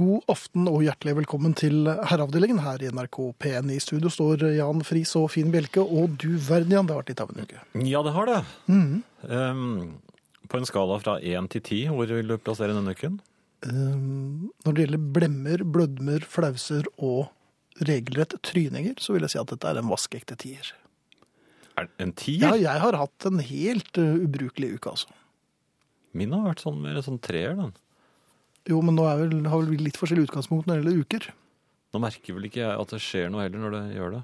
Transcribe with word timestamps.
God 0.00 0.30
aften 0.32 0.68
og 0.70 0.80
hjertelig 0.80 1.12
velkommen 1.18 1.52
til 1.58 1.84
herreavdelingen 1.84 2.62
her 2.64 2.80
i 2.80 2.88
NRK 2.94 3.16
P1. 3.42 3.66
I 3.74 3.80
studio 3.84 4.08
står 4.12 4.46
Jan 4.56 4.80
Friis 4.86 5.10
og 5.18 5.26
Finn 5.34 5.50
Bjelke, 5.52 5.82
og 5.82 6.14
du 6.22 6.30
verden, 6.40 6.72
Jan, 6.72 6.86
det 6.88 6.94
har 6.94 7.02
vært 7.02 7.10
litt 7.12 7.20
av 7.20 7.34
en 7.34 7.42
uke. 7.44 7.60
Ja, 7.84 8.00
det 8.06 8.14
har 8.14 8.30
det. 8.30 8.38
Mhm. 8.70 8.94
Um, 9.28 9.98
på 10.48 10.56
en 10.56 10.68
skala 10.70 10.96
fra 11.02 11.18
1 11.20 11.50
til 11.52 11.62
10, 11.62 11.80
hvor 11.92 12.14
vil 12.16 12.32
du 12.32 12.38
plassere 12.40 12.72
denne 12.72 12.94
uken? 12.96 13.18
Um, 13.66 14.48
når 14.64 14.76
det 14.78 14.86
gjelder 14.86 15.04
blemmer, 15.18 15.66
blødmer, 15.76 16.24
flauser 16.24 16.88
og 16.96 17.28
regelrett 17.84 18.38
tryninger, 18.46 18.96
så 19.04 19.14
vil 19.14 19.28
jeg 19.28 19.34
si 19.34 19.42
at 19.42 19.52
dette 19.52 19.68
er 19.68 19.82
en 19.82 19.92
vaskeekte 19.92 20.38
tier. 20.40 20.72
Er 21.76 21.90
det 21.90 22.06
en 22.06 22.16
10? 22.16 22.40
Ja, 22.40 22.54
jeg 22.56 22.86
har 22.86 22.96
hatt 23.02 23.28
en 23.28 23.44
helt 23.52 24.00
uh, 24.00 24.16
ubrukelig 24.24 24.78
uke, 24.78 24.96
altså. 24.96 25.12
Min 26.16 26.32
har 26.32 26.48
vært 26.48 26.64
sånn 26.64 26.80
mer 26.80 27.04
sånn 27.04 27.20
treer, 27.20 27.52
den. 27.60 27.76
Jo, 28.70 28.80
men 28.86 28.96
nå 28.98 29.06
vel, 29.06 29.32
har 29.50 29.62
vel 29.62 29.72
vi 29.72 29.80
litt 29.82 29.98
forskjellig 29.98 30.28
utgangspunkt 30.28 30.68
når 30.68 30.78
det 30.78 30.82
gjelder 30.84 31.00
uker. 31.06 31.30
Nå 31.90 32.02
merker 32.04 32.36
vel 32.36 32.46
ikke 32.46 32.62
jeg 32.62 32.76
at 32.84 32.92
det 32.94 33.00
skjer 33.02 33.32
noe 33.32 33.42
heller 33.46 33.64
når 33.64 33.74
det 33.76 33.82
gjør 33.98 34.14
det. 34.18 34.20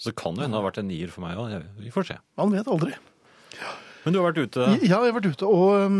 Så 0.00 0.10
det 0.10 0.16
kan 0.18 0.34
jo 0.34 0.42
hende 0.42 0.56
det 0.56 0.58
har 0.58 0.66
vært 0.66 0.80
en 0.80 0.88
nier 0.88 1.12
for 1.12 1.22
meg 1.26 1.38
òg. 1.38 1.54
Vi 1.78 1.92
får 1.94 2.08
se. 2.08 2.16
Man 2.40 2.54
vet 2.54 2.70
aldri. 2.72 2.96
Men 4.00 4.14
du 4.14 4.18
har 4.20 4.30
vært 4.30 4.40
ute. 4.48 4.66
Ja, 4.80 4.80
jeg 4.80 4.94
har 4.96 5.12
vært 5.12 5.28
ute, 5.28 5.46
og 5.46 5.90
um, 5.92 5.98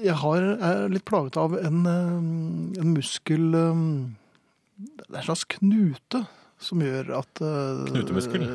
jeg 0.00 0.14
har, 0.22 0.46
er 0.70 0.86
litt 0.92 1.04
plaget 1.08 1.36
av 1.36 1.52
en, 1.60 1.82
um, 1.84 2.30
en 2.80 2.94
muskel 2.94 3.50
um, 3.52 3.82
Det 4.80 5.10
er 5.12 5.20
en 5.20 5.26
slags 5.28 5.44
knute 5.58 6.22
som 6.62 6.80
gjør 6.80 7.10
at 7.18 7.42
uh, 7.44 7.82
Knutemuskel? 7.90 8.46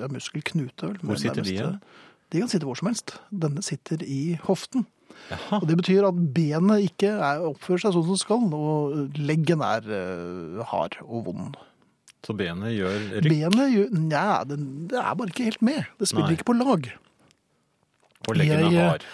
Ja, 0.00 0.08
muskelknute. 0.10 0.90
vel. 0.90 0.98
Hvor 1.06 1.20
sitter 1.22 1.46
de 1.46 1.54
igjen? 1.54 1.78
uh, 1.78 2.08
De 2.34 2.42
kan 2.42 2.50
sitte 2.50 2.66
hvor 2.66 2.78
som 2.80 2.90
helst. 2.90 3.14
Denne 3.30 3.62
sitter 3.62 4.02
i 4.02 4.34
hoften. 4.48 4.88
Og 5.56 5.66
Det 5.68 5.76
betyr 5.78 6.06
at 6.08 6.20
benet 6.34 6.86
ikke 6.88 7.12
er, 7.14 7.42
oppfører 7.50 7.84
seg 7.84 7.94
sånn 7.94 8.06
som 8.06 8.16
det 8.16 8.22
skal, 8.22 8.46
og 8.56 9.18
leggen 9.20 9.62
er 9.64 9.86
uh, 9.86 10.62
hard 10.72 10.98
og 11.06 11.28
vond. 11.28 11.58
Så 12.26 12.34
benet 12.36 12.74
gjør 12.76 12.98
rykk. 13.16 13.28
Benet 13.30 13.70
gjør, 13.72 13.94
nja, 14.10 14.26
det, 14.48 14.58
det 14.90 14.98
er 15.00 15.14
bare 15.16 15.32
ikke 15.32 15.48
helt 15.48 15.62
med. 15.64 15.86
Det 16.00 16.10
spiller 16.10 16.28
Nei. 16.28 16.36
ikke 16.36 16.50
på 16.50 16.58
lag. 16.58 16.90
Og 18.28 18.36
leggen 18.36 18.66
er 18.66 18.66
eh, 18.68 18.90
hard. 18.90 19.06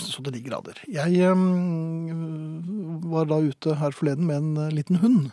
Så 0.00 0.22
til 0.22 0.32
de 0.36 0.42
grader. 0.44 0.78
Jeg 0.88 1.32
um, 1.34 3.02
var 3.10 3.26
da 3.28 3.40
ute 3.42 3.74
her 3.80 3.96
forleden 3.96 4.28
med 4.28 4.38
en 4.38 4.76
liten 4.76 5.00
hund. 5.02 5.32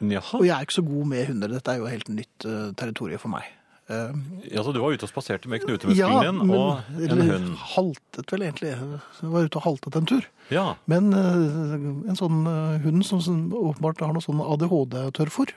Jaha. 0.00 0.38
Og 0.40 0.46
jeg 0.48 0.54
er 0.56 0.64
ikke 0.66 0.80
så 0.80 0.86
god 0.86 1.10
med 1.12 1.26
hunder. 1.28 1.52
Dette 1.52 1.74
er 1.74 1.82
jo 1.82 1.90
helt 1.90 2.08
nytt 2.10 2.48
uh, 2.48 2.72
territorium 2.78 3.22
for 3.22 3.34
meg. 3.34 3.46
Uh, 3.92 4.14
Ja, 4.48 4.62
så 4.64 4.72
du 4.72 4.80
var 4.80 4.94
ute 4.96 5.04
og 5.06 5.10
spaserte 5.12 5.48
med 5.52 5.62
knutemuskelen 5.64 6.40
din 6.40 6.52
og 6.56 6.80
en 6.96 7.10
eller 7.10 7.28
hund. 7.32 7.50
haltet 7.74 8.32
vel 8.32 8.46
egentlig. 8.46 8.70
Jeg 8.72 9.30
var 9.34 9.48
ute 9.48 9.60
og 9.60 9.66
haltet 9.66 9.98
en 10.00 10.08
tur. 10.08 10.24
Ja. 10.52 10.64
Men 10.90 11.12
uh, 11.12 12.08
en 12.08 12.18
sånn 12.18 12.40
uh, 12.48 12.78
hund 12.84 13.04
som, 13.06 13.20
åpenbart 13.52 14.00
har 14.04 14.14
noe 14.16 14.24
sånn 14.24 14.40
ADHD-tørrfòr. 14.42 15.52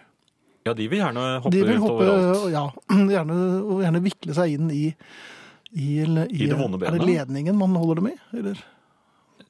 ja, 0.66 0.74
de 0.74 0.88
vil 0.92 1.00
gjerne 1.02 1.26
hoppe 1.44 1.56
vil 1.56 1.78
ut 1.80 1.90
overalt. 1.90 2.46
ja, 2.52 2.66
gjerne, 3.16 3.40
og 3.64 3.84
gjerne 3.86 4.04
vikle 4.06 4.38
seg 4.38 4.58
inn 4.60 4.72
i 4.74 4.86
i, 5.76 6.00
eller- 6.06 6.30
I 6.32 6.48
det 6.48 6.56
vonde 6.56 6.80
Er 6.88 6.96
det 6.96 7.04
ledningen 7.04 7.58
man 7.60 7.76
holder 7.76 7.96
dem 8.00 8.08
i? 8.14 8.16
Eller 8.38 8.62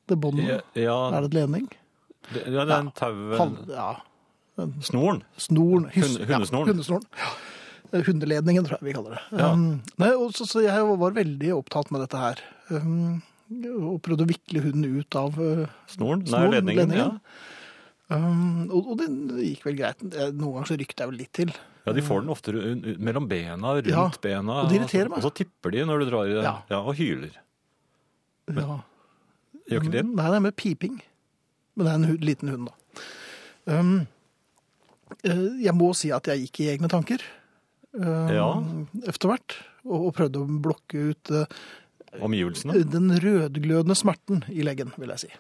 det 0.09 0.16
båndet? 0.17 0.47
Ja, 0.47 0.59
ja, 0.81 0.95
Er 1.13 1.22
det 1.22 1.28
et 1.33 1.38
ledning? 1.38 1.67
det, 2.33 2.41
ja, 2.50 2.66
det 2.66 2.73
er 2.73 2.80
en 2.80 2.91
tau... 2.97 3.13
Ja. 3.69 3.91
Snoren. 4.81 5.22
Snoren. 5.38 5.89
hundesnoren. 5.94 6.67
Ja, 6.67 6.73
hundesnoren. 6.73 7.03
Ja. 7.19 7.30
Hundeledningen, 7.91 8.66
tror 8.66 8.80
jeg 8.80 8.88
vi 8.89 8.94
kaller 8.95 9.16
det. 9.17 9.22
Ja. 9.39 9.52
Um, 9.53 9.81
nei, 10.02 10.11
og 10.17 10.33
så, 10.36 10.47
så 10.50 10.64
jeg 10.66 10.86
var 11.00 11.16
veldig 11.16 11.52
opptatt 11.55 11.91
med 11.94 12.02
dette 12.05 12.19
her. 12.22 12.41
Um, 12.69 13.22
og 13.78 14.00
prøvde 14.05 14.25
å 14.25 14.30
vikle 14.30 14.64
hunden 14.64 14.97
ut 15.02 15.17
av 15.19 15.38
uh, 15.38 15.67
Snoren? 15.91 16.23
Nei, 16.25 16.41
ledningen. 16.56 16.80
ledningen. 16.81 17.13
Ja. 18.09 18.17
um, 18.17 18.66
og, 18.72 18.91
og 18.94 19.00
det 19.03 19.09
gikk 19.52 19.67
vel 19.69 19.78
greit. 19.80 20.02
Eh, 20.09 20.31
Noen 20.33 20.58
ganger 20.58 20.72
så 20.72 20.80
rykte 20.81 21.06
jeg 21.06 21.11
vel 21.13 21.19
litt 21.22 21.33
til. 21.38 21.53
ja, 21.86 21.94
de 21.94 22.03
får 22.06 22.25
den 22.25 22.33
ofte 22.33 22.56
mellom 22.97 23.30
bena, 23.30 23.75
rundt 23.78 23.91
Ja, 23.94 24.08
bena. 24.23 24.59
og 24.63 24.72
det 24.73 24.80
irriterer 24.81 25.13
meg. 25.13 25.22
Og 25.22 25.28
så 25.30 25.33
tipper 25.44 25.75
de 25.75 25.85
når 25.85 26.01
du 26.03 26.09
drar 26.09 26.31
i 26.31 26.35
det. 26.40 26.44
Ja. 26.47 26.56
Ja, 26.74 26.81
og 26.81 26.97
hyler. 26.97 27.38
Ja. 28.50 28.81
Gjør 29.69 29.81
ikke 29.85 29.94
det? 30.00 30.06
Nei, 30.09 30.28
det 30.29 30.38
er 30.41 30.45
med 30.45 30.57
piping. 30.57 31.00
Men 31.75 31.85
det 31.88 31.91
er 31.91 31.97
en 32.01 32.09
hund, 32.09 32.25
liten 32.25 32.51
hund, 32.53 32.68
da. 32.69 33.07
Um, 33.66 33.95
eh, 35.25 35.47
jeg 35.66 35.74
må 35.78 35.90
si 35.97 36.12
at 36.13 36.28
jeg 36.29 36.45
gikk 36.45 36.62
i 36.66 36.72
egne 36.75 36.90
tanker 36.91 37.24
Ja. 37.95 38.47
etter 39.07 39.31
hvert, 39.31 39.57
og, 39.85 40.07
og 40.09 40.13
prøvde 40.17 40.41
å 40.41 40.61
blokke 40.66 41.03
ut 41.11 41.31
eh, 41.31 41.59
Omgivelsene? 42.25 42.79
den 42.91 43.11
rødglødende 43.23 43.95
smerten 43.97 44.44
i 44.51 44.66
leggen, 44.67 44.91
vil 45.00 45.13
jeg 45.16 45.25
si. 45.25 45.31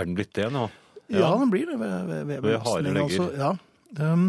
Er 0.00 0.08
den 0.08 0.16
blitt 0.16 0.32
det 0.38 0.48
nå? 0.54 0.68
Ja, 1.10 1.32
den 1.40 1.50
blir 1.50 1.66
det 1.66 1.78
ved, 1.80 1.96
ved, 2.06 2.22
ved, 2.28 2.44
Ved 2.46 2.60
harde 2.64 2.92
legger. 2.94 3.24
Altså. 3.26 3.30
Ja. 3.40 4.12
Um, 4.12 4.28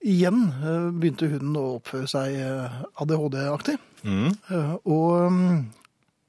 igjen 0.00 0.46
uh, 0.62 0.88
begynte 0.96 1.28
hunden 1.28 1.58
å 1.60 1.66
oppføre 1.76 2.08
seg 2.10 2.38
uh, 2.40 2.80
ADHD-aktig, 3.02 3.78
Mm. 4.06 4.30
Uh, 4.46 4.74
og 4.86 5.26
um, 5.26 5.38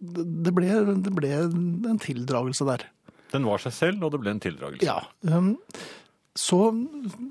det, 0.01 0.23
det, 0.47 0.53
ble, 0.57 0.71
det 1.05 1.11
ble 1.13 1.29
en 1.37 1.99
tildragelse 2.01 2.65
der. 2.65 2.87
Den 3.29 3.45
var 3.45 3.61
seg 3.61 3.75
selv, 3.75 4.05
og 4.07 4.15
det 4.15 4.21
ble 4.23 4.33
en 4.33 4.41
tildragelse. 4.41 4.87
Ja. 4.87 5.03
Um, 5.21 5.51
så 6.33 6.71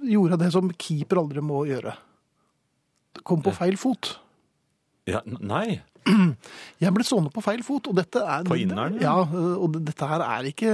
gjorde 0.07 0.37
jeg 0.37 0.43
det 0.45 0.53
som 0.55 0.71
keeper 0.79 1.23
aldri 1.25 1.43
må 1.43 1.65
gjøre. 1.67 1.97
Kom 3.25 3.43
på 3.45 3.53
feil 3.57 3.77
fot. 3.81 4.19
Ja, 5.09 5.21
nei. 5.27 5.81
Jeg 6.83 6.93
ble 6.95 7.05
stående 7.05 7.33
på 7.35 7.43
feil 7.45 7.63
fot, 7.67 7.89
og 7.91 7.97
dette 7.99 8.21
er... 8.23 8.45
På 8.49 8.57
inneren, 8.61 8.99
Ja, 9.03 9.17
ja. 9.25 9.55
og 9.59 9.77
dette 9.85 10.09
her 10.09 10.25
er 10.25 10.49
ikke... 10.51 10.73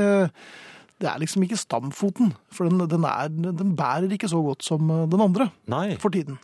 Det 1.02 1.08
er 1.10 1.18
liksom 1.18 1.42
ikke 1.42 1.58
stamfoten, 1.58 2.30
for 2.54 2.70
den, 2.70 2.78
den, 2.88 3.04
er, 3.04 3.28
den 3.28 3.72
bærer 3.76 4.12
ikke 4.14 4.28
så 4.30 4.38
godt 4.46 4.62
som 4.64 4.86
uh, 4.90 5.02
den 5.10 5.20
andre 5.20 5.48
Nei. 5.68 5.96
for 6.00 6.08
tiden. 6.14 6.38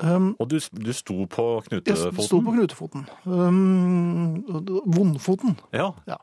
Um, 0.00 0.30
Og 0.40 0.48
du, 0.48 0.56
du 0.56 0.92
sto 0.96 1.26
på 1.28 1.44
knutefoten? 1.66 2.16
jeg 2.16 2.24
sto 2.24 2.38
på 2.40 2.54
knutefoten. 2.54 3.02
Um, 3.26 4.38
vondfoten. 4.86 5.58
Ja. 5.76 5.90
Ja. 6.08 6.16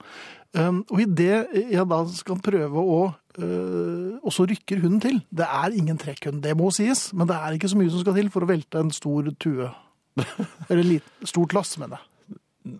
Um, 0.57 0.81
og 0.89 1.03
idet 1.03 1.45
jeg 1.69 1.83
da 1.91 1.99
skal 2.15 2.39
prøve 2.41 2.81
å 2.81 2.97
øh, 3.11 3.17
Og 3.37 4.33
så 4.33 4.47
rykker 4.49 4.81
hunden 4.81 5.01
til. 5.03 5.19
Det 5.29 5.45
er 5.45 5.75
ingen 5.77 5.99
trekkhund, 6.01 6.41
det 6.43 6.55
må 6.57 6.71
sies, 6.73 7.11
men 7.13 7.29
det 7.29 7.37
er 7.37 7.57
ikke 7.57 7.69
så 7.69 7.77
mye 7.77 7.91
som 7.93 8.01
skal 8.01 8.17
til 8.17 8.31
for 8.33 8.45
å 8.45 8.49
velte 8.49 8.81
en 8.81 8.93
stor 8.95 9.29
tue. 9.41 9.69
Eller 10.71 10.85
lit, 10.85 11.11
stort 11.29 11.53
lass, 11.53 11.75
mener 11.81 11.99
jeg. 11.99 12.77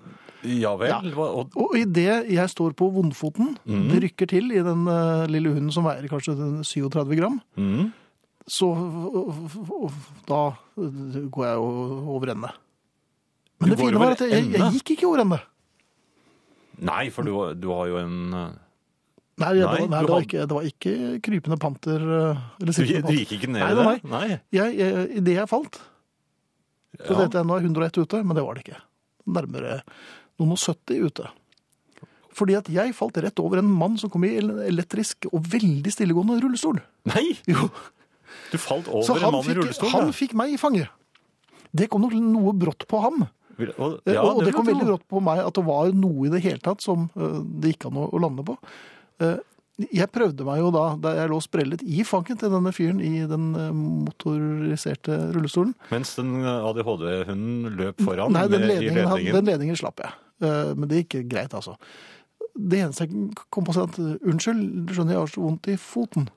Ja 0.48 0.74
vel. 0.80 0.90
Ja. 0.90 1.00
Og, 1.18 1.56
Og 1.58 1.78
idet 1.78 2.28
jeg 2.32 2.52
står 2.54 2.76
på 2.78 2.90
vondfoten, 2.94 3.56
mm. 3.66 3.88
det 3.92 4.02
rykker 4.06 4.30
til 4.30 4.52
i 4.54 4.62
den 4.64 4.86
øh, 4.90 5.26
lille 5.32 5.54
hunden 5.56 5.74
som 5.74 5.88
veier 5.88 6.08
kanskje 6.12 6.36
37 6.68 7.18
gram, 7.18 7.40
mm. 7.58 7.90
så 8.48 8.70
da 10.30 10.42
øh, 10.78 11.28
går 11.34 11.46
jeg 11.46 11.58
over 11.58 12.34
ende. 12.34 12.54
Men 13.60 13.74
det 13.74 13.80
fine 13.82 14.00
var 14.00 14.14
at 14.14 14.22
jeg, 14.22 14.46
jeg, 14.46 14.54
jeg 14.60 14.78
gikk 14.78 14.98
ikke 14.98 15.10
over 15.10 15.26
ende. 15.26 15.42
Nei, 16.86 17.08
for 17.10 17.26
du, 17.26 17.34
du 17.58 17.72
har 17.74 17.90
jo 17.90 18.02
en 18.04 18.18
Nei, 19.38 19.52
det, 19.54 19.62
Nei, 19.62 19.70
var, 19.70 19.90
nei, 19.92 20.00
det, 20.02 20.10
var 20.10 20.24
ikke, 20.26 20.46
det 20.50 20.56
var 20.58 20.66
ikke 20.66 20.94
krypende 21.22 21.58
panter. 21.62 22.02
øh, 22.02 22.38
Eller 22.62 22.74
Du, 22.74 22.86
du 23.06 23.14
gikk 23.20 23.34
ikke 23.38 23.50
ned 23.54 23.62
i 23.62 23.76
det? 23.78 23.84
nei, 23.86 23.98
Nei. 24.10 24.28
Jeg, 24.56 24.78
jeg, 24.80 25.04
I 25.20 25.22
det 25.28 25.36
jeg 25.38 25.50
falt, 25.52 25.78
så 26.98 27.14
Ja. 27.14 27.28
jeg 27.28 27.46
nå 27.46 27.58
er 27.60 27.68
101 27.68 28.00
ute, 28.02 28.24
men 28.26 28.34
det 28.40 28.44
var 28.48 28.58
det 28.58 28.64
ikke. 28.66 28.80
Nærmere 29.30 29.76
noen 30.40 30.56
og 30.56 30.58
70 30.58 31.06
ute. 31.06 31.28
Fordi 32.38 32.56
at 32.58 32.68
jeg 32.70 32.94
falt 32.98 33.18
rett 33.22 33.40
over 33.42 33.58
en 33.62 33.70
mann 33.70 33.96
som 33.98 34.10
kom 34.14 34.26
i 34.26 34.34
elektrisk 34.42 35.26
og 35.32 35.46
veldig 35.54 35.94
stillegående 35.94 36.40
rullestol. 36.42 36.82
Nei! 37.14 37.38
Jo, 37.50 37.70
Du 38.52 38.58
falt 38.58 38.88
over 38.90 39.06
en 39.18 39.22
mann 39.22 39.38
mann 39.38 39.52
i 39.52 39.54
rullestol? 39.58 39.90
rullestol. 39.90 39.94
han 40.02 40.14
fikk 40.18 40.34
meg 40.38 40.54
i 40.54 40.58
fanget. 40.62 40.90
Det 41.78 41.90
kom 41.94 42.02
nok 42.06 42.14
noe 42.18 42.54
brått 42.58 42.88
på 42.90 43.02
ham. 43.06 43.28
Eh, 43.58 43.70
ja, 43.70 44.22
og, 44.22 44.38
og 44.38 44.44
det 44.46 44.54
kom 44.54 44.66
veldig 44.70 44.86
brått 44.86 45.06
på 45.10 45.22
meg 45.22 45.40
at 45.46 45.54
det 45.58 45.64
var 45.66 45.90
noe 45.94 46.28
i 46.28 46.30
det 46.34 46.42
hele 46.46 46.62
tatt 46.62 46.82
som 46.86 47.10
eh, 47.18 47.40
det 47.62 47.74
gikk 47.76 47.88
an 47.90 47.98
å 48.06 48.22
lande 48.22 48.46
på. 48.46 48.58
Eh, 49.24 49.38
jeg 49.94 50.10
prøvde 50.10 50.42
meg 50.48 50.58
jo 50.58 50.72
da, 50.74 50.84
da 50.98 51.12
jeg 51.20 51.30
lå 51.30 51.38
sprellet 51.46 51.84
i 51.86 52.02
fanget 52.08 52.40
til 52.42 52.50
denne 52.50 52.72
fyren 52.74 52.98
i 53.06 53.20
den 53.30 53.52
eh, 53.54 53.72
motoriserte 53.78 55.18
rullestolen. 55.36 55.76
Mens 55.94 56.16
den 56.18 56.32
ADHD-hunden 56.46 57.76
løp 57.78 58.02
foran 58.02 58.34
Nei, 58.34 58.48
den 58.50 58.62
med, 58.66 58.70
i 58.70 58.88
ledningen, 58.88 59.08
han- 59.12 59.26
den 59.38 59.46
ledningen 59.52 59.78
slapp 59.78 60.02
jeg. 60.02 60.12
Eh, 60.42 60.74
Men 60.76 60.90
det 60.90 61.04
gikk 61.06 61.28
greit, 61.30 61.54
altså. 61.54 61.78
Det 62.58 62.80
eneste 62.82 63.06
jeg 63.06 63.36
kom 63.54 63.66
på 63.66 63.74
var 63.76 63.84
at 63.90 63.98
unnskyld, 64.02 64.64
du 64.88 64.94
skjønner 64.94 65.14
jeg 65.14 65.22
har 65.22 65.28
så 65.34 65.42
vondt 65.46 65.68
i 65.70 65.76
foten. 65.78 66.28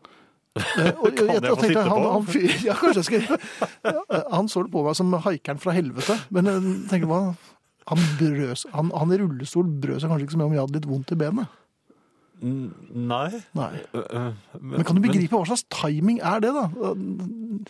Eh, 0.57 0.91
og 1.01 1.15
Kan 1.17 1.29
jeg 1.33 1.41
få 1.47 1.57
sitte 1.65 1.85
på? 1.87 2.11
Han, 2.13 2.27
fyr- 2.29 2.65
ja, 2.69 2.75
kanskje 2.75 3.01
jeg 3.01 3.09
skal 3.09 4.25
Han 4.35 4.49
så 4.53 4.65
det 4.67 4.73
på 4.75 4.85
meg 4.85 4.97
som 4.99 5.13
haikeren 5.17 5.61
fra 5.63 5.73
helvete. 5.73 6.19
Men 6.31 6.45
jeg 6.51 6.77
tenker 6.93 7.09
hva 7.09 7.23
han, 7.91 8.03
brøs, 8.21 8.67
han, 8.75 8.91
han 8.95 9.13
i 9.13 9.17
rullestol 9.19 9.65
brød 9.81 10.03
seg 10.03 10.11
kanskje 10.13 10.27
ikke 10.29 10.37
så 10.37 10.39
mye 10.43 10.51
om 10.51 10.53
jeg 10.59 10.63
hadde 10.67 10.77
litt 10.77 10.91
vondt 10.91 11.13
i 11.17 11.17
benet. 11.19 11.57
Nei. 12.41 13.41
Nei. 13.59 13.73
Øh, 13.95 14.05
øh, 14.17 14.33
Men 14.61 14.85
kan 14.89 14.97
du 14.97 15.03
begripe 15.05 15.37
hva 15.37 15.47
slags 15.51 15.67
timing 15.69 16.21
er 16.25 16.41
det, 16.41 16.53
da? 16.57 16.69
Men, 16.71 17.67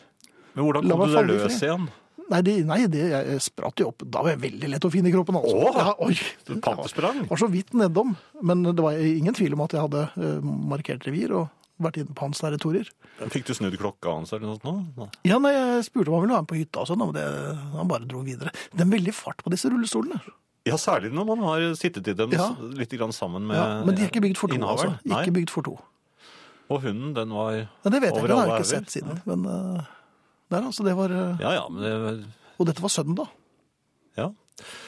hvordan 0.54 0.86
kom 0.90 1.02
du 1.06 1.14
deg 1.16 1.28
løs 1.30 1.58
igjen? 1.62 1.88
Nei, 2.30 2.40
det, 2.46 2.52
nei 2.68 2.78
det, 2.86 3.00
jeg 3.10 3.40
spratt 3.42 3.80
jo 3.82 3.88
opp. 3.90 4.04
Da 4.06 4.20
var 4.22 4.36
jeg 4.36 4.42
veldig 4.44 4.68
lett 4.70 4.84
å 4.86 4.90
finne 4.92 5.10
i 5.10 5.14
kroppen. 5.14 5.34
Altså. 5.40 5.56
Åh! 5.66 5.78
Ja, 5.80 5.94
oi. 6.06 6.14
Du 6.46 6.52
var- 6.54 6.60
Pantesprang? 6.68 7.24
var 7.26 7.40
så 7.42 7.48
vidt 7.50 7.74
nedom. 7.74 8.12
Men 8.40 8.62
det 8.68 8.78
var 8.78 8.92
ingen 9.02 9.34
tvil 9.34 9.56
om 9.56 9.64
at 9.66 9.74
jeg 9.74 9.82
hadde 9.82 10.04
eh, 10.14 10.44
markert 10.70 11.06
revir 11.08 11.34
og 11.34 11.48
vært 11.82 11.96
inne 11.98 12.14
på 12.14 12.28
hans 12.28 12.38
territorier. 12.38 12.86
Fikk 13.32 13.48
du 13.48 13.54
snudd 13.56 13.74
klokka 13.80 14.12
hans 14.14 14.30
eller 14.36 14.46
noe 14.46 14.60
sånt 14.60 14.94
nå? 15.00 15.08
Ja, 15.26 15.40
nei, 15.42 15.50
jeg 15.56 15.86
spurte 15.88 16.12
om 16.12 16.18
han 16.20 16.26
ville 16.26 16.36
være 16.36 16.44
med 16.44 16.52
på 16.52 16.58
hytta 16.60 16.84
og 16.84 16.90
sånn, 16.92 17.02
men 17.02 17.16
det, 17.16 17.24
han 17.74 17.88
bare 17.90 18.06
dro 18.06 18.20
videre. 18.22 18.52
Det 18.70 18.78
er 18.84 18.86
en 18.86 18.94
veldig 18.94 19.14
fart 19.16 19.42
på 19.42 19.50
disse 19.50 19.70
rullestolene. 19.72 20.20
Ja, 20.70 20.78
særlig 20.80 21.10
når 21.14 21.26
man 21.32 21.42
har 21.46 21.64
sittet 21.78 22.08
i 22.08 22.14
dem 22.16 22.32
Ja. 22.34 22.48
litt 22.78 22.92
grann 22.98 23.12
sammen 23.16 23.46
med 23.50 23.56
Ja, 23.58 23.84
men 23.84 23.94
de 23.98 24.02
er 24.06 24.10
ikke 24.12 24.22
bygd 24.24 24.38
for 24.40 24.48
to, 24.48 24.54
altså. 24.56 24.60
innehaveren. 24.60 24.98
Nei. 25.10 25.22
Ikke 25.24 25.34
bygd 25.40 25.50
for 25.54 25.66
to. 25.66 25.76
Og 26.70 26.82
hunden, 26.86 27.12
den 27.16 27.32
var 27.34 27.50
Men 27.84 27.92
det 27.96 28.00
vet 28.04 28.12
jeg 28.14 28.14
Over 28.14 28.20
ikke, 28.20 28.28
det 28.30 28.36
har 28.36 28.44
alle 28.44 28.54
jeg 28.54 28.62
ikke 28.62 28.70
hauger. 28.70 28.70
sett 28.70 28.90
siden. 28.94 29.22
Men 29.26 29.46
uh, 29.46 29.84
der, 30.54 30.62
altså, 30.70 30.84
det 30.86 30.94
var 30.96 31.10
uh, 31.10 31.40
Ja, 31.42 31.50
ja, 31.58 31.64
men 31.68 31.82
det, 31.82 32.26
Og 32.60 32.66
dette 32.70 32.82
var 32.84 32.88
søndag. 32.94 33.28
ja. 34.16 34.28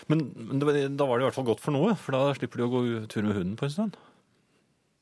Men, 0.06 0.18
men 0.36 0.58
det, 0.60 0.96
da 1.00 1.06
var 1.08 1.16
det 1.18 1.24
i 1.24 1.26
hvert 1.30 1.34
fall 1.38 1.46
godt 1.48 1.60
for 1.64 1.72
noe, 1.72 1.94
for 1.96 2.12
da 2.12 2.34
slipper 2.36 2.60
de 2.60 2.64
å 2.66 2.72
gå 2.72 2.80
tur 3.08 3.22
med 3.24 3.32
hunden 3.38 3.54
på 3.56 3.64
en 3.64 3.70
stund. 3.72 3.94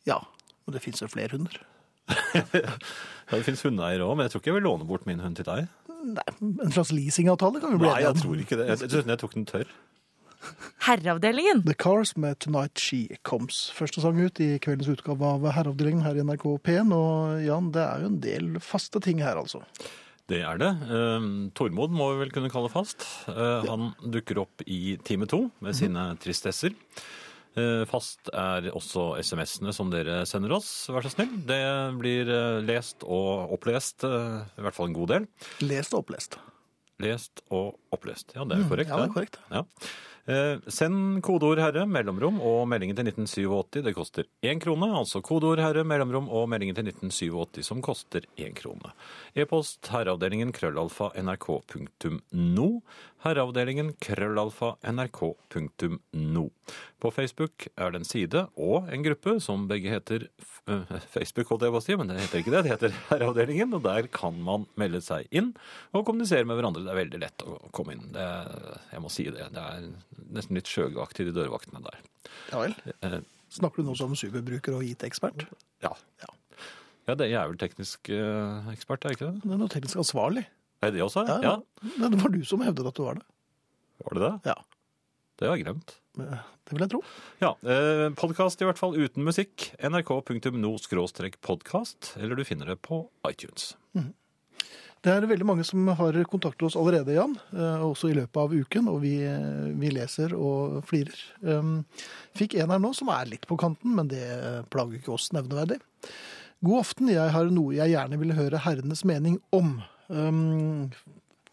Ja. 0.06 0.20
Og 0.68 0.72
det 0.76 0.80
fins 0.84 1.02
jo 1.02 1.08
flere 1.10 1.34
hunder. 1.34 1.56
Ja, 3.30 3.38
det 3.38 3.44
finnes 3.46 3.60
hundeeiere 3.62 4.02
òg, 4.06 4.16
men 4.18 4.26
jeg 4.26 4.32
tror 4.32 4.40
ikke 4.42 4.50
jeg 4.50 4.56
vil 4.56 4.64
låne 4.66 4.86
bort 4.88 5.04
min 5.06 5.20
hund 5.22 5.36
til 5.38 5.46
deg. 5.46 5.68
Nei, 6.02 6.24
en 6.42 6.72
slags 6.74 6.90
leasingavtale 6.90 7.60
kan 7.62 7.74
vi 7.76 7.78
bli 7.82 7.86
Nei, 7.86 8.00
jeg 8.02 8.08
enige 8.08 8.16
om. 8.16 8.22
tror 8.24 8.40
ikke 8.42 8.56
det. 8.58 8.66
Jeg, 8.72 8.90
jeg, 8.90 9.04
jeg 9.12 9.18
tok 9.20 9.34
den 9.36 9.44
tørr. 9.46 9.68
Herreavdelingen. 10.86 11.64
The 11.66 11.74
Cars 11.74 12.14
med 12.16 12.38
Tonight 12.40 12.80
She 12.80 13.18
Comes. 13.26 13.68
Første 13.76 14.02
sang 14.02 14.18
ut 14.20 14.40
i 14.40 14.54
kveldens 14.62 14.90
utgave 14.92 15.26
av 15.26 15.44
Herreavdelingen 15.52 16.04
her 16.06 16.18
i 16.18 16.24
NRK 16.24 16.46
P1. 16.66 16.94
Og 16.96 17.42
Jan, 17.44 17.72
det 17.74 17.82
er 17.84 18.04
jo 18.04 18.12
en 18.12 18.20
del 18.24 18.52
faste 18.64 19.02
ting 19.04 19.20
her, 19.24 19.40
altså. 19.40 19.62
Det 20.30 20.44
er 20.46 20.60
det. 20.62 20.70
Eh, 20.86 21.24
Tormod 21.58 21.94
må 21.94 22.12
vi 22.12 22.20
vel 22.24 22.34
kunne 22.34 22.52
kalle 22.52 22.70
fast. 22.72 23.02
Eh, 23.30 23.66
han 23.66 23.90
dukker 24.14 24.44
opp 24.44 24.62
i 24.66 24.96
time 25.06 25.26
to 25.30 25.48
med 25.64 25.74
sine 25.76 26.12
tristesser. 26.22 26.76
Eh, 27.58 27.82
fast 27.90 28.30
er 28.30 28.68
også 28.70 29.16
SMS-ene 29.24 29.74
som 29.74 29.90
dere 29.90 30.20
sender 30.30 30.54
oss, 30.54 30.70
vær 30.92 31.02
så 31.02 31.10
snill. 31.16 31.32
Det 31.48 31.58
blir 31.98 32.30
eh, 32.30 32.60
lest 32.62 33.02
og 33.02 33.56
opplest, 33.58 34.06
i 34.06 34.62
hvert 34.62 34.76
fall 34.76 34.92
en 34.92 34.96
god 35.00 35.12
del. 35.16 35.26
Lest 35.66 35.96
og 35.96 36.04
opplest. 36.04 36.38
Lest 37.02 37.42
og 37.50 37.80
opplest. 37.90 38.36
Ja, 38.36 38.46
det 38.46 38.60
er 38.60 38.70
korrekt. 38.70 38.92
Ja, 38.92 39.00
det 39.00 39.08
er 39.08 39.14
korrekt. 39.16 39.40
Ja. 39.50 39.64
Eh, 40.26 40.58
send 40.68 41.22
kodeord 41.24 41.58
'herre', 41.58 41.86
mellomrom 41.88 42.40
og 42.44 42.68
meldingen 42.68 42.96
til 42.96 43.08
1987. 43.08 43.82
Det 43.82 43.94
koster 43.96 44.24
én 44.44 44.60
krone. 44.60 44.90
Altså 44.98 45.22
kodeord 45.24 45.58
'herre', 45.58 45.84
mellomrom 45.84 46.28
og 46.28 46.48
meldingen 46.48 46.74
til 46.76 46.84
1987 46.84 47.64
som 47.64 47.80
koster 47.82 48.26
én 48.36 48.54
krone. 48.54 48.92
E-post 49.34 49.88
herreavdelingen 49.92 50.52
krøllalfa 50.52 51.10
nrk.no. 51.22 52.68
Herreavdelingen 53.24 53.94
krøllalfa 54.00 54.74
nrk.no. 54.82 56.44
På 57.00 57.10
Facebook 57.10 57.68
er 57.76 57.92
det 57.92 58.00
en 58.00 58.08
side 58.08 58.46
og 58.56 58.90
en 58.92 59.04
gruppe 59.04 59.38
som 59.40 59.66
begge 59.70 59.92
heter 59.92 60.26
eh, 60.68 60.94
Facebook, 61.12 61.48
holdt 61.48 61.66
jeg 61.66 61.74
på 61.74 61.80
å 61.80 61.84
si, 61.84 61.96
men 61.96 62.10
det 62.10 62.20
heter 62.20 62.42
ikke 62.42 62.54
det. 62.54 62.64
Det 62.66 62.74
heter 62.74 62.96
Herreavdelingen, 63.10 63.74
og 63.78 63.84
der 63.86 64.08
kan 64.12 64.36
man 64.42 64.66
melde 64.80 65.02
seg 65.04 65.28
inn 65.30 65.52
og 65.92 66.04
kommunisere 66.04 66.44
med 66.48 66.58
hverandre. 66.58 66.84
Det 66.84 66.92
er 66.92 67.02
veldig 67.02 67.22
lett 67.22 67.46
å 67.46 67.58
komme 67.76 67.96
inn. 67.96 68.10
Det, 68.14 68.28
jeg 68.92 69.04
må 69.04 69.12
si 69.12 69.28
det. 69.30 69.48
Det 69.54 69.66
er 69.66 69.88
nesten 70.30 70.54
litt 70.58 70.68
sjøgaktig, 70.70 71.26
de 71.28 71.34
dørvaktene 71.36 71.80
der. 71.84 71.96
Ja 72.52 72.58
vel. 72.64 72.74
Eh, 73.02 73.20
Snakker 73.50 73.82
du 73.82 73.88
nå 73.90 73.94
som 73.98 74.12
superbruker 74.14 74.72
og 74.78 74.84
IT-ekspert? 74.86 75.40
ja. 75.82 75.90
Ja. 76.22 76.28
ja 77.08 77.14
det, 77.18 77.26
jeg 77.32 77.40
er 77.40 77.48
vel 77.50 77.58
teknisk 77.58 78.08
eh, 78.14 78.68
ekspert, 78.74 79.02
er 79.04 79.08
jeg 79.10 79.16
ikke 79.18 79.30
det? 79.32 79.40
Det 79.42 79.50
er 79.56 79.60
noe 79.64 79.68
teknisk 79.72 79.96
ansvarlig. 80.04 80.44
Er 80.82 80.90
det 80.94 81.02
også? 81.04 81.20
Ja, 81.28 81.36
Ja, 81.42 81.54
ja. 81.58 82.08
Det 82.10 82.20
var 82.22 82.30
du 82.32 82.44
som 82.46 82.60
hevdet 82.64 82.86
at 82.86 82.94
du 82.96 83.02
var 83.04 83.14
det. 83.18 83.24
Var 84.04 84.12
det 84.16 84.22
det? 84.26 84.34
Ja, 84.52 84.56
Det 85.40 85.48
har 85.48 85.56
jeg 85.56 85.64
glemt. 85.66 85.90
det 86.20 86.72
vil 86.72 86.80
jeg 86.84 86.90
tro. 86.92 87.00
Ja, 87.40 87.50
eh, 87.64 88.08
podkast 88.16 88.60
i 88.62 88.66
hvert 88.68 88.78
fall 88.80 88.94
uten 88.96 89.24
musikk. 89.26 89.70
nrk.no-podkast, 89.82 92.16
eller 92.20 92.34
du 92.36 92.44
finner 92.44 92.66
det 92.72 92.78
på 92.82 93.02
iTunes. 93.28 93.74
Det 95.00 95.12
er 95.14 95.24
veldig 95.24 95.46
mange 95.48 95.64
som 95.64 95.86
har 95.96 96.16
kontaktet 96.28 96.66
oss 96.68 96.76
allerede, 96.76 97.14
Jan. 97.16 97.36
eh, 97.56 97.84
Også 97.86 98.10
i 98.10 98.16
løpet 98.18 98.36
av 98.36 98.52
uken, 98.52 98.88
og 98.92 98.98
vi, 99.00 99.14
vi 99.80 99.92
leser 99.94 100.34
og 100.36 100.82
flirer. 100.84 101.16
Um, 101.40 101.86
Fikk 102.36 102.58
en 102.60 102.74
her 102.74 102.82
nå 102.82 102.90
som 102.96 103.08
er 103.14 103.30
litt 103.30 103.46
på 103.48 103.56
kanten, 103.60 103.94
men 103.96 104.10
det 104.12 104.26
plager 104.68 104.98
ikke 104.98 105.14
oss 105.16 105.30
nevneverdig. 105.32 105.80
God 106.60 106.82
aften, 106.82 107.08
jeg 107.08 107.32
har 107.32 107.48
noe 107.48 107.72
jeg 107.78 107.94
gjerne 107.94 108.18
vil 108.20 108.34
høre 108.36 108.60
herrenes 108.60 109.00
mening 109.08 109.40
om. 109.56 109.78
Um, 110.12 110.90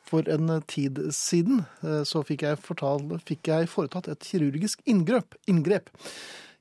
For 0.07 0.27
en 0.31 0.51
tid 0.67 0.99
siden 1.15 1.65
eh, 1.83 2.03
så 2.07 2.21
fikk 2.27 2.43
jeg, 2.47 2.59
fortalt, 2.63 3.15
fikk 3.27 3.47
jeg 3.51 3.71
foretatt 3.71 4.07
et 4.11 4.27
kirurgisk 4.27 4.83
inngrep. 4.87 5.35
inngrep. 5.47 5.89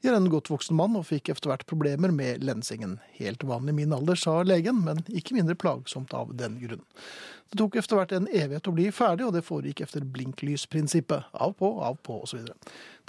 Jeg 0.06 0.12
er 0.14 0.20
en 0.20 0.29
godt 0.31 0.53
voksen 0.53 0.76
mann 0.79 0.94
og 0.94 1.08
fikk 1.08 1.32
etter 1.32 1.50
hvert 1.50 1.64
problemer 1.67 2.12
med 2.14 2.44
lensingen. 2.47 2.93
Helt 3.19 3.43
vanlig 3.43 3.73
i 3.73 3.76
min 3.81 3.94
alder, 3.97 4.14
sa 4.14 4.37
legen, 4.47 4.85
men 4.87 5.00
ikke 5.11 5.35
mindre 5.35 5.56
plagsomt 5.58 6.12
av 6.14 6.29
den 6.38 6.61
grunn. 6.61 6.85
Det 7.50 7.58
tok 7.58 7.75
etter 7.81 7.99
hvert 7.99 8.14
en 8.14 8.29
evighet 8.31 8.69
å 8.70 8.75
bli 8.76 8.85
ferdig, 8.94 9.25
og 9.26 9.32
det 9.35 9.43
foregikk 9.43 9.82
etter 9.82 10.06
blinklysprinsippet. 10.14 11.26
Av 11.35 11.56
på, 11.58 11.73
av 11.82 11.99
på, 12.06 12.20
osv. 12.23 12.44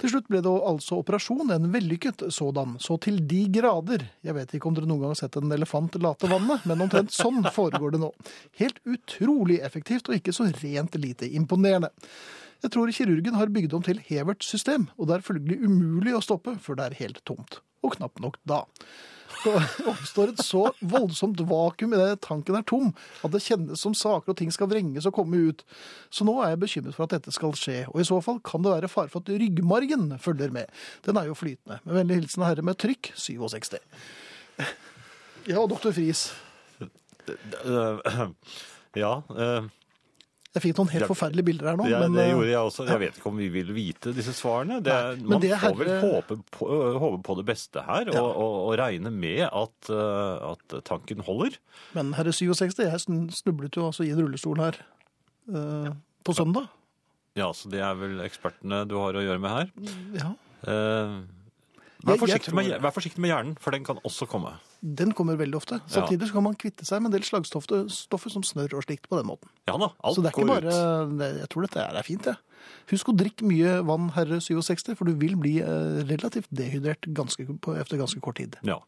Til 0.02 0.10
slutt 0.10 0.26
ble 0.26 0.40
det 0.42 0.56
altså 0.72 0.98
operasjon, 0.98 1.54
en 1.54 1.70
vellykket 1.70 2.26
sådan, 2.34 2.74
så 2.82 2.98
til 3.06 3.22
de 3.30 3.44
grader. 3.60 4.08
Jeg 4.26 4.34
vet 4.34 4.58
ikke 4.58 4.72
om 4.72 4.74
dere 4.74 4.90
noen 4.90 5.04
gang 5.04 5.14
har 5.14 5.20
sett 5.22 5.38
en 5.38 5.54
elefant 5.54 6.00
late 6.02 6.32
vannet, 6.34 6.66
men 6.66 6.82
omtrent 6.82 7.14
sånn 7.14 7.46
foregår 7.54 7.94
det 7.94 8.02
nå. 8.02 8.10
Helt 8.58 8.82
utrolig 8.90 9.62
effektivt, 9.62 10.10
og 10.10 10.18
ikke 10.18 10.34
så 10.34 10.50
rent 10.50 10.98
lite 10.98 11.30
imponerende. 11.30 11.94
Jeg 12.64 12.72
tror 12.74 12.90
kirurgen 12.90 13.36
har 13.38 13.52
bygd 13.54 13.76
om 13.76 13.84
til 13.86 14.00
Heverts 14.08 14.48
system, 14.50 14.88
og 14.98 15.08
det 15.08 15.18
er 15.18 15.26
følgelig 15.26 15.60
umulig 15.62 16.16
å 16.16 16.24
stoppe 16.24 16.56
før 16.62 16.80
det 16.80 16.88
er 16.88 16.98
helt 17.04 17.22
tomt. 17.28 17.60
Og 17.86 17.94
knapt 17.94 18.18
nok 18.24 18.40
da. 18.48 18.64
Det 19.44 19.84
oppstår 19.86 20.32
et 20.32 20.40
så 20.42 20.64
voldsomt 20.80 21.38
vakuum 21.46 21.92
i 21.94 21.98
det 22.00 22.16
tanken 22.24 22.56
er 22.58 22.64
tom, 22.66 22.88
at 23.22 23.30
det 23.30 23.42
kjennes 23.44 23.78
som 23.84 23.94
saker 23.94 24.32
og 24.32 24.38
ting 24.40 24.50
skal 24.50 24.70
vrenges 24.70 25.06
og 25.06 25.14
komme 25.14 25.38
ut. 25.50 25.62
Så 26.10 26.26
nå 26.26 26.34
er 26.42 26.54
jeg 26.54 26.62
bekymret 26.64 26.96
for 26.96 27.06
at 27.06 27.14
dette 27.14 27.34
skal 27.36 27.54
skje, 27.54 27.76
og 27.92 28.00
i 28.02 28.06
så 28.08 28.18
fall 28.24 28.40
kan 28.42 28.64
det 28.64 28.72
være 28.72 28.90
fare 28.90 29.12
for 29.12 29.22
at 29.22 29.30
ryggmargen 29.30 30.10
følger 30.24 30.50
med. 30.54 30.72
Den 31.06 31.20
er 31.20 31.28
jo 31.28 31.38
flytende. 31.38 31.78
Med 31.84 32.00
vennlig 32.00 32.18
hilsen 32.22 32.46
herre 32.48 32.64
med 32.66 32.80
trykk 32.82 33.12
67. 33.14 33.78
Ja, 35.46 35.62
doktor 35.70 35.94
Friis. 35.94 36.30
Ja, 38.96 39.10
eh, 39.36 39.66
Jeg 40.58 40.64
fikk 40.64 40.78
noen 40.80 40.90
helt 40.90 41.04
Ja, 41.04 41.08
forferdelige 41.08 41.46
bilder 41.46 41.68
her 41.70 41.76
nå. 41.78 41.84
det, 41.86 41.98
men, 42.02 42.16
det 42.18 42.24
eh, 42.24 42.32
gjorde 42.34 42.48
jeg 42.50 42.70
også. 42.70 42.86
Jeg 42.88 43.00
vet 43.04 43.18
ikke 43.20 43.30
om 43.30 43.36
vi 43.38 43.48
vil 43.54 43.68
vite 43.76 44.12
disse 44.16 44.32
svarene. 44.34 44.80
Det, 44.82 44.96
Nei, 45.20 45.28
man 45.30 45.42
det 45.44 45.52
får 45.62 45.76
vel 45.78 45.90
håpe 46.02 46.38
på, 46.56 46.68
håpe 47.04 47.20
på 47.28 47.36
det 47.38 47.44
beste 47.46 47.84
her, 47.86 48.10
Ja. 48.10 48.24
og, 48.24 48.30
og, 48.42 48.56
og 48.64 48.74
regne 48.80 49.12
med 49.14 49.44
at, 49.46 49.92
eh, 49.94 50.50
at 50.50 50.76
tanken 50.88 51.22
holder. 51.28 51.60
Men 51.94 52.10
herre 52.18 52.34
67, 52.34 52.82
jeg 52.82 53.04
snublet 53.38 53.78
jo 53.78 53.86
altså 53.86 54.02
i 54.08 54.10
en 54.10 54.18
rullestol 54.24 54.58
her 54.64 54.80
eh, 55.54 55.92
på 56.26 56.34
søndag. 56.34 56.66
Ja, 57.38 57.52
så 57.54 57.70
det 57.70 57.78
er 57.86 57.94
vel 57.94 58.18
ekspertene 58.24 58.82
du 58.90 58.96
har 58.98 59.14
å 59.14 59.22
gjøre 59.22 59.38
med 59.42 59.54
her. 59.54 59.68
Ja. 60.18 60.32
Uh, 60.66 61.20
vær, 62.02 62.18
forsiktig 62.18 62.50
med, 62.56 62.72
vær 62.82 62.90
forsiktig 62.96 63.22
med 63.22 63.30
hjernen, 63.30 63.54
for 63.62 63.76
den 63.76 63.86
kan 63.86 64.00
også 64.02 64.26
komme. 64.26 64.56
Den 64.80 65.10
kommer 65.16 65.38
veldig 65.38 65.58
ofte. 65.58 65.80
Samtidig 65.90 66.28
så 66.28 66.36
kan 66.36 66.44
man 66.46 66.58
kvitte 66.58 66.86
seg 66.86 67.02
med 67.02 67.10
en 67.10 67.16
del 67.16 67.26
slagstoffer 67.26 68.30
som 68.34 68.44
snørr 68.46 68.76
og 68.78 68.84
slikt 68.86 69.08
på 69.10 69.18
den 69.18 69.26
måten. 69.26 69.50
Ja 69.66 69.74
da, 69.80 69.90
alt 70.06 70.18
så 70.18 70.22
det 70.22 70.30
er 70.30 70.36
ikke 70.36 70.44
går 70.46 70.52
bare 70.52 70.74
ut. 70.74 71.24
Jeg 71.40 71.48
tror 71.54 71.66
dette 71.66 71.86
er 71.88 72.06
fint, 72.06 72.28
jeg. 72.30 72.38
Husk 72.92 73.10
å 73.10 73.16
drikke 73.16 73.46
mye 73.48 73.78
vann, 73.86 74.10
herre 74.14 74.38
67, 74.44 74.94
for 74.98 75.08
du 75.08 75.18
vil 75.20 75.34
bli 75.40 75.58
eh, 75.62 75.98
relativt 76.08 76.48
dehydrert 76.54 77.08
ganske, 77.16 77.44
på, 77.64 77.74
efter 77.80 78.00
ganske 78.00 78.22
kort 78.24 78.38
tid. 78.40 78.56
Ja. 78.66 78.78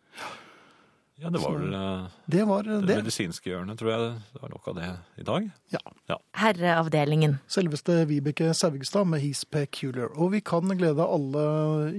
Ja, 1.20 1.30
det 1.30 1.40
var 1.42 1.52
vel 1.58 1.74
eh, 1.76 2.04
Det 2.32 2.44
var 2.48 2.68
eh, 2.68 2.80
det 2.80 2.88
det. 2.88 2.96
medisinske 3.02 3.50
hjørnet, 3.50 3.78
tror 3.80 3.90
jeg. 3.92 4.10
Det 4.32 4.42
var 4.42 4.52
nok 4.54 4.68
av 4.72 4.76
det 4.78 4.88
i 5.20 5.26
dag. 5.28 5.48
Ja. 6.08 6.16
Herreavdelingen. 6.40 7.38
Selveste 7.50 8.00
Vibeke 8.10 8.50
Saugstad 8.56 9.08
med 9.10 9.20
His 9.20 9.44
Peculiar. 9.44 10.10
Og 10.16 10.32
vi 10.34 10.40
kan 10.40 10.64
glede 10.80 11.04
alle 11.04 11.44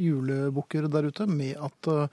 julebukker 0.02 0.90
der 0.92 1.10
ute 1.12 1.28
med 1.30 1.56
at 1.62 1.92
uh, 1.92 2.08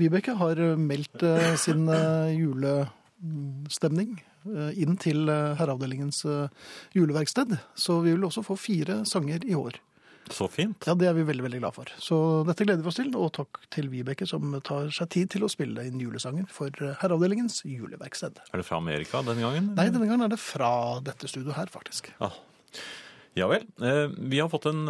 Vibeke 0.00 0.36
har 0.38 0.60
meldt 0.76 1.22
uh, 1.24 1.54
sin 1.60 1.88
uh, 1.88 2.28
julestemning 2.30 4.18
uh, 4.46 4.70
inn 4.76 4.96
til 5.00 5.28
uh, 5.30 5.56
Herreavdelingens 5.58 6.24
uh, 6.28 6.48
juleverksted. 6.96 7.56
Så 7.74 8.00
vi 8.04 8.14
vil 8.14 8.26
også 8.28 8.44
få 8.46 8.56
fire 8.60 9.02
sanger 9.08 9.46
i 9.48 9.56
år. 9.58 9.80
Så 10.30 10.46
fint. 10.50 10.86
Ja, 10.86 10.94
Det 10.94 11.08
er 11.10 11.14
vi 11.16 11.24
veldig 11.26 11.44
veldig 11.46 11.60
glad 11.62 11.74
for. 11.74 11.90
Så 11.98 12.16
dette 12.46 12.64
gleder 12.66 12.84
vi 12.84 12.90
oss 12.92 12.98
til. 13.00 13.10
Og 13.18 13.32
takk 13.36 13.60
til 13.74 13.90
Vibeke 13.92 14.26
som 14.28 14.54
tar 14.66 14.90
seg 14.94 15.10
tid 15.10 15.30
til 15.34 15.44
å 15.46 15.50
spille 15.50 15.84
inn 15.88 16.00
julesanger 16.00 16.46
for 16.54 16.70
Herreavdelingens 17.02 17.62
juleverksted. 17.66 18.38
Er 18.52 18.62
det 18.62 18.66
fra 18.68 18.78
Amerika 18.78 19.24
denne 19.26 19.42
gangen? 19.42 19.72
Nei, 19.74 19.88
denne 19.90 20.06
gangen 20.06 20.26
er 20.28 20.32
det 20.32 20.40
fra 20.42 20.72
dette 21.04 21.28
studioet 21.30 21.58
her, 21.58 21.72
faktisk. 21.72 22.12
Ah. 22.22 22.36
ja 23.38 23.50
vel. 23.50 23.66
Eh, 23.82 24.06
vi 24.30 24.40
har 24.40 24.50
fått 24.52 24.70
en 24.70 24.86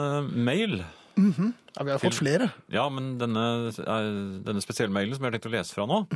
eh, 1.29 1.39
-hmm. 1.39 1.53
Ja, 1.77 1.85
Vi 1.85 1.91
har 1.91 1.99
fått 1.99 2.15
flere. 2.15 2.51
Ja, 2.69 2.89
men 2.89 3.19
denne, 3.19 3.69
eh, 3.69 4.43
denne 4.45 4.61
spesielle 4.61 4.93
mailen 4.93 5.15
som 5.15 5.25
jeg 5.25 5.33
har 5.33 5.39
tenkt 5.39 5.47
å 5.53 5.57
lese 5.57 5.75
fra 5.75 5.87
nå, 5.87 6.07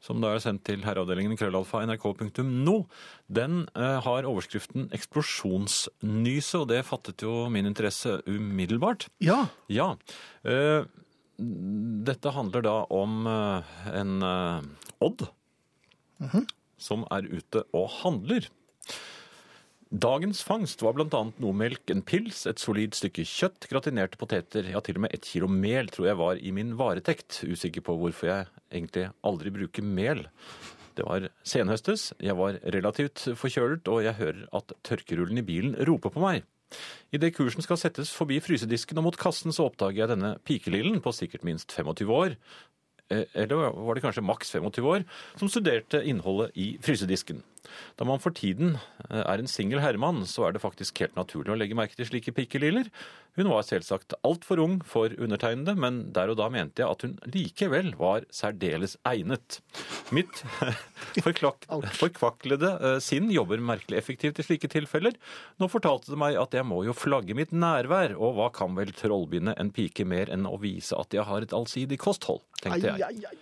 som 0.00 0.20
da 0.20 0.34
er 0.34 0.38
sendt 0.38 0.64
til 0.64 0.82
herreavdelingen 0.82 1.36
krøllalfa 1.36 1.80
nrk.no, 1.86 2.86
den 3.28 3.68
eh, 3.74 4.00
har 4.00 4.22
overskriften 4.24 4.90
'Eksplosjonsnyse', 4.90 6.58
og 6.60 6.68
det 6.68 6.84
fattet 6.84 7.22
jo 7.22 7.48
min 7.48 7.66
interesse 7.66 8.20
umiddelbart. 8.26 9.08
Ja, 9.20 9.46
Ja. 9.68 9.96
eh, 10.44 10.84
dette 11.38 12.30
handler 12.34 12.62
da 12.62 12.84
om 12.90 13.26
eh, 13.26 13.62
en 13.94 14.22
eh, 14.22 14.60
Odd 15.00 15.28
som 16.78 17.04
er 17.10 17.22
ute 17.22 17.62
og 17.72 17.88
handler. 18.02 18.48
Dagens 19.88 20.42
fangst 20.44 20.82
var 20.84 20.92
bl.a. 20.92 21.20
noe 21.40 21.56
melk, 21.56 21.88
en 21.88 22.02
pils, 22.04 22.42
et 22.50 22.60
solid 22.60 22.92
stykke 22.92 23.24
kjøtt, 23.24 23.70
gratinerte 23.70 24.18
poteter, 24.20 24.66
ja 24.68 24.82
til 24.84 24.98
og 24.98 25.06
med 25.06 25.14
ett 25.16 25.24
kilo 25.24 25.48
mel 25.48 25.88
tror 25.88 26.10
jeg 26.10 26.18
var 26.20 26.42
i 26.44 26.52
min 26.52 26.74
varetekt. 26.76 27.38
Usikker 27.48 27.86
på 27.86 27.96
hvorfor 27.96 28.28
jeg 28.28 28.50
egentlig 28.68 29.06
aldri 29.24 29.54
bruker 29.54 29.88
mel. 29.88 30.26
Det 30.98 31.06
var 31.08 31.30
senhøstes, 31.40 32.10
jeg 32.20 32.36
var 32.36 32.60
relativt 32.76 33.30
forkjølet, 33.40 33.88
og 33.88 34.04
jeg 34.04 34.18
hører 34.20 34.44
at 34.60 34.76
tørkerullen 34.84 35.40
i 35.40 35.46
bilen 35.46 35.76
roper 35.88 36.12
på 36.12 36.20
meg. 36.20 36.44
Idet 37.16 37.32
kursen 37.38 37.64
skal 37.64 37.80
settes 37.80 38.12
forbi 38.12 38.42
frysedisken 38.44 39.00
og 39.00 39.08
mot 39.08 39.16
kassen, 39.16 39.54
så 39.56 39.70
oppdager 39.70 40.02
jeg 40.02 40.12
denne 40.12 40.34
pikelillen 40.44 41.00
på 41.00 41.16
sikkert 41.16 41.48
minst 41.48 41.72
25 41.72 42.12
år, 42.12 42.36
eh, 43.08 43.24
eller 43.32 43.72
var 43.72 43.96
det 43.96 44.04
kanskje 44.04 44.26
maks 44.26 44.52
25 44.52 44.84
år, 44.84 45.08
som 45.40 45.48
studerte 45.48 46.04
innholdet 46.04 46.52
i 46.60 46.74
frysedisken. 46.84 47.40
Da 47.98 48.06
man 48.08 48.22
for 48.22 48.34
tiden 48.36 48.76
eh, 49.08 49.22
er 49.22 49.40
en 49.40 49.50
singel 49.50 49.82
herremann, 49.82 50.24
så 50.28 50.48
er 50.48 50.56
det 50.56 50.62
faktisk 50.64 51.02
helt 51.02 51.16
naturlig 51.18 51.54
å 51.54 51.58
legge 51.58 51.78
merke 51.78 51.98
til 51.98 52.08
slike 52.08 52.34
pikkeliller. 52.36 52.90
Hun 53.38 53.50
var 53.52 53.62
selvsagt 53.62 54.16
altfor 54.26 54.58
ung 54.58 54.80
for 54.82 55.12
undertegnede, 55.14 55.76
men 55.78 56.00
der 56.14 56.32
og 56.32 56.40
da 56.40 56.48
mente 56.50 56.82
jeg 56.82 56.90
at 56.90 57.04
hun 57.06 57.14
likevel 57.30 57.92
var 58.00 58.26
særdeles 58.34 58.96
egnet. 59.06 59.60
Mitt 60.14 60.42
forkvaklede 61.26 62.72
eh, 62.74 62.98
sinn 63.04 63.30
jobber 63.30 63.62
merkelig 63.62 64.00
effektivt 64.00 64.42
i 64.42 64.46
slike 64.48 64.72
tilfeller. 64.72 65.14
Nå 65.62 65.70
fortalte 65.70 66.10
det 66.10 66.18
meg 66.18 66.40
at 66.40 66.56
jeg 66.58 66.66
må 66.66 66.82
jo 66.88 66.96
flagge 66.96 67.36
mitt 67.38 67.54
nærvær, 67.54 68.16
og 68.18 68.38
hva 68.40 68.50
kan 68.54 68.74
vel 68.78 68.90
trollbinde 68.96 69.54
en 69.54 69.72
pike 69.74 70.06
mer 70.08 70.32
enn 70.34 70.48
å 70.48 70.56
vise 70.58 70.98
at 70.98 71.14
jeg 71.14 71.26
har 71.28 71.46
et 71.46 71.54
allsidig 71.54 72.00
kosthold, 72.02 72.42
tenkte 72.62 72.96
jeg. 72.98 73.34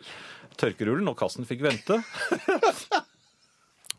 Tørkerullen 0.60 1.08
og 1.08 1.18
kassen 1.20 1.48
fikk 1.48 1.64
vente. 1.66 2.00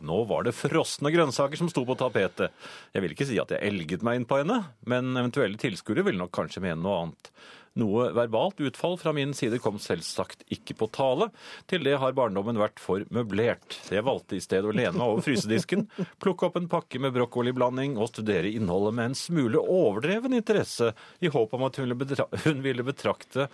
Nå 0.06 0.22
var 0.30 0.46
det 0.46 0.56
frosne 0.58 1.12
grønnsaker 1.14 1.60
som 1.60 1.70
sto 1.72 1.84
på 1.88 1.98
tapetet. 1.98 2.54
Jeg 2.94 3.04
vil 3.04 3.16
ikke 3.16 3.28
si 3.30 3.40
at 3.42 3.54
jeg 3.54 3.64
elget 3.66 4.06
meg 4.06 4.20
inn 4.20 4.28
på 4.30 4.42
henne, 4.42 4.60
men 4.90 5.16
eventuelle 5.18 5.60
tilskuere 5.62 6.06
ville 6.06 6.22
nok 6.22 6.34
kanskje 6.38 6.64
mene 6.66 6.82
noe 6.84 7.00
annet. 7.06 7.32
Noe 7.78 8.10
verbalt 8.16 8.62
utfall 8.64 8.98
fra 8.98 9.14
min 9.14 9.34
side 9.38 9.60
kom 9.62 9.78
selvsagt 9.82 10.44
ikke 10.54 10.76
på 10.80 10.90
tale. 10.96 11.30
Til 11.70 11.86
det 11.86 11.98
har 12.02 12.16
barndommen 12.18 12.60
vært 12.60 12.82
for 12.82 13.06
møblert. 13.14 13.78
Jeg 13.94 14.06
valgte 14.08 14.38
i 14.38 14.44
stedet 14.44 14.70
å 14.70 14.76
lene 14.76 14.96
meg 14.98 15.06
over 15.06 15.26
frysedisken, 15.26 15.86
plukke 16.24 16.50
opp 16.50 16.58
en 16.60 16.70
pakke 16.72 17.02
med 17.04 17.14
brokkoliblanding 17.18 17.98
og 18.02 18.10
studere 18.12 18.50
innholdet 18.50 18.98
med 18.98 19.12
en 19.12 19.20
smule 19.20 19.62
overdreven 19.62 20.38
interesse, 20.38 20.94
i 21.22 21.32
håp 21.34 21.54
om 21.54 21.68
at 21.68 21.78
hun 21.78 21.88
ville, 21.88 22.00
betra 22.02 22.28
hun 22.48 22.66
ville 22.66 22.86
betrakte 22.88 23.48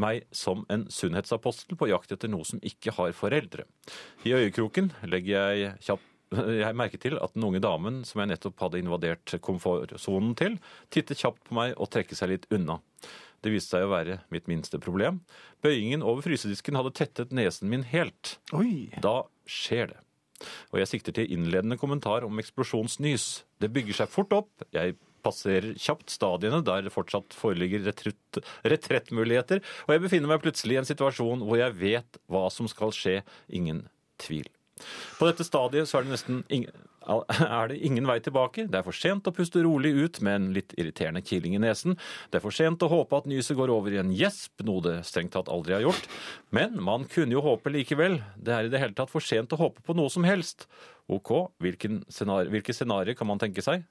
meg 0.00 0.28
som 0.30 0.62
en 0.70 0.86
sunnhetsapostel 0.92 1.78
på 1.80 1.90
jakt 1.90 2.12
etter 2.14 2.30
noe 2.30 2.46
som 2.46 2.60
ikke 2.62 2.94
har 2.98 3.16
foreldre. 3.16 3.66
I 4.28 4.36
øyekroken 4.36 4.92
legger 5.08 5.50
jeg 5.50 5.74
kjapt 5.88 6.06
jeg 6.62 6.76
merket 6.78 7.02
til 7.02 7.18
at 7.18 7.34
den 7.34 7.46
unge 7.48 7.62
damen 7.62 8.02
som 8.06 8.22
jeg 8.22 8.30
nettopp 8.32 8.62
hadde 8.62 8.80
invadert 8.82 9.34
komfortsonen 9.42 10.36
til, 10.38 10.60
tittet 10.92 11.18
kjapt 11.18 11.48
på 11.48 11.56
meg 11.58 11.74
og 11.76 11.90
trekker 11.90 12.18
seg 12.18 12.34
litt 12.34 12.46
unna. 12.54 12.78
Det 13.40 13.52
viste 13.54 13.76
seg 13.76 13.86
å 13.86 13.92
være 13.92 14.18
mitt 14.34 14.48
minste 14.50 14.80
problem. 14.82 15.22
Bøyingen 15.64 16.04
over 16.04 16.24
frysedisken 16.26 16.76
hadde 16.76 16.92
tettet 16.96 17.34
nesen 17.36 17.70
min 17.72 17.86
helt. 17.88 18.36
Oi. 18.56 18.90
Da 19.00 19.22
skjer 19.48 19.94
det. 19.94 20.00
Og 20.72 20.80
jeg 20.80 20.88
sikter 20.88 21.16
til 21.16 21.32
innledende 21.32 21.76
kommentar 21.80 22.24
om 22.24 22.40
eksplosjonsnys. 22.40 23.42
Det 23.60 23.72
bygger 23.72 23.98
seg 24.02 24.12
fort 24.12 24.32
opp. 24.36 24.64
Jeg 24.72 24.96
passerer 25.24 25.74
kjapt 25.76 26.08
stadiene 26.12 26.62
der 26.64 26.86
det 26.86 26.92
fortsatt 26.94 27.34
foreligger 27.36 27.82
retrutt- 27.84 28.40
retrettmuligheter, 28.64 29.60
og 29.84 29.92
jeg 29.92 30.02
befinner 30.06 30.32
meg 30.32 30.40
plutselig 30.44 30.78
i 30.78 30.80
en 30.80 30.88
situasjon 30.88 31.42
hvor 31.44 31.60
jeg 31.60 31.76
vet 31.80 32.20
hva 32.32 32.46
som 32.52 32.68
skal 32.72 32.94
skje. 32.96 33.18
Ingen 33.52 33.82
tvil. 34.20 34.48
På 35.18 35.28
dette 35.28 35.44
stadiet 35.44 35.90
så 35.90 35.98
er 35.98 36.06
det 36.06 36.14
nesten 36.14 36.40
ingen, 36.48 36.72
er 37.60 37.70
det 37.70 37.78
ingen 37.86 38.06
vei 38.08 38.18
tilbake. 38.22 38.66
Det 38.70 38.80
er 38.80 38.86
for 38.86 38.96
sent 38.96 39.28
å 39.28 39.34
puste 39.34 39.62
rolig 39.64 39.92
ut 39.96 40.20
med 40.24 40.36
en 40.36 40.48
litt 40.56 40.74
irriterende 40.76 41.22
kiling 41.24 41.56
i 41.56 41.62
nesen. 41.62 41.96
Det 42.30 42.40
er 42.40 42.44
for 42.44 42.54
sent 42.54 42.84
å 42.84 42.90
håpe 42.92 43.22
at 43.22 43.28
nyset 43.30 43.58
går 43.58 43.72
over 43.72 43.94
i 43.94 44.00
en 44.02 44.12
gjesp, 44.14 44.64
noe 44.68 44.84
det 44.84 44.96
strengt 45.08 45.34
tatt 45.36 45.50
aldri 45.52 45.78
har 45.78 45.86
gjort. 45.86 46.08
Men 46.54 46.78
man 46.84 47.08
kunne 47.10 47.36
jo 47.36 47.44
håpe 47.44 47.72
likevel. 47.72 48.20
Det 48.36 48.54
er 48.54 48.68
i 48.68 48.72
det 48.72 48.82
hele 48.82 48.96
tatt 48.96 49.12
for 49.12 49.24
sent 49.24 49.54
å 49.56 49.60
håpe 49.60 49.84
på 49.86 49.96
noe 49.96 50.12
som 50.12 50.26
helst. 50.28 50.68
Ok, 51.10 51.32
hvilke 51.58 52.04
scenarioer 52.06 53.16
kan 53.18 53.26
man 53.26 53.40
tenke 53.42 53.64
seg? 53.66 53.82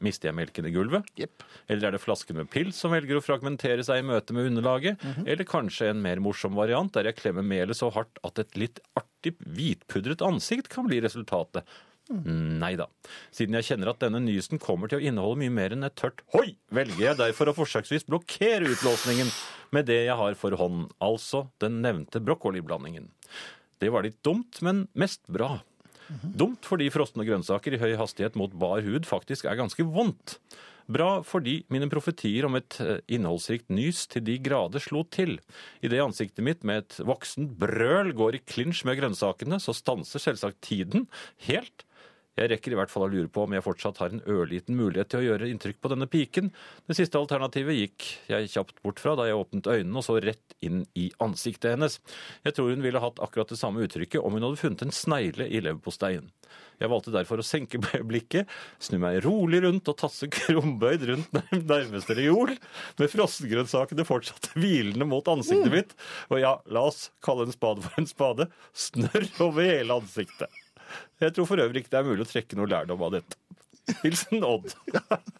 Mister 0.00 0.30
jeg 0.30 0.38
melken 0.38 0.64
i 0.64 0.72
gulvet? 0.72 1.10
Yep. 1.20 1.44
Eller 1.68 1.90
er 1.90 1.96
det 1.96 2.00
flasken 2.00 2.38
med 2.38 2.48
pils 2.52 2.78
som 2.80 2.94
velger 2.94 3.18
å 3.18 3.24
fragmentere 3.24 3.84
seg 3.84 4.00
i 4.00 4.06
møte 4.08 4.32
med 4.32 4.48
underlaget? 4.48 5.02
Eller 5.26 5.44
kanskje 5.48 5.90
en 5.92 6.00
mer 6.00 6.22
morsom 6.24 6.56
variant 6.56 6.94
der 6.96 7.10
jeg 7.10 7.18
klemmer 7.20 7.44
melet 7.44 7.76
så 7.76 7.90
hardt 7.92 8.22
at 8.24 8.40
et 8.40 8.56
litt 8.56 8.80
artig 8.96 9.34
hvitpudret 9.44 10.24
ansikt 10.24 10.72
kan 10.72 10.88
bli 10.88 11.02
resultatet? 11.04 11.68
Nei 12.62 12.74
da. 12.78 12.88
Siden 13.34 13.56
jeg 13.58 13.70
kjenner 13.70 13.92
at 13.92 14.02
denne 14.04 14.20
nysen 14.22 14.60
kommer 14.62 14.90
til 14.90 15.00
å 15.00 15.04
inneholde 15.04 15.40
mye 15.42 15.54
mer 15.54 15.74
enn 15.76 15.88
et 15.88 15.96
tørt 15.98 16.22
hoi, 16.34 16.54
velger 16.74 17.08
jeg 17.08 17.20
derfor 17.20 17.50
å 17.50 17.56
forsøksvis 17.56 18.06
blokkere 18.08 18.70
utlåsningen 18.74 19.32
med 19.72 19.88
det 19.88 20.02
jeg 20.04 20.18
har 20.20 20.36
for 20.38 20.54
hånden, 20.60 20.88
altså 21.02 21.46
den 21.62 21.80
nevnte 21.84 22.20
brokkoliblandingen. 22.24 23.08
Det 23.82 23.90
var 23.90 24.04
litt 24.06 24.20
dumt, 24.22 24.60
men 24.62 24.86
mest 24.94 25.24
bra. 25.32 25.56
Dumt 26.22 26.66
fordi 26.68 26.90
frosne 26.92 27.24
grønnsaker 27.26 27.74
i 27.74 27.80
høy 27.80 27.94
hastighet 28.00 28.36
mot 28.38 28.52
bar 28.52 28.82
hud 28.84 29.08
faktisk 29.08 29.48
er 29.48 29.58
ganske 29.58 29.86
vondt. 29.86 30.36
Bra 30.92 31.22
fordi 31.24 31.60
mine 31.72 31.88
profetier 31.90 32.46
om 32.48 32.58
et 32.58 32.76
eh, 32.82 32.98
innholdsrikt 33.14 33.70
nys 33.72 34.04
til 34.10 34.24
de 34.26 34.36
grader 34.42 34.82
slo 34.82 35.04
til. 35.14 35.38
Idet 35.84 36.02
ansiktet 36.02 36.44
mitt 36.44 36.66
med 36.66 36.82
et 36.82 36.98
voksent 37.06 37.54
brøl 37.60 38.12
går 38.18 38.38
i 38.38 38.42
klinsj 38.42 38.84
med 38.88 38.98
grønnsakene, 38.98 39.60
så 39.62 39.74
stanser 39.76 40.22
selvsagt 40.22 40.60
tiden 40.66 41.06
helt. 41.46 41.86
Jeg 42.38 42.48
rekker 42.48 42.72
i 42.72 42.76
hvert 42.78 42.88
fall 42.88 43.04
å 43.04 43.10
lure 43.12 43.28
på 43.28 43.42
om 43.44 43.52
jeg 43.52 43.64
fortsatt 43.64 43.98
har 44.00 44.12
en 44.14 44.22
ørliten 44.32 44.76
mulighet 44.78 45.10
til 45.12 45.20
å 45.20 45.26
gjøre 45.26 45.50
inntrykk 45.52 45.82
på 45.84 45.90
denne 45.92 46.08
piken. 46.08 46.48
Det 46.88 46.96
siste 46.96 47.20
alternativet 47.20 47.76
gikk 47.76 48.06
jeg 48.30 48.48
kjapt 48.54 48.78
bort 48.84 49.02
fra 49.02 49.12
da 49.18 49.26
jeg 49.28 49.36
åpnet 49.36 49.68
øynene 49.68 50.00
og 50.00 50.06
så 50.06 50.16
rett 50.24 50.56
inn 50.64 50.86
i 50.96 51.10
ansiktet 51.20 51.74
hennes. 51.74 51.98
Jeg 52.46 52.56
tror 52.56 52.72
hun 52.72 52.84
ville 52.84 53.02
hatt 53.04 53.20
akkurat 53.20 53.52
det 53.52 53.60
samme 53.60 53.84
uttrykket 53.84 54.24
om 54.24 54.38
hun 54.38 54.46
hadde 54.48 54.62
funnet 54.62 54.86
en 54.86 54.94
snegle 54.96 55.44
i 55.44 55.60
leverposteien. 55.60 56.30
Jeg 56.80 56.90
valgte 56.90 57.12
derfor 57.14 57.40
å 57.42 57.46
senke 57.46 57.80
blikket, 58.10 58.48
snu 58.80 58.96
meg 59.02 59.20
rolig 59.26 59.60
rundt 59.66 59.92
og 59.92 60.00
tasse 60.00 60.30
krumbøyd 60.32 61.06
rundt 61.12 61.36
nær- 61.36 61.62
nærmeste 61.74 62.16
reol, 62.16 62.56
med 62.96 63.12
frossengrønnsakene 63.12 64.08
fortsatt 64.08 64.50
hvilende 64.56 65.08
mot 65.08 65.28
ansiktet 65.32 65.72
mitt, 65.72 65.96
og 66.32 66.40
ja, 66.40 66.56
la 66.72 66.88
oss 66.88 67.10
kalle 67.24 67.44
en 67.44 67.54
spade 67.54 67.84
for 67.84 68.00
en 68.00 68.08
spade, 68.08 68.48
snørr 68.88 69.28
over 69.50 69.68
hele 69.68 70.00
ansiktet. 70.00 70.61
Jeg 71.22 71.34
tror 71.36 71.48
for 71.48 71.62
øvrig 71.64 71.82
ikke 71.82 71.94
det 71.94 72.00
er 72.00 72.08
mulig 72.08 72.26
å 72.26 72.30
trekke 72.30 72.58
noe 72.58 72.70
lærdom 72.70 73.04
av 73.06 73.18
dette. 73.18 73.38
Hilsen 74.02 74.46
Odd. 74.46 74.72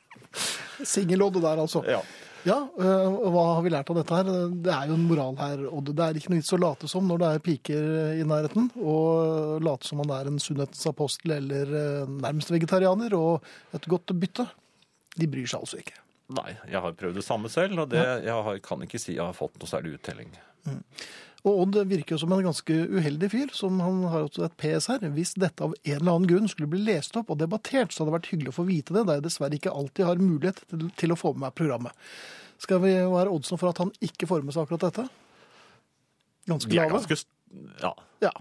Singelodd 0.92 1.40
der, 1.42 1.62
altså. 1.62 1.82
Ja. 1.87 2.02
Ja, 2.42 2.56
øh, 2.75 3.06
og 3.23 3.28
hva 3.30 3.42
har 3.54 3.62
vi 3.62 3.71
lært 3.71 3.90
av 3.92 3.99
dette 4.00 4.16
her? 4.18 4.30
Det 4.64 4.73
er 4.75 4.88
jo 4.90 4.97
en 4.99 5.04
moral 5.06 5.37
her, 5.38 5.61
Odd. 5.71 5.92
Det 5.94 6.02
er 6.02 6.18
ikke 6.18 6.32
noe 6.32 6.40
vits 6.40 6.54
å 6.56 6.59
late 6.59 6.90
som 6.90 7.06
når 7.06 7.21
det 7.23 7.28
er 7.30 7.44
piker 7.44 7.85
i 8.18 8.25
nærheten, 8.26 8.66
og 8.82 9.62
late 9.62 9.87
som 9.87 10.02
man 10.02 10.11
er 10.16 10.30
en 10.30 10.40
sunnhetens 10.42 10.88
apostel 10.90 11.37
eller 11.37 11.71
øh, 11.71 12.16
nærmest 12.16 12.50
vegetarianer, 12.50 13.14
og 13.14 13.47
et 13.78 13.87
godt 13.90 14.14
bytte. 14.18 14.49
De 15.14 15.28
bryr 15.30 15.47
seg 15.47 15.62
altså 15.62 15.78
ikke. 15.85 15.94
Nei, 16.32 16.50
jeg 16.71 16.82
har 16.82 16.99
prøvd 16.99 17.21
det 17.21 17.26
samme 17.26 17.50
selv, 17.52 17.85
og 17.85 17.92
det, 17.92 18.02
jeg 18.25 18.47
har, 18.49 18.59
kan 18.64 18.82
ikke 18.87 19.00
si 19.00 19.14
jeg 19.14 19.23
har 19.23 19.37
fått 19.37 19.61
noe 19.61 19.71
særlig 19.71 19.99
uttelling. 19.99 20.32
Og 21.43 21.65
Odd 21.65 21.79
virker 21.91 22.15
jo 22.15 22.21
som 22.23 22.33
en 22.37 22.45
ganske 22.45 22.75
uheldig 22.93 23.29
fyr, 23.33 23.49
som 23.57 23.81
han 23.83 24.05
har 24.13 24.29
også 24.29 24.45
et 24.47 24.55
PS 24.63 24.87
her. 24.93 25.03
Hvis 25.17 25.33
dette 25.35 25.65
av 25.67 25.73
en 25.75 25.97
eller 25.97 26.13
annen 26.13 26.29
grunn 26.31 26.47
skulle 26.51 26.71
bli 26.71 26.85
lest 26.87 27.17
opp 27.19 27.33
og 27.35 27.41
debattert, 27.41 27.91
så 27.91 28.03
hadde 28.03 28.13
det 28.13 28.19
vært 28.19 28.31
hyggelig 28.31 28.53
å 28.53 28.59
få 28.61 28.67
vite 28.69 28.95
det, 28.95 29.03
da 29.09 29.17
jeg 29.19 29.25
dessverre 29.27 29.59
ikke 29.59 29.75
alltid 29.75 30.07
har 30.07 30.23
mulighet 30.23 30.63
til, 30.71 30.87
til 31.03 31.15
å 31.15 31.19
få 31.19 31.33
med 31.35 31.49
meg 31.49 31.57
programmet. 31.59 32.13
Skal 32.63 32.79
vi 32.85 32.95
være 32.95 33.35
oddsen 33.35 33.59
for 33.59 33.73
at 33.73 33.83
han 33.83 33.91
ikke 34.07 34.29
får 34.31 34.47
med 34.47 34.55
seg 34.55 34.69
akkurat 34.69 34.87
dette? 34.87 35.09
Ganske 36.53 36.71
De 36.71 36.79
er 36.79 36.87
lave? 36.87 37.01
ganske 37.01 37.19
Ja. 37.83 37.93
Ja. 38.23 38.33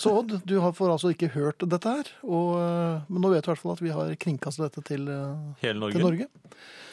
Så 0.00 0.10
Odd, 0.18 0.38
du 0.48 0.54
får 0.74 0.90
altså 0.94 1.12
ikke 1.12 1.28
hørt 1.34 1.62
dette 1.70 1.88
her, 1.88 2.08
og, 2.24 2.56
øh, 2.58 3.02
men 3.12 3.22
nå 3.22 3.30
vet 3.34 3.44
du 3.44 3.50
i 3.50 3.52
hvert 3.52 3.60
fall 3.62 3.74
at 3.76 3.82
vi 3.84 3.92
har 3.94 4.14
kringkastet 4.18 4.64
dette 4.70 4.82
til, 4.88 5.04
øh, 5.12 5.36
Hele 5.62 5.78
Norge. 5.78 5.92
til 5.98 6.02
Norge. 6.06 6.26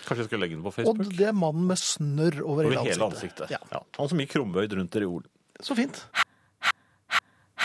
Kanskje 0.06 0.24
jeg 0.24 0.30
skal 0.30 0.39
legge 0.44 0.56
den 0.58 0.63
på 0.66 0.72
Facebook? 0.75 1.00
Odd, 1.00 1.18
det 1.18 1.28
er 1.30 1.36
mannen 1.38 1.66
med 1.70 1.78
snørr 1.80 2.42
over, 2.44 2.66
Over 2.70 2.84
hele 2.84 3.06
ansiktet. 3.10 3.50
Ja, 3.54 3.58
Ja. 3.72 3.80
Han 3.98 4.10
som 4.12 4.20
gikk 4.22 4.36
krumbøyd 4.36 4.74
rundt 4.78 4.96
i 4.96 5.00
reol. 5.06 5.24
Så 5.62 5.75
fint. 5.75 6.06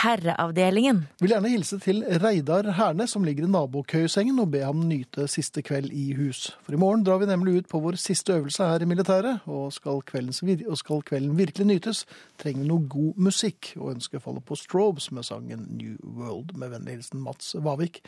Herreavdelingen. 0.05 0.99
Vil 1.21 1.31
gjerne 1.33 1.49
hilse 1.49 1.79
til 1.81 2.03
Reidar 2.21 2.67
Herne, 2.77 3.07
som 3.09 3.23
ligger 3.25 3.47
i 3.47 3.49
nabokøyesengen, 3.49 4.37
og 4.43 4.51
be 4.53 4.61
ham 4.61 4.83
nyte 4.85 5.25
siste 5.31 5.63
kveld 5.65 5.89
i 5.95 6.11
hus. 6.17 6.51
For 6.65 6.75
i 6.75 6.79
morgen 6.81 7.05
drar 7.05 7.17
vi 7.23 7.29
nemlig 7.29 7.55
ut 7.57 7.69
på 7.71 7.81
vår 7.81 7.97
siste 8.01 8.35
øvelse 8.37 8.67
her 8.69 8.85
i 8.85 8.89
militæret, 8.89 9.47
og 9.49 9.73
skal, 9.73 10.03
vir 10.45 10.61
og 10.69 10.77
skal 10.77 11.01
kvelden 11.09 11.37
virkelig 11.39 11.67
nytes, 11.71 12.03
trenger 12.41 12.61
vi 12.61 12.69
noe 12.69 12.85
god 12.91 13.17
musikk, 13.29 13.71
og 13.79 13.95
ønsker 13.95 14.21
faller 14.21 14.45
på 14.45 14.57
Strobes 14.59 15.09
med 15.11 15.25
sangen 15.25 15.65
New 15.79 15.97
World, 16.03 16.53
med 16.53 16.75
vennlig 16.75 16.99
hilsen 16.99 17.25
Mats 17.25 17.55
Vavik. 17.57 18.03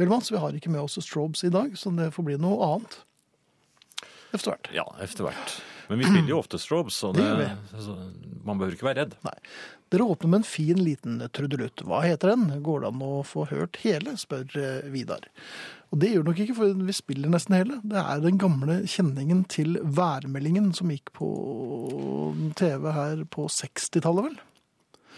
Vel, 0.00 0.08
Mats, 0.08 0.32
vi 0.32 0.40
har 0.40 0.56
ikke 0.56 0.72
med 0.72 0.80
oss 0.80 0.96
Strobes 1.04 1.44
i 1.44 1.52
dag, 1.52 1.76
så 1.76 1.92
det 1.98 2.14
får 2.16 2.30
bli 2.30 2.40
noe 2.40 2.72
annet. 2.74 3.02
Efter 4.32 4.54
hvert. 4.54 4.72
Ja, 4.72 4.88
etter 5.04 5.28
hvert. 5.28 5.60
Men 5.92 6.00
vi 6.00 6.08
spiller 6.08 6.32
jo 6.32 6.38
ofte 6.40 6.56
strobes, 6.56 6.96
så 6.96 7.10
Det 7.12 7.26
det, 7.36 7.50
så 7.76 7.98
man 8.46 8.56
behøver 8.56 8.78
ikke 8.78 8.86
være 8.88 9.02
redd. 9.02 9.16
Nei. 9.26 9.34
Dere 9.92 10.06
åpner 10.08 10.30
med 10.32 10.40
en 10.40 10.46
fin 10.48 10.78
liten 10.80 11.18
trudelutt. 11.36 11.82
Hva 11.84 11.98
heter 12.00 12.32
den? 12.32 12.46
Går 12.64 12.80
det 12.80 12.88
an 12.88 13.02
å 13.04 13.18
få 13.28 13.44
hørt 13.50 13.76
hele, 13.82 14.14
spør 14.16 14.46
eh, 14.56 14.86
Vidar. 14.88 15.26
Og 15.92 16.00
det 16.00 16.14
gjør 16.14 16.24
det 16.24 16.30
nok 16.30 16.40
ikke, 16.46 16.56
for 16.56 16.78
vi 16.88 16.94
spiller 16.96 17.28
nesten 17.34 17.58
hele. 17.58 17.76
Det 17.84 18.00
er 18.00 18.22
den 18.24 18.40
gamle 18.40 18.78
kjenningen 18.88 19.42
til 19.52 19.76
værmeldingen 19.84 20.70
som 20.72 20.88
gikk 20.94 21.12
på 21.18 21.28
TV 22.56 22.88
her 22.96 23.26
på 23.28 23.44
60-tallet, 23.52 24.30
vel? 24.30 24.40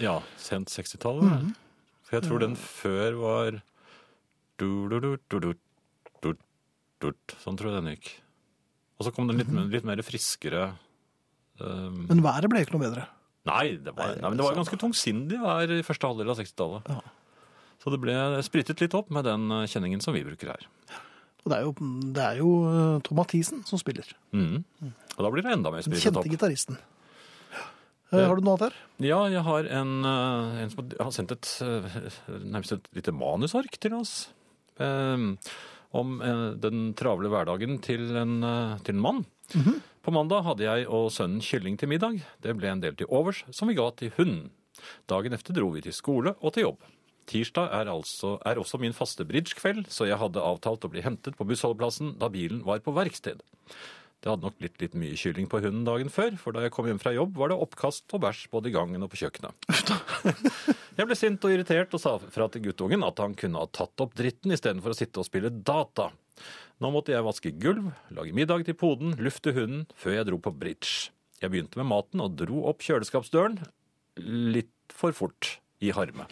Ja, 0.03 0.17
sent 0.43 0.75
60-tallet. 0.75 1.31
Mhm. 1.31 1.55
For 2.05 2.19
jeg 2.19 2.27
tror 2.27 2.43
den 2.43 2.59
før 2.59 3.21
var 3.23 3.61
du, 4.59 4.69
du, 4.91 4.99
du, 4.99 5.15
du, 5.31 5.39
du, 5.39 5.55
du, 6.27 6.35
du. 6.99 7.09
Sånn 7.47 7.57
tror 7.63 7.71
jeg 7.71 7.79
den 7.79 7.95
gikk. 7.95 8.11
Og 8.99 9.07
så 9.09 9.13
kom 9.15 9.27
den 9.27 9.39
litt, 9.41 9.49
Mhm. 9.51 9.71
litt 9.73 9.85
mer 9.85 9.97
friskere 10.07 10.77
um, 11.61 12.07
Men 12.09 12.23
været 12.23 12.49
ble 12.51 12.61
ikke 12.65 12.77
noe 12.77 12.85
bedre. 12.87 13.07
Nei, 13.45 13.77
det 13.77 13.93
var, 13.95 14.15
nei, 14.17 14.29
men 14.31 14.39
det 14.39 14.45
var 14.47 14.55
ganske 14.57 14.79
tungsindig 14.81 15.37
vær 15.43 15.69
i 15.69 15.83
første 15.85 16.07
halvdel 16.09 16.31
av 16.33 16.39
60-tallet. 16.39 16.87
Ja. 16.89 17.01
Så 17.83 17.91
det 17.93 18.01
ble 18.01 18.15
sprittet 18.47 18.81
litt 18.81 18.95
opp 18.97 19.11
med 19.13 19.27
den 19.27 19.51
eh, 19.53 19.67
kjenningen 19.69 20.01
som 20.01 20.15
vi 20.17 20.23
bruker 20.25 20.49
her. 20.55 20.63
Og 21.45 21.51
det 21.53 21.59
er 21.59 21.67
jo, 21.67 21.75
det 22.17 22.23
er 22.25 22.39
jo 22.41 22.49
eh, 22.71 23.01
Tom 23.05 23.19
Mathisen 23.21 23.61
som 23.69 23.77
spiller. 23.83 24.07
Mm. 24.33 24.65
Og 24.81 25.21
da 25.21 25.31
blir 25.35 25.45
det 25.45 25.53
enda 25.59 25.71
mer 25.75 25.83
Den 25.83 25.91
sprittet 25.93 26.07
kjente 26.09 26.23
opp. 26.23 26.31
gitaristen. 26.33 26.79
Eh, 28.15 28.25
Har 28.25 28.37
du 28.39 28.47
noe 28.47 28.55
annet 28.55 28.71
her? 28.71 28.79
Ja, 29.05 29.21
jeg 29.29 29.43
har 29.45 29.69
en, 29.83 29.93
en 30.07 30.71
som 30.73 30.89
har 31.01 31.13
sendt 31.13 31.33
et 31.35 31.51
nærmest 32.47 32.73
et 32.79 32.89
lite 32.97 33.13
manusark 33.13 33.77
til 33.83 33.93
oss. 33.99 34.31
eh, 34.79 35.19
om 35.95 36.19
eh, 36.25 36.47
den 36.61 36.93
travle 36.99 37.31
hverdagen 37.33 37.79
til 37.85 38.11
en, 38.19 38.39
eh, 38.45 38.77
til 38.85 38.97
en 38.97 39.05
mann. 39.05 39.25
På 40.05 40.13
mandag 40.13 40.45
hadde 40.45 40.67
jeg 40.67 40.89
og 40.93 41.09
sønnen 41.15 41.45
kylling 41.45 41.79
til 41.81 41.89
middag. 41.89 42.21
Det 42.45 42.53
ble 42.59 42.73
en 42.73 42.83
del 42.83 42.97
til 42.99 43.09
overs, 43.09 43.45
som 43.55 43.71
vi 43.71 43.79
ga 43.79 43.89
til 43.97 44.13
hunden. 44.19 44.51
Dagen 45.09 45.37
efter 45.37 45.57
dro 45.57 45.71
vi 45.73 45.85
til 45.85 45.95
skole 45.97 46.35
og 46.41 46.55
til 46.55 46.67
jobb. 46.67 46.85
Tirsdag 47.31 47.71
er, 47.73 47.89
altså, 47.89 48.35
er 48.45 48.61
også 48.61 48.77
min 48.83 48.93
faste 48.93 49.25
bridgekveld, 49.25 49.87
så 49.89 50.05
jeg 50.09 50.21
hadde 50.21 50.43
avtalt 50.45 50.85
å 50.85 50.91
bli 50.93 51.05
hentet 51.05 51.39
på 51.39 51.47
bussholdeplassen 51.49 52.19
da 52.21 52.29
bilen 52.33 52.61
var 52.67 52.83
på 52.85 52.93
verksted. 52.93 53.41
Det 54.21 54.29
hadde 54.33 54.45
nok 54.45 54.59
blitt 54.61 54.81
litt 54.81 54.95
mye 54.97 55.17
kylling 55.21 55.49
på 55.53 55.61
hunden 55.61 55.87
dagen 55.89 56.13
før, 56.13 56.37
for 56.41 56.57
da 56.57 56.65
jeg 56.65 56.73
kom 56.73 56.89
hjem 56.89 57.01
fra 57.01 57.13
jobb, 57.17 57.35
var 57.41 57.53
det 57.53 57.59
oppkast 57.61 58.13
og 58.17 58.23
bæsj 58.25 58.47
både 58.53 58.71
i 58.71 58.77
gangen 58.77 59.05
og 59.05 59.11
på 59.13 59.21
kjøkkenet. 59.21 59.69
Jeg 60.95 61.09
ble 61.11 61.17
sint 61.19 61.43
og 61.43 61.51
irritert 61.51 61.95
og 61.97 62.01
sa 62.03 62.13
fra 62.23 62.47
til 62.53 62.69
guttungen 62.69 63.03
at 63.03 63.19
han 63.19 63.33
kunne 63.39 63.59
ha 63.59 63.67
tatt 63.67 63.99
opp 64.05 64.13
dritten 64.15 64.55
istedenfor 64.55 64.95
å 64.95 64.99
sitte 64.99 65.19
og 65.19 65.27
spille 65.27 65.51
data. 65.51 66.13
Nå 66.79 66.91
måtte 66.95 67.11
jeg 67.11 67.27
vaske 67.27 67.51
gulv, 67.59 67.89
lage 68.15 68.35
middag 68.37 68.63
til 68.69 68.77
poden, 68.79 69.17
lufte 69.19 69.55
hunden, 69.57 69.89
før 69.99 70.21
jeg 70.21 70.29
dro 70.29 70.39
på 70.45 70.55
bridge. 70.55 71.11
Jeg 71.43 71.51
begynte 71.51 71.81
med 71.81 71.91
maten 71.91 72.23
og 72.23 72.37
dro 72.39 72.63
opp 72.71 72.87
kjøleskapsdøren 72.87 73.59
litt 74.55 74.71
for 74.95 75.17
fort 75.17 75.57
i 75.83 75.91
harme. 75.95 76.29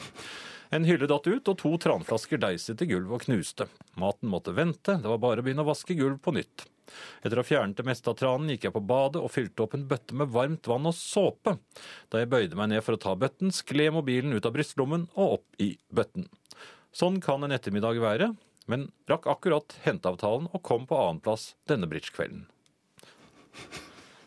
En 0.73 0.87
hylle 0.87 1.11
datt 1.11 1.26
ut, 1.26 1.49
og 1.50 1.59
to 1.59 1.75
tranflasker 1.83 2.40
deiset 2.40 2.81
i 2.85 2.88
gulvet 2.88 3.19
og 3.19 3.26
knuste. 3.26 3.66
Maten 4.00 4.31
måtte 4.31 4.54
vente, 4.57 4.95
det 5.02 5.11
var 5.11 5.21
bare 5.21 5.42
å 5.42 5.45
begynne 5.45 5.66
å 5.66 5.73
vaske 5.73 5.99
gulv 5.99 6.23
på 6.23 6.33
nytt. 6.38 6.69
Etter 7.22 7.38
å 7.38 7.42
ha 7.42 7.49
fjernet 7.49 7.78
det 7.78 7.87
meste 7.87 8.11
av 8.11 8.18
tranen 8.20 8.52
gikk 8.52 8.68
jeg 8.68 8.75
på 8.75 8.84
badet 8.87 9.22
og 9.22 9.32
fylte 9.32 9.64
opp 9.64 9.75
en 9.78 9.87
bøtte 9.88 10.16
med 10.18 10.30
varmt 10.34 10.68
vann 10.70 10.88
og 10.90 10.96
såpe. 10.99 11.56
Da 12.12 12.22
jeg 12.22 12.30
bøyde 12.32 12.58
meg 12.58 12.72
ned 12.72 12.84
for 12.87 12.96
å 12.99 13.02
ta 13.02 13.16
bøtten, 13.18 13.52
skled 13.54 13.94
mobilen 13.96 14.34
ut 14.37 14.46
av 14.49 14.54
brystlommen 14.56 15.08
og 15.14 15.38
opp 15.38 15.62
i 15.62 15.75
bøtten. 15.94 16.28
Sånn 16.92 17.20
kan 17.25 17.44
en 17.46 17.54
ettermiddag 17.54 18.00
være, 18.02 18.32
men 18.70 18.90
rakk 19.11 19.26
akkurat 19.30 19.76
henteavtalen 19.87 20.50
og 20.52 20.62
kom 20.66 20.84
på 20.87 20.99
annenplass 20.99 21.52
denne 21.70 21.88
bridgekvelden. 21.90 22.44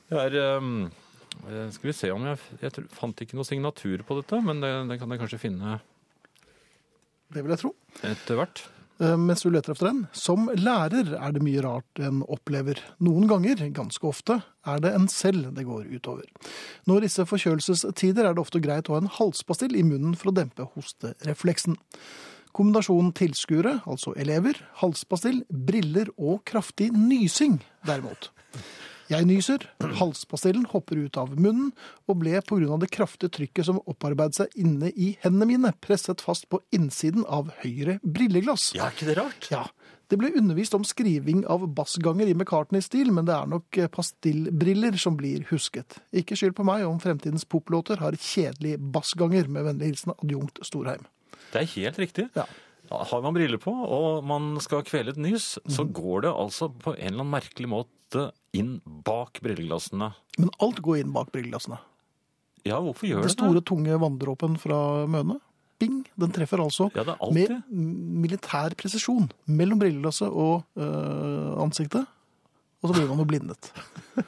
Det 0.09 0.21
er 0.21 0.35
eh, 0.37 0.69
Skal 1.73 1.89
vi 1.89 1.95
se 1.97 2.11
om 2.13 2.27
jeg 2.27 2.37
Jeg 2.61 2.85
fant 2.93 3.21
ikke 3.23 3.37
noe 3.39 3.47
signatur 3.47 4.03
på 4.05 4.19
dette, 4.19 4.37
men 4.45 4.61
det, 4.61 4.71
det 4.91 4.99
kan 5.01 5.09
jeg 5.09 5.21
kanskje 5.23 5.41
finne 5.41 5.79
Det 7.33 7.41
vil 7.41 7.55
jeg 7.55 7.63
tro. 7.63 7.71
etter 8.05 8.37
hvert. 8.37 8.61
Eh, 8.99 9.17
mens 9.17 9.41
du 9.43 9.49
leter 9.51 9.73
efter 9.73 9.89
den. 9.89 10.05
Som 10.15 10.47
lærer 10.55 11.15
er 11.17 11.33
det 11.35 11.43
mye 11.43 11.63
rart 11.65 11.99
en 11.99 12.21
opplever. 12.31 12.79
Noen 13.03 13.27
ganger, 13.27 13.65
ganske 13.75 14.07
ofte, 14.07 14.39
er 14.65 14.79
det 14.83 14.93
en 14.95 15.09
selv 15.11 15.49
det 15.55 15.65
går 15.67 15.89
utover. 15.91 16.29
Når 16.87 17.07
disse 17.07 17.25
forkjølelsestider 17.27 18.23
er 18.23 18.35
det 18.35 18.45
ofte 18.45 18.63
greit 18.63 18.89
å 18.89 18.95
ha 18.95 19.03
en 19.03 19.11
halspastill 19.17 19.75
i 19.75 19.83
munnen 19.83 20.15
for 20.15 20.31
å 20.31 20.37
dempe 20.37 20.69
hosterefleksen. 20.77 21.75
Kombinasjonen 22.55 23.11
tilskuere, 23.17 23.81
altså 23.83 24.13
elever, 24.15 24.61
halspastill, 24.79 25.41
briller 25.51 26.07
og 26.15 26.45
kraftig 26.47 26.93
nysing, 26.95 27.59
derimot. 27.87 28.31
Jeg 29.05 29.27
nyser, 29.29 29.67
halspastillen 29.99 30.63
hopper 30.71 30.97
ut 30.97 31.17
av 31.21 31.35
munnen 31.37 31.69
og 32.09 32.17
ble 32.23 32.39
av 32.41 32.79
det 32.81 32.89
kraftige 32.93 33.29
trykket 33.37 33.67
som 33.67 33.81
opparbeidet 33.85 34.39
seg 34.39 34.55
inne 34.57 34.89
i 34.89 35.11
hendene 35.21 35.49
mine, 35.51 35.73
presset 35.77 36.23
fast 36.25 36.47
på 36.49 36.61
innsiden 36.73 37.25
av 37.29 37.51
høyre 37.61 37.99
brilleglass. 38.01 38.71
Ja, 38.77 38.89
ikke 38.89 39.11
det 39.11 39.17
rart? 39.19 39.49
Ja, 39.53 39.67
det 40.09 40.17
ble 40.21 40.31
undervist 40.37 40.73
om 40.77 40.83
skriving 40.85 41.43
av 41.49 41.67
bassganger 41.77 42.29
i 42.29 42.33
McCartney-stil, 42.33 43.09
men 43.13 43.25
det 43.29 43.33
er 43.37 43.49
nok 43.49 43.77
eh, 43.77 43.89
pastillbriller 43.93 44.97
som 45.01 45.17
blir 45.17 45.45
husket. 45.49 45.99
Ikke 46.13 46.37
skyld 46.37 46.57
på 46.57 46.65
meg 46.65 46.85
om 46.85 46.99
fremtidens 47.01 47.45
poplåter 47.49 48.01
har 48.01 48.17
kjedelige 48.17 48.81
bassganger, 48.93 49.49
med 49.49 49.65
vennlig 49.69 49.93
hilsen 49.93 50.13
adjunkt 50.17 50.61
Storheim. 50.65 51.05
Det 51.53 51.61
er 51.61 51.73
helt 51.77 52.01
riktig. 52.01 52.29
Ja. 52.37 52.45
Har 52.89 53.21
man 53.25 53.33
briller 53.33 53.57
på, 53.57 53.71
og 53.73 54.25
man 54.29 54.59
skal 54.61 54.85
kvele 54.85 55.15
et 55.15 55.21
nys, 55.21 55.55
så 55.73 55.87
går 55.89 56.27
det 56.27 56.33
altså 56.37 56.69
på 56.69 56.93
en 56.93 57.01
eller 57.07 57.23
annen 57.23 57.33
merkelig 57.33 57.69
måte 57.71 57.94
inn 58.55 58.81
bak 58.85 59.39
brilleglassene. 59.43 60.13
Men 60.37 60.49
alt 60.59 60.81
går 60.81 60.99
inn 61.01 61.11
bak 61.15 61.31
brilleglassene. 61.31 61.77
Ja, 62.65 62.79
hvorfor 62.81 63.05
gjør 63.07 63.21
Den 63.21 63.27
det 63.29 63.35
store, 63.37 63.53
det? 63.59 63.65
tunge 63.65 63.97
vanndråpen 64.01 64.57
fra 64.57 65.05
Møne, 65.07 65.39
bing, 65.79 66.05
den 66.17 66.31
treffer 66.31 66.57
altså 66.63 66.87
Ja, 66.95 67.03
med 67.31 67.51
militær 67.69 68.73
presisjon 68.79 69.29
mellom 69.45 69.79
brilleglasset 69.79 70.29
og 70.31 70.63
øh, 70.77 71.61
ansiktet. 71.61 72.05
Og 72.81 72.89
så 72.89 72.93
blir 72.99 73.07
man 73.09 73.17
jo 73.23 73.25
blindet. 73.25 73.71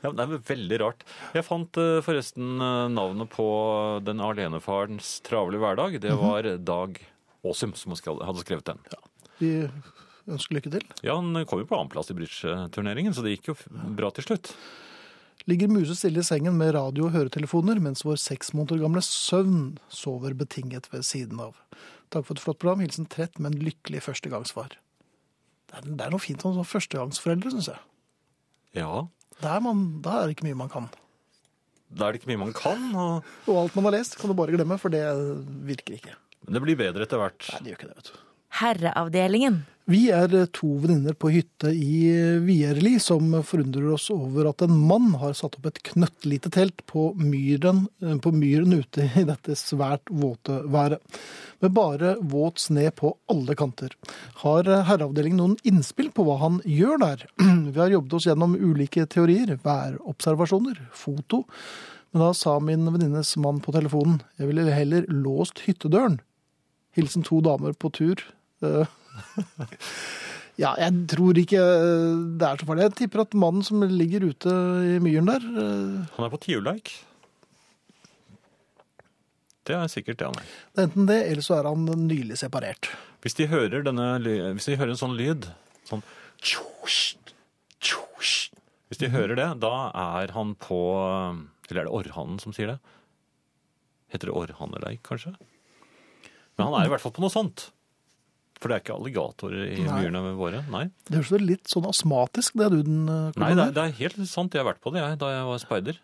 Ja, 0.00 0.08
men 0.08 0.16
det 0.16 0.24
er 0.24 0.44
veldig 0.48 0.76
rart. 0.80 1.02
Jeg 1.36 1.44
fant 1.44 1.76
eh, 1.76 1.98
forresten 2.00 2.54
eh, 2.56 2.86
navnet 2.88 3.28
på 3.34 3.44
den 4.00 4.16
alenefarens 4.24 5.18
travle 5.26 5.58
hverdag. 5.60 5.98
Det 6.00 6.14
Mhm. 6.14 6.22
var 6.22 6.48
Dag 6.56 6.96
Åsum 7.44 7.74
som 7.76 7.92
hadde 7.92 8.40
skrevet 8.40 8.64
den. 8.64 8.78
Ja, 8.88 8.98
Vi 9.38 9.50
ønsker 10.28 10.58
lykke 10.58 10.72
til. 10.74 10.84
Ja, 11.06 11.16
Han 11.16 11.32
kom 11.48 11.62
jo 11.62 11.68
på 11.70 11.78
annenplass 11.78 12.10
i 12.12 12.16
bridgeturneringen, 12.18 13.14
så 13.16 13.24
det 13.24 13.36
gikk 13.38 13.52
jo 13.52 13.56
bra 13.96 14.10
til 14.16 14.26
slutt. 14.26 14.52
Ligger 15.48 15.70
musestille 15.72 16.20
i 16.20 16.26
sengen 16.26 16.58
med 16.60 16.74
radio 16.76 17.06
og 17.08 17.14
høretelefoner, 17.14 17.80
mens 17.80 18.04
vår 18.04 18.20
seks 18.20 18.52
måneder 18.52 18.82
gamle 18.82 19.00
søvn 19.04 19.78
sover 19.88 20.36
betinget 20.36 20.90
ved 20.92 21.06
siden 21.08 21.40
av. 21.40 21.56
Takk 22.12 22.26
for 22.28 22.36
et 22.36 22.42
flott 22.44 22.58
program. 22.60 22.82
Hilsen 22.84 23.08
trett, 23.08 23.38
men 23.40 23.56
lykkelig 23.56 24.02
førstegangsfar. 24.04 24.74
Det 25.70 25.78
er, 25.78 25.86
det 25.86 26.04
er 26.04 26.12
noe 26.12 26.22
fint 26.22 26.44
om 26.44 26.56
sånn 26.58 26.68
førstegangsforeldre, 26.68 27.54
syns 27.54 27.70
jeg. 27.72 27.80
Ja, 28.76 29.06
man, 29.64 29.86
da 30.04 30.20
er 30.20 30.28
det 30.28 30.36
ikke 30.36 30.48
mye 30.50 30.58
man 30.60 30.70
kan. 30.70 30.90
da 31.88 32.06
er 32.06 32.12
det 32.12 32.20
ikke 32.20 32.30
mye 32.34 32.42
man 32.44 32.52
kan, 32.54 32.82
og... 32.94 33.30
Og 33.48 33.56
alt 33.64 33.78
man 33.78 33.88
har 33.88 33.96
lest, 33.96 34.18
kan 34.20 34.30
du 34.30 34.36
bare 34.38 34.52
glemme, 34.54 34.76
for 34.78 34.92
det 34.92 35.02
virker 35.66 35.96
ikke. 35.96 36.16
men 36.44 36.54
det 36.58 36.62
blir 36.66 36.78
bedre 36.78 37.06
etter 37.06 37.18
hvert. 37.22 37.48
Nei, 37.54 37.62
det 37.64 37.72
gjør 37.72 37.78
ikke 37.80 37.88
det, 37.88 37.96
vet 38.02 38.10
du. 38.12 38.18
Herreavdelingen. 38.58 39.62
Vi 39.90 40.04
er 40.14 40.30
eh, 40.36 40.48
to 40.54 40.68
venninner 40.82 41.16
på 41.18 41.32
hytte 41.34 41.72
i 41.74 41.94
eh, 42.12 42.36
Vierli 42.44 42.92
som 43.02 43.32
forundrer 43.46 43.88
oss 43.96 44.06
over 44.12 44.50
at 44.50 44.62
en 44.62 44.76
mann 44.86 45.08
har 45.18 45.34
satt 45.34 45.56
opp 45.58 45.66
et 45.66 45.80
knøttlite 45.88 46.52
telt 46.54 46.84
på 46.90 47.08
myren, 47.18 47.86
eh, 48.04 48.14
på 48.22 48.30
myren 48.36 48.76
ute 48.76 49.08
i 49.18 49.24
dette 49.26 49.56
svært 49.58 50.06
våte 50.12 50.60
været. 50.70 51.02
Med 51.64 51.74
bare 51.74 52.14
våt 52.20 52.62
sne 52.62 52.86
på 52.94 53.16
alle 53.32 53.56
kanter. 53.58 53.96
Har 54.44 54.68
herreavdelingen 54.68 55.42
noen 55.42 55.58
innspill 55.66 56.12
på 56.14 56.24
hva 56.28 56.38
han 56.44 56.62
gjør 56.62 57.02
der? 57.02 57.26
Vi 57.74 57.78
har 57.80 57.90
jobbet 57.96 58.18
oss 58.20 58.30
gjennom 58.30 58.54
ulike 58.60 59.08
teorier, 59.10 59.56
værobservasjoner, 59.64 60.84
foto. 60.94 61.44
Men 62.12 62.28
da 62.28 62.34
sa 62.34 62.60
min 62.62 62.86
venninnes 62.86 63.34
mann 63.42 63.58
på 63.62 63.74
telefonen 63.74 64.20
jeg 64.38 64.52
ville 64.52 64.70
heller 64.70 65.10
låst 65.10 65.64
hyttedøren. 65.66 66.20
Hilsen 66.94 67.26
to 67.26 67.42
damer 67.42 67.74
på 67.74 67.90
tur. 67.94 68.22
Eh, 68.62 68.86
Ja, 70.60 70.74
jeg 70.76 71.06
tror 71.08 71.38
ikke 71.40 71.60
eh, 71.60 72.16
det 72.36 72.44
er 72.44 72.58
så 72.60 72.66
farlig. 72.68 72.88
Jeg 72.90 72.96
tipper 72.98 73.22
at 73.22 73.36
mannen 73.38 73.64
som 73.64 73.80
ligger 73.86 74.26
ute 74.28 74.50
i 74.50 74.98
myren 75.00 75.30
der 75.30 75.46
eh, 75.46 76.10
Han 76.16 76.26
er 76.26 76.32
på 76.34 76.40
tiurleik. 76.42 76.92
Det 79.68 79.76
er 79.76 79.88
sikkert 79.92 80.18
det 80.20 80.28
han 80.28 80.40
er. 80.40 80.50
Det 80.74 80.82
er 80.82 80.88
enten 80.88 81.08
det, 81.08 81.18
eller 81.30 81.46
så 81.46 81.56
er 81.60 81.68
han 81.68 81.86
nylig 82.08 82.36
separert. 82.40 82.90
Hvis 83.24 83.36
de 83.38 83.46
hører, 83.48 83.84
denne, 83.86 84.06
hvis 84.56 84.68
de 84.68 84.76
hører 84.80 84.94
en 84.94 85.00
sånn 85.00 85.16
lyd, 85.16 85.48
sånn. 85.88 86.04
Hvis 88.90 89.00
de 89.00 89.12
hører 89.12 89.36
det, 89.38 89.48
da 89.62 89.74
er 89.94 90.32
han 90.34 90.56
på 90.58 90.78
Eller 91.70 91.84
er 91.84 91.86
det 91.86 91.94
orrhannen 91.94 92.40
som 92.42 92.54
sier 92.56 92.72
det? 92.72 92.78
Heter 94.10 94.28
det 94.28 94.36
orrhanneleik, 94.40 95.04
kanskje? 95.06 95.36
Men 96.58 96.66
han 96.66 96.80
er 96.80 96.88
i 96.88 96.92
hvert 96.92 97.04
fall 97.04 97.14
på 97.14 97.22
noe 97.22 97.32
sånt. 97.32 97.68
For 98.60 98.68
det 98.68 98.76
er 98.76 98.82
ikke 98.84 98.96
alligatorer 98.98 99.62
i 99.72 99.80
Nei. 99.86 99.96
myrene 100.02 100.34
våre? 100.36 100.60
Nei. 100.68 100.82
Det 101.08 101.16
høres 101.16 101.30
jo 101.32 101.38
litt 101.40 101.70
sånn 101.72 101.86
astmatisk, 101.88 102.58
det 102.60 102.68
du 102.74 102.82
den 102.84 103.06
eh, 103.08 103.38
Nei, 103.40 103.54
det 103.56 103.64
er, 103.70 103.74
det 103.78 103.84
er 103.86 103.94
helt 104.02 104.18
sant. 104.28 104.52
Jeg 104.52 104.60
har 104.60 104.68
vært 104.68 104.82
på 104.84 104.92
det 104.92 105.00
jeg, 105.00 105.16
da 105.22 105.30
jeg 105.32 105.46
var 105.48 105.62
speider. 105.62 106.00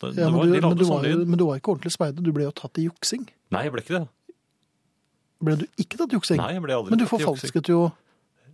Da, 0.00 0.08
Ja, 0.16 0.30
men, 0.30 0.38
var, 0.40 0.48
du, 0.48 0.54
men, 0.56 0.78
du 0.80 0.84
sånn 0.88 0.94
var, 1.02 1.08
jo- 1.10 1.26
men 1.28 1.40
du 1.40 1.44
var 1.50 1.60
ikke 1.60 1.74
ordentlig 1.74 1.92
speider, 1.92 2.24
du 2.24 2.32
ble 2.32 2.46
jo 2.48 2.54
tatt 2.56 2.80
i 2.80 2.86
juksing. 2.88 3.28
Nei, 3.52 3.66
jeg 3.66 3.74
ble 3.76 3.84
ikke 3.84 3.98
det. 4.00 4.06
Ble 5.44 5.58
du 5.60 5.66
ikke 5.84 6.00
tatt 6.00 6.16
i 6.16 6.18
juksing? 6.18 6.40
Nei, 6.40 6.50
jeg 6.56 6.64
ble 6.64 6.78
aldri 6.80 6.94
men 6.96 7.04
du 7.04 7.06
forfalsket 7.12 7.70
jo 7.74 7.82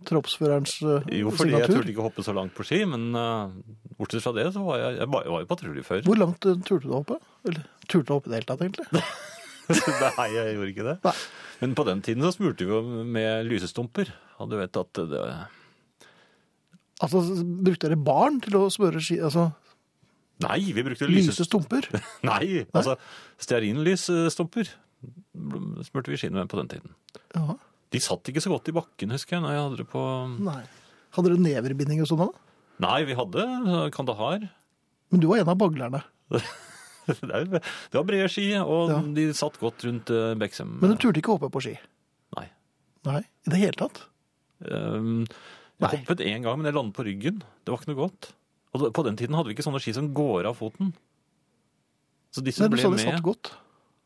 troppsførerens 0.09 0.75
signatur. 0.79 1.11
Jo, 1.15 1.31
fordi 1.31 1.53
jeg 1.53 1.61
signatur. 1.63 1.79
turte 1.79 1.93
ikke 1.93 2.05
hoppe 2.09 2.23
så 2.25 2.33
langt 2.35 2.55
på 2.57 2.65
ski, 2.67 2.83
men 2.89 3.11
uh, 3.15 3.51
bortsett 3.99 4.23
fra 4.25 4.33
det 4.35 4.47
så 4.55 4.63
var 4.65 4.81
jeg, 4.81 4.97
jeg 4.99 5.11
var, 5.13 5.27
jeg 5.27 5.45
jo 5.45 5.49
patruljefører. 5.51 6.07
Hvor 6.09 6.19
langt 6.19 6.47
eh, 6.49 6.57
turte 6.65 6.87
du 6.87 6.95
å 6.95 7.03
hoppe? 7.03 7.19
Eller 7.45 7.67
turte 7.87 8.07
du 8.09 8.15
å 8.15 8.17
hoppe 8.19 8.31
i 8.31 8.33
det 8.33 8.41
hele 8.41 8.49
tatt, 8.51 8.65
egentlig? 8.65 9.03
Nei, 10.19 10.27
jeg 10.35 10.57
gjorde 10.57 10.73
ikke 10.73 10.85
det. 10.89 10.97
Nei. 11.05 11.15
Men 11.61 11.73
på 11.77 11.85
den 11.87 12.03
tiden 12.05 12.25
så 12.25 12.33
smurte 12.35 12.65
vi 12.65 12.73
jo 12.73 13.03
med 13.05 13.47
lysestumper. 13.49 14.11
Og 14.41 14.49
du 14.51 14.57
vet 14.59 14.79
at 14.81 15.01
det 15.11 15.25
Altså, 17.01 17.21
brukte 17.65 17.87
dere 17.89 17.97
barn 17.97 18.37
til 18.43 18.59
å 18.59 18.67
smøre 18.69 19.01
ski? 19.01 19.17
Altså, 19.25 19.47
Nei, 20.41 20.59
vi 20.73 20.83
brukte 20.85 21.09
lyse 21.09 21.31
lyse... 21.33 21.45
stumper? 21.47 21.87
Nei, 22.29 22.63
altså 22.73 22.95
stearinlysstumper 23.41 24.69
smurte 25.85 26.13
vi 26.13 26.19
skiene 26.21 26.41
med 26.41 26.49
på 26.51 26.59
den 26.59 26.69
tiden. 26.69 26.95
Ja, 27.33 27.55
De 27.91 28.01
satt 28.03 28.29
ikke 28.29 28.43
så 28.43 28.51
godt 28.53 28.69
i 28.69 28.75
bakken, 28.75 29.13
husker 29.15 29.37
jeg, 29.37 29.43
når 29.43 29.55
jeg 29.55 29.63
hadde 29.65 29.79
det 29.81 29.87
på 29.91 30.01
nei. 30.45 30.61
Hadde 31.15 31.31
dere 31.31 31.43
neverbinding 31.43 32.03
og 32.03 32.09
sånn 32.09 32.21
da? 32.21 32.29
Nei, 32.85 32.99
vi 33.09 33.17
hadde 33.17 33.45
kandahar. 33.95 34.45
Men 35.11 35.23
du 35.23 35.27
var 35.29 35.41
en 35.41 35.51
av 35.51 35.57
baglerne. 35.59 36.03
Det, 37.21 37.61
det 37.61 37.97
var 37.97 38.03
brede 38.07 38.29
ski, 38.29 38.49
og 38.61 38.89
Ja. 38.91 38.99
de 39.15 39.27
satt 39.33 39.57
godt 39.59 39.83
rundt 39.87 40.09
eh, 40.13 40.33
Beksem. 40.39 40.77
Men 40.81 40.93
du 40.93 40.97
turte 41.01 41.19
ikke 41.21 41.33
å 41.33 41.37
hoppe 41.39 41.49
på 41.53 41.61
ski? 41.65 41.73
Nei. 42.37 42.47
Nei, 43.07 43.21
i 43.47 43.49
det 43.53 43.59
hele 43.63 43.77
tatt? 43.79 44.03
Um, 44.61 45.23
jeg 45.81 45.87
Nei. 45.87 45.89
hoppet 45.97 46.21
én 46.21 46.43
gang, 46.45 46.59
men 46.61 46.69
jeg 46.69 46.75
landet 46.77 46.93
på 46.95 47.05
ryggen. 47.07 47.39
Det 47.65 47.73
var 47.73 47.79
ikke 47.81 47.91
noe 47.93 48.01
godt. 48.03 48.31
Og 48.77 48.85
på 48.93 49.03
den 49.07 49.17
tiden 49.17 49.33
hadde 49.35 49.49
vi 49.49 49.55
ikke 49.57 49.65
sånne 49.65 49.81
ski 49.81 49.93
som 49.97 50.11
går 50.13 50.45
av 50.51 50.59
foten. 50.61 50.93
Så 52.31 52.43
disse 52.45 52.61
Nei, 52.61 52.69
du 52.69 52.75
ble 52.77 52.83
sa 52.85 52.91
det 52.93 53.01
satt 53.03 53.23
godt. 53.25 53.51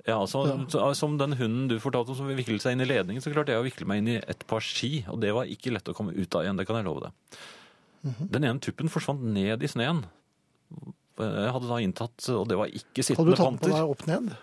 Ja, 0.07 0.19
så, 0.29 0.45
Ja. 0.47 0.55
så- 0.69 0.93
Som 0.95 1.17
den 1.17 1.33
hunden 1.33 1.67
du 1.67 1.79
fortalte 1.79 2.09
om 2.09 2.15
som 2.15 2.27
viklet 2.27 2.61
seg 2.61 2.73
inn 2.73 2.81
i 2.81 2.85
ledningen, 2.85 3.21
så 3.21 3.33
klarte 3.33 3.49
jeg 3.53 3.61
å 3.61 3.65
vikle 3.67 3.85
meg 3.85 3.97
inn 3.99 4.07
i 4.07 4.17
et 4.17 4.47
par 4.47 4.61
ski, 4.61 5.03
og 5.09 5.19
det 5.19 5.33
var 5.33 5.45
ikke 5.45 5.73
lett 5.73 5.85
å 5.91 5.93
komme 5.93 6.13
ut 6.15 6.35
av 6.35 6.43
igjen, 6.45 6.57
det 6.57 6.65
kan 6.67 6.77
jeg 6.77 6.85
love 6.85 7.01
deg. 7.01 7.11
Mhm. 8.05 8.31
Den 8.31 8.43
ene 8.43 8.59
tuppen 8.59 8.87
forsvant 8.89 9.21
ned 9.21 9.61
i 9.61 9.67
sneen. 9.67 10.05
Jeg 11.15 11.53
hadde 11.55 11.69
da 11.69 11.79
inntatt, 11.83 12.27
og 12.33 12.43
det 12.49 12.57
var 12.59 12.73
ikke 12.75 13.05
sittende 13.05 13.37
panter. 13.37 13.45
Hadde 13.45 13.55
du 13.55 13.61
tatt 13.61 13.63
på 13.63 13.71
deg 13.71 13.93
opp 13.95 14.05
ned? 14.09 14.35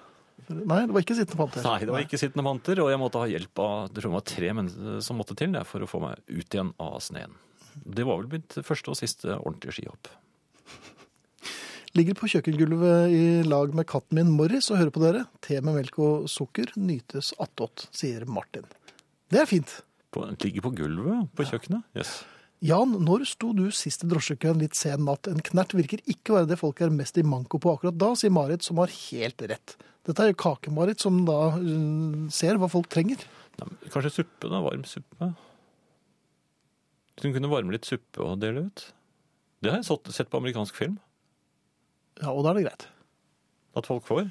Nei, 0.52 0.80
det 0.88 0.94
var 0.96 1.04
ikke 1.04 1.16
sittende 1.16 1.38
panter. 1.38 1.64
Nei, 1.66 1.78
det 1.84 1.92
var 1.94 2.04
ikke 2.04 2.20
sittende 2.20 2.44
panter, 2.46 2.80
og 2.82 2.90
jeg 2.90 3.00
måtte 3.00 3.20
ha 3.22 3.28
hjelp 3.30 3.62
av 3.62 3.76
det 3.88 4.00
tror 4.00 4.10
det 4.10 4.16
var 4.16 4.26
tre 4.32 5.02
som 5.04 5.20
måtte 5.20 5.36
til 5.38 5.54
det, 5.54 5.62
for 5.68 5.84
å 5.84 5.90
få 5.90 6.00
meg 6.02 6.22
ut 6.32 6.56
igjen 6.56 6.72
av 6.82 6.98
sneen. 7.04 7.36
Det 7.72 8.04
var 8.08 8.20
vel 8.20 8.32
mitt 8.40 8.58
første 8.66 8.92
og 8.92 8.98
siste 8.98 9.36
ordentlige 9.38 9.78
skihopp. 9.78 10.10
Ligger 11.92 12.16
på 12.16 12.28
kjøkkengulvet 12.32 13.12
i 13.12 13.24
lag 13.44 13.74
med 13.76 13.84
katten 13.88 14.16
min 14.16 14.32
Morris 14.32 14.70
og 14.72 14.78
hører 14.80 14.92
på 14.94 15.02
dere. 15.02 15.26
Te 15.44 15.58
med 15.60 15.76
melk 15.76 15.98
og 16.00 16.28
sukker 16.32 16.72
nytes 16.80 17.34
attåt, 17.42 17.86
sier 17.92 18.24
Martin. 18.24 18.64
Det 19.32 19.42
er 19.44 19.48
fint. 19.48 19.74
På, 20.12 20.24
ligger 20.40 20.64
på 20.64 20.72
gulvet 20.80 21.28
på 21.36 21.44
kjøkkenet? 21.48 21.84
Yes. 21.96 22.22
Jan, 22.62 22.92
når 23.02 23.24
sto 23.26 23.50
du 23.58 23.64
sist 23.74 24.04
i 24.04 24.08
drosjekøen 24.10 24.60
litt 24.62 24.76
sen 24.78 25.02
natt? 25.08 25.26
En 25.26 25.40
knert 25.42 25.72
virker 25.74 26.02
ikke 26.06 26.30
å 26.30 26.36
være 26.38 26.50
det 26.52 26.58
folk 26.60 26.78
er 26.84 26.92
mest 26.94 27.18
i 27.18 27.24
manko 27.26 27.58
på 27.62 27.72
akkurat 27.74 27.96
da, 27.98 28.12
sier 28.18 28.30
Marit, 28.34 28.62
som 28.62 28.78
har 28.78 28.92
helt 28.92 29.42
rett. 29.50 29.74
Dette 30.06 30.22
er 30.22 30.30
jo 30.30 30.38
Kake-Marit 30.42 31.02
som 31.02 31.20
da 31.26 31.38
uh, 31.56 32.28
ser 32.34 32.58
hva 32.62 32.68
folk 32.70 32.86
trenger. 32.90 33.22
Ja, 33.58 33.66
kanskje 33.90 34.14
suppe, 34.20 34.46
da? 34.50 34.62
Varm 34.62 34.86
suppe? 34.86 35.32
Hun 37.22 37.34
kunne 37.36 37.50
varme 37.50 37.74
litt 37.74 37.86
suppe 37.86 38.22
og 38.24 38.38
dele 38.42 38.68
ut? 38.70 38.86
Det 39.62 39.70
har 39.70 39.82
jeg 39.82 40.14
sett- 40.14 40.30
på 40.30 40.38
amerikansk 40.40 40.78
film. 40.78 40.96
Ja, 42.22 42.30
og 42.32 42.42
da 42.46 42.50
er 42.50 42.58
det 42.60 42.64
greit. 42.66 42.86
At 43.78 43.86
folk 43.90 44.06
får. 44.06 44.26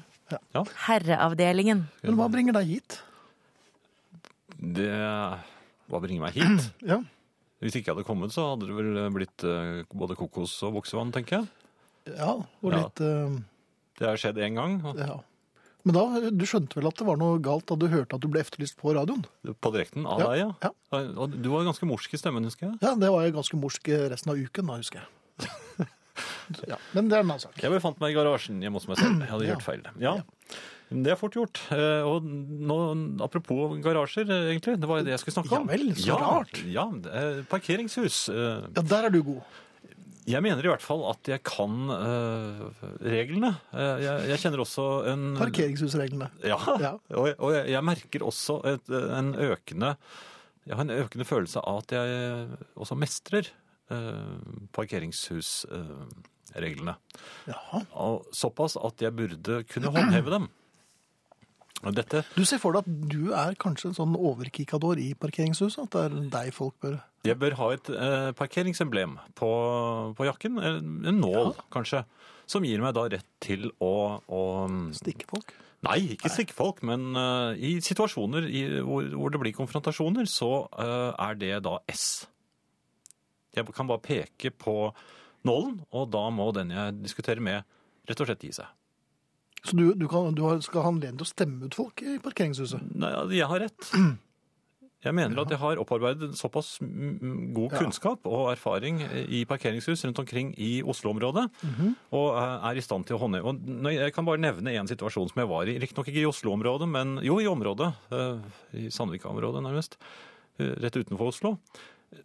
Ja. 0.54 0.64
Herreavdelingen. 0.86 1.86
Men 2.02 2.16
hva 2.16 2.28
bringer 2.32 2.56
deg 2.56 2.68
hit? 2.78 2.98
Det 4.56 4.88
Hva 5.90 6.00
bringer 6.00 6.24
meg 6.28 6.36
hit? 6.36 6.70
Ja, 6.92 7.00
Hvis 7.62 7.76
ikke 7.78 7.92
jeg 7.92 7.94
hadde 7.94 8.04
kommet, 8.08 8.32
så 8.34 8.44
hadde 8.52 8.66
det 8.66 8.74
vel 8.74 9.10
blitt 9.14 9.44
eh, 9.46 9.84
både 9.94 10.16
kokos 10.18 10.56
og 10.66 10.74
buksevann, 10.80 11.12
tenker 11.14 11.40
jeg. 11.40 11.48
ja 12.18 12.32
og 12.34 12.72
Ja. 12.72 12.80
litt 12.82 13.00
uh, 13.00 13.36
Det 14.00 14.08
har 14.08 14.16
skjedd 14.18 14.40
én 14.42 14.56
gang. 14.58 14.80
og- 14.84 14.98
Ja. 14.98 15.20
Men 15.84 15.94
da, 15.94 16.30
du 16.30 16.44
skjønte 16.46 16.76
vel 16.78 16.86
at 16.86 16.94
det 16.98 17.06
var 17.06 17.16
noe 17.18 17.40
galt 17.42 17.66
da 17.66 17.74
du 17.74 17.88
hørte 17.90 18.14
at 18.14 18.20
du 18.22 18.28
ble 18.30 18.38
efterlyst 18.40 18.76
på 18.78 18.92
radioen? 18.94 19.24
På 19.60 19.72
direkten 19.74 20.06
av 20.06 20.20
Ja, 20.20 20.28
deg, 20.30 20.38
ja. 20.38 20.70
ja. 20.92 21.26
Du 21.26 21.48
var 21.50 21.64
ganske 21.66 21.86
morsk 21.90 22.14
i 22.14 22.18
stemmen, 22.20 22.44
husker 22.46 22.68
jeg. 22.70 22.78
Ja, 22.82 22.94
det 22.94 23.10
var 23.10 23.22
jeg 23.26 23.34
ganske 23.34 23.58
morsk 23.58 23.88
resten 24.10 24.30
av 24.30 24.38
uken 24.38 24.66
da, 24.70 24.76
husker 24.78 25.00
jeg. 25.02 25.48
ja, 26.70 26.76
men 26.94 27.08
det 27.10 27.16
er 27.18 27.24
en 27.24 27.30
annen 27.32 27.40
sak. 27.42 27.56
Jeg 27.62 27.70
befant 27.74 27.98
meg 28.02 28.12
i 28.12 28.14
garasjen 28.18 28.60
hjemme 28.62 28.78
hos 28.78 28.86
meg 28.90 28.98
selv. 29.00 29.18
Jeg 29.24 29.30
hadde 29.32 29.46
Ja. 29.48 29.54
gjort 29.56 29.66
feil. 29.66 29.82
Ja. 29.98 30.14
Det 30.92 31.12
er 31.12 31.16
fort 31.20 31.34
gjort. 31.38 31.56
Eh, 31.72 32.02
Og 32.06 32.22
nå, 32.26 32.78
apropos 33.24 33.78
garasjer, 33.82 34.26
eh, 34.30 34.50
egentlig. 34.52 34.74
Det 34.82 34.88
var 34.90 34.96
jo 35.00 35.04
det 35.08 35.12
jeg 35.16 35.22
skulle 35.24 35.38
snakke 35.40 35.54
om. 35.58 35.66
Ja 35.68 35.72
vel, 35.76 35.84
så 35.96 36.16
rart. 36.20 36.56
Ja, 36.68 36.86
parkeringshus. 37.50 38.16
Eh, 38.32 38.60
Ja, 38.76 38.82
der 38.82 39.04
er 39.08 39.12
du 39.14 39.22
god. 39.22 39.42
Jeg 40.24 40.38
mener 40.44 40.62
i 40.62 40.68
hvert 40.70 40.82
fall 40.84 41.00
at 41.10 41.26
jeg 41.26 41.40
kan 41.42 41.88
uh, 41.90 42.70
reglene. 43.02 43.48
Jeg, 43.74 44.28
jeg 44.30 44.38
kjenner 44.38 44.60
også 44.62 44.84
en 45.10 45.24
Parkeringshusreglene. 45.34 46.28
Ja, 46.46 46.54
Ja. 46.78 46.92
og, 47.10 47.26
og 47.42 47.50
jeg, 47.56 47.64
jeg 47.72 47.82
merker 47.88 48.22
også 48.28 48.60
et, 48.70 48.86
en 49.18 49.32
økende 49.34 49.96
Jeg 50.68 50.76
har 50.78 50.84
en 50.86 50.94
økende 50.94 51.26
følelse 51.26 51.58
av 51.66 51.80
at 51.82 51.90
jeg 51.96 52.06
også 52.78 52.94
mestrer 53.02 53.50
uh, 53.90 54.38
parkeringshusreglene. 54.78 56.94
Jaha. 57.50 57.82
Og 58.06 58.22
såpass 58.36 58.76
at 58.78 59.02
jeg 59.02 59.10
burde 59.18 59.64
kunne 59.70 59.90
håndheve 59.94 60.30
dem. 60.38 60.46
Dette 61.90 62.22
Du 62.36 62.44
ser 62.46 62.60
for 62.62 62.76
deg 62.76 62.84
at 62.84 63.08
du 63.10 63.32
er 63.34 63.56
kanskje 63.58 63.90
en 63.90 63.96
sånn 63.96 64.14
overkikador 64.14 65.00
i 65.02 65.12
parkeringshuset? 65.18 65.88
At 65.88 65.96
det 65.96 66.04
er 66.04 66.28
deg 66.36 66.52
folk 66.54 66.76
bør 66.82 67.00
Jeg 67.26 67.38
bør 67.40 67.56
ha 67.58 67.70
et 67.74 67.90
eh, 67.90 68.28
parkeringsemblem 68.38 69.16
på, 69.38 69.50
på 70.18 70.28
jakken. 70.28 70.60
En, 70.62 70.94
nål, 71.02 71.18
nål, 71.24 71.52
kanskje. 71.74 72.04
Som 72.50 72.66
gir 72.66 72.82
meg 72.82 72.94
da 72.94 73.08
rett 73.10 73.28
til 73.42 73.70
å, 73.82 73.92
å 74.22 74.42
stikke 74.94 75.26
folk? 75.30 75.54
Nei, 75.82 76.12
ikke 76.14 76.30
stikke 76.30 76.54
folk, 76.54 76.82
men 76.86 77.08
uh, 77.18 77.58
i 77.58 77.74
situasjoner 77.82 78.44
i, 78.46 78.60
hvor, 78.86 79.06
hvor 79.18 79.32
det 79.34 79.40
blir 79.42 79.54
konfrontasjoner, 79.56 80.28
så 80.30 80.68
uh, 80.70 81.10
er 81.18 81.38
det 81.40 81.56
da 81.66 81.80
S. 81.90 82.28
Jeg 83.52 83.66
kan 83.74 83.90
bare 83.90 84.04
peke 84.04 84.52
på 84.54 84.76
nålen, 85.48 85.80
og 85.90 86.06
da 86.14 86.28
må 86.30 86.52
den 86.54 86.70
jeg 86.70 87.00
diskuterer 87.02 87.42
med, 87.42 87.66
rett 88.06 88.22
og 88.22 88.30
slett 88.30 88.46
gi 88.46 88.52
seg. 88.60 88.70
Så 89.64 89.76
du, 89.78 89.92
du, 89.94 90.08
kan, 90.10 90.34
du 90.34 90.42
har, 90.42 90.58
skal 90.64 90.82
ha 90.82 90.90
anledning 90.90 91.20
til 91.20 91.26
å 91.28 91.30
stemme 91.30 91.68
ut 91.68 91.74
folk 91.78 92.02
i 92.02 92.16
parkeringshuset? 92.22 92.82
Nei, 92.98 93.12
jeg 93.38 93.46
har 93.46 93.60
rett. 93.62 93.90
Jeg 95.02 95.14
mener 95.18 95.40
at 95.42 95.50
jeg 95.50 95.58
har 95.58 95.78
opparbeidet 95.82 96.28
såpass 96.38 96.76
mm, 96.82 97.48
god 97.56 97.72
kunnskap 97.74 98.26
og 98.30 98.52
erfaring 98.52 99.00
i 99.34 99.40
parkeringshus 99.50 100.04
rundt 100.06 100.20
omkring 100.22 100.52
i 100.62 100.76
Oslo-området, 100.86 101.48
Mhm. 101.66 101.88
og 102.14 102.28
eh, 102.38 102.66
er 102.70 102.78
i 102.78 102.84
stand 102.86 103.06
til 103.08 103.16
å 103.16 103.22
håndheve. 103.24 103.50
Og 103.82 103.90
Jeg 103.96 104.14
kan 104.14 104.24
bare 104.28 104.38
nevne 104.38 104.74
en 104.78 104.86
situasjon 104.86 105.30
som 105.32 105.42
jeg 105.42 105.50
var 105.50 105.66
i, 105.66 105.74
riktignok 105.82 106.06
ikke 106.12 106.22
i 106.22 106.28
Oslo-området, 106.30 106.88
men 106.88 107.16
jo 107.26 107.40
i 107.42 107.46
området, 107.50 107.90
eh, 108.14 108.38
i 108.78 108.86
Sandvika-området 108.94 109.62
nærmest, 109.66 109.98
eh, 110.60 110.70
rett 110.86 110.94
utenfor 111.02 111.32
Oslo. 111.34 111.56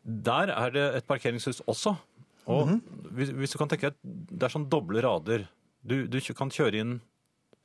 Der 0.06 0.50
er 0.54 0.70
det 0.70 0.86
et 1.02 1.08
parkeringshus 1.10 1.62
også. 1.68 1.96
Og 2.48 2.68
Mhm. 2.68 2.82
hvis, 3.14 3.30
hvis 3.34 3.52
du 3.54 3.58
kan 3.58 3.70
tenke 3.70 3.90
deg, 3.90 3.96
det 4.38 4.44
er 4.44 4.54
sånn 4.54 4.70
doble 4.70 5.02
rader. 5.02 5.48
Du, 5.86 6.06
du 6.08 6.20
kan 6.34 6.50
kjøre 6.54 6.76
inn 6.82 7.02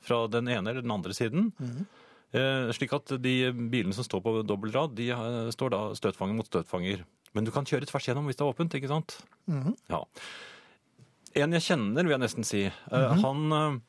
fra 0.03 0.25
den 0.31 0.51
ene 0.51 0.71
eller 0.73 0.85
den 0.85 0.95
andre 0.95 1.15
siden. 1.17 1.51
Mm. 1.59 1.83
Slik 2.73 2.95
at 2.97 3.13
de 3.21 3.35
bilene 3.53 3.93
som 3.93 4.07
står 4.07 4.23
på 4.25 4.33
dobbel 4.49 4.73
rad, 4.73 4.95
de 4.97 5.11
eh, 5.13 5.51
står 5.53 5.75
da 5.75 5.81
støtfanger 5.99 6.39
mot 6.39 6.49
støtfanger. 6.49 7.03
Men 7.37 7.45
du 7.45 7.53
kan 7.53 7.67
kjøre 7.69 7.89
tvers 7.89 8.07
gjennom 8.09 8.29
hvis 8.29 8.39
det 8.41 8.47
er 8.47 8.55
åpent, 8.55 8.77
ikke 8.79 8.89
sant? 8.93 9.19
Mhm. 9.51 9.77
Ja. 9.93 10.01
En 11.43 11.57
jeg 11.57 11.65
kjenner, 11.65 12.05
vil 12.05 12.15
jeg 12.15 12.23
nesten 12.25 12.45
si, 12.49 12.65
eh, 12.69 13.13
han 13.23 13.81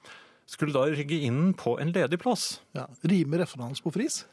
skulle 0.49 0.75
da 0.75 0.85
rygge 0.91 1.21
inn 1.23 1.53
på 1.55 1.77
en 1.79 1.93
ledig 1.95 2.19
plass. 2.19 2.59
Ja. 2.75 2.89
Rimer 3.07 3.45
hans 3.47 3.83
på 3.83 3.91
fris? 3.95 4.23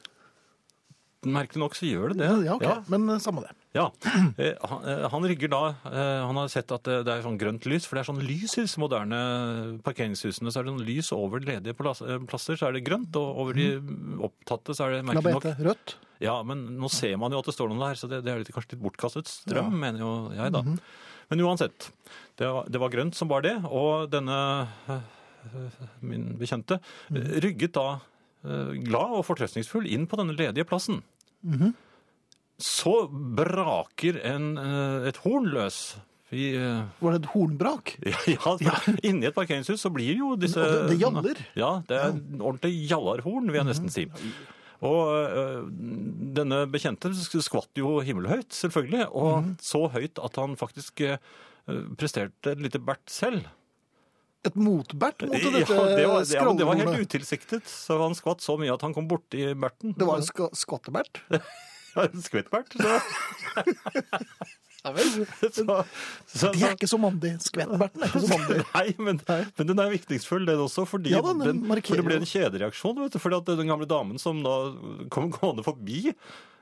Merkelig 1.28 1.60
nok 1.60 1.74
så 1.76 1.84
gjør 1.84 2.14
det 2.14 2.22
det. 2.22 2.28
Ja, 2.46 2.54
ok. 2.56 2.86
Men 2.88 3.02
eh, 3.12 3.18
samme 3.20 3.42
det. 3.44 3.50
Ja. 3.76 3.88
Eh, 4.40 4.54
Han, 4.66 4.84
eh, 4.88 5.02
han 5.12 5.26
rygger 5.28 5.50
da 5.52 5.58
Han 5.84 6.38
har 6.40 6.48
sett 6.50 6.72
at 6.72 6.88
det 6.88 7.12
er 7.12 7.20
sånn 7.22 7.36
grønt 7.38 7.66
lys, 7.68 7.84
for 7.86 7.98
det 7.98 8.02
er 8.02 8.08
sånn 8.08 8.22
lys 8.24 8.56
i 8.56 8.64
disse 8.64 8.80
moderne 8.80 9.18
parkeringshusene. 9.84 10.48
Så 10.50 10.62
er 10.62 10.66
det 10.66 10.72
sånn 10.72 10.86
lys 10.88 11.12
over 11.16 11.44
ledige 11.44 11.76
plasser, 11.76 12.56
så 12.56 12.70
er 12.70 12.78
det 12.78 12.84
grønt, 12.88 13.14
og 13.20 13.42
over 13.44 13.58
de 13.60 13.68
opptatte 14.26 14.74
så 14.74 14.88
er 14.88 14.96
det 14.96 15.04
merkelig 15.10 15.36
nok 15.36 15.50
rødt. 15.68 15.94
Ja, 16.24 16.38
men 16.44 16.64
nå 16.80 16.88
ser 16.92 17.14
man 17.20 17.32
jo 17.32 17.38
at 17.40 17.46
det 17.48 17.54
står 17.56 17.70
noen 17.72 17.84
der, 17.84 18.00
så 18.00 18.08
det, 18.10 18.22
det 18.26 18.32
er 18.32 18.42
litt, 18.42 18.50
kanskje 18.52 18.74
litt 18.74 18.82
bortkastet 18.84 19.28
strøm, 19.30 19.70
Ja. 19.70 19.80
mener 19.86 20.02
jo 20.04 20.10
jeg 20.36 20.52
da. 20.56 20.64
Men 21.30 21.44
uansett, 21.46 21.92
det 22.40 22.48
var, 22.50 22.66
det 22.68 22.80
var 22.82 22.90
grønt 22.96 23.14
som 23.16 23.28
var 23.30 23.44
det, 23.46 23.54
og 23.68 24.08
denne 24.12 24.36
min 26.04 26.26
bekjente 26.40 26.76
eh, 27.14 27.30
rygget 27.44 27.72
da 27.76 27.86
glad 28.42 29.16
og 29.18 29.24
fortrøstningsfull 29.28 29.86
inn 29.90 30.06
på 30.08 30.16
denne 30.20 30.32
ledige 30.36 30.64
plassen. 30.64 31.02
så 32.60 32.94
braker 33.10 34.18
en, 34.28 34.56
eh, 34.58 35.08
et 35.08 35.16
horn 35.24 35.46
løs. 35.48 35.96
Vi, 36.30 36.54
eh, 36.54 36.84
Var 37.00 37.12
det 37.16 37.22
et 37.24 37.30
hornbrak? 37.32 37.94
ja, 38.28 38.56
ja, 38.60 38.74
Inni 39.02 39.26
et 39.26 39.34
parkeringshus 39.34 39.80
så 39.82 39.90
blir 39.90 40.12
jo 40.16 40.36
disse 40.36 40.60
det- 40.60 40.90
det 40.92 40.98
gjaller. 41.00 41.40
Ja, 41.56 41.82
det 41.88 41.96
er 41.98 42.12
ordentlig 42.38 42.86
jallarhorn, 42.88 43.46
vil 43.50 43.60
jeg 43.64 43.66
nesten 43.70 43.90
si. 43.90 44.04
Og 44.80 45.70
denne 46.32 46.62
bekjente 46.70 47.10
skvatt 47.16 47.74
jo 47.76 47.98
himmelhøyt, 48.00 48.48
selvfølgelig. 48.54 49.08
Og 49.12 49.56
så 49.60 49.90
høyt 49.92 50.22
at 50.22 50.36
han 50.36 50.54
faktisk 50.56 51.02
presterte 51.98 52.52
et 52.54 52.62
lite 52.62 52.78
bert 52.80 53.04
selv. 53.10 53.44
Et 54.48 54.54
motbert 54.56 55.20
mot 55.26 55.34
Ja, 55.36 55.50
dette 55.52 55.80
det 55.98 56.06
var, 56.08 56.22
ja, 56.24 56.44
men 56.48 56.56
det 56.56 56.68
var 56.68 56.78
helt 56.80 57.02
utilsiktet. 57.04 57.66
Så 57.68 57.98
han 58.00 58.16
skvatt 58.16 58.40
så 58.44 58.56
mye 58.60 58.72
at 58.72 58.84
han 58.86 58.94
kom 58.96 59.08
borti 59.10 59.50
berten. 59.52 59.92
Det 59.98 60.08
var 60.08 60.22
en 60.22 60.28
sk 60.28 60.46
skvattebert? 60.64 61.22
Ja, 61.90 62.04
en 62.06 62.22
skvettbert. 62.22 62.70
Så, 62.78 63.00
Ja 64.84 64.92
vel. 64.96 65.08
så, 65.52 65.84
så, 66.26 66.50
De 66.54 66.62
er 66.64 66.76
ikke 66.76 66.88
så 66.88 66.98
mandig. 67.00 67.34
Skvettberten 67.44 68.04
er 68.04 68.12
ikke 68.12 68.22
så 68.24 68.30
mandig. 68.32 68.60
Nei, 68.72 68.84
men, 68.96 69.20
men 69.58 69.68
den 69.68 69.82
er 69.82 69.92
virkningsfull, 69.92 70.46
den 70.48 70.62
også, 70.64 70.86
fordi 70.88 71.12
Ja 71.12 71.20
den 71.24 71.42
den, 71.42 71.60
for 71.68 72.00
det 72.00 72.06
ble 72.06 72.20
en 72.20 72.28
kjedereaksjon. 72.28 73.02
Vet 73.04 73.16
du, 73.16 73.20
fordi 73.20 73.40
at 73.42 73.50
den 73.60 73.68
gamle 73.68 73.88
damen 73.90 74.20
som 74.22 74.40
da 74.46 74.56
kom 75.12 75.28
gående 75.34 75.66
forbi 75.66 76.14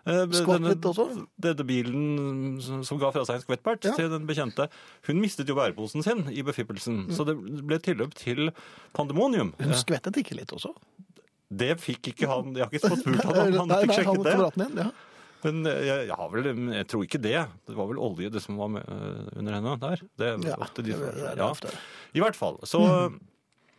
eh, 0.07 0.25
Skvatt 0.39 0.63
litt 0.67 0.85
også? 0.87 1.07
Denne 1.41 1.65
bilen 1.69 2.61
som, 2.63 2.99
ga 3.01 3.11
fra 3.15 3.25
seg 3.27 3.41
en 3.41 3.45
skvettbert 3.47 3.85
Ja. 3.89 3.95
til 3.97 4.11
den 4.13 4.27
bekjente, 4.29 4.69
hun 5.09 5.21
mistet 5.21 5.49
jo 5.49 5.57
bæreposen 5.59 6.03
sin 6.05 6.25
i 6.31 6.43
befippelsen. 6.43 7.09
Så 7.15 7.25
det 7.29 7.37
ble 7.67 7.79
tilløp 7.83 8.15
til 8.15 8.51
pandemonium. 8.95 9.55
Hun 9.59 9.75
skvettet 9.75 10.17
ikke 10.23 10.37
litt 10.39 10.53
også? 10.53 10.75
Det 11.49 11.79
fikk 11.81 12.11
ikke 12.13 12.29
han. 12.29 12.55
Jeg 12.55 12.67
har 12.67 12.73
ikke 12.73 12.91
fått 12.93 13.05
spurt 13.07 13.25
han 13.25 13.55
om 13.57 13.71
han 13.73 13.81
fikk 13.87 13.95
sjekket 14.03 14.25
det. 14.27 14.33
kameraten 14.37 14.83
ja. 14.85 14.91
Men 15.45 15.61
eh, 15.71 15.81
jeg, 15.87 16.07
jeg 16.09 16.17
har 16.19 16.31
vel 16.35 16.47
Jeg 16.75 16.87
tror 16.91 17.05
ikke 17.07 17.21
det. 17.23 17.37
Det 17.71 17.77
var 17.79 17.87
vel 17.93 17.99
olje 18.03 18.29
det 18.35 18.43
som 18.43 18.57
var 18.59 18.69
med, 18.75 18.85
eh, 18.91 19.29
under 19.39 19.55
henne 19.55 19.77
der. 19.81 20.03
Det 20.19 20.31
Ja, 20.49 20.57
det, 20.75 20.85
de, 20.85 20.97
ja. 21.39 21.53
I 22.13 22.21
hvert 22.25 22.37
fall. 22.37 22.59
Så 22.67 22.83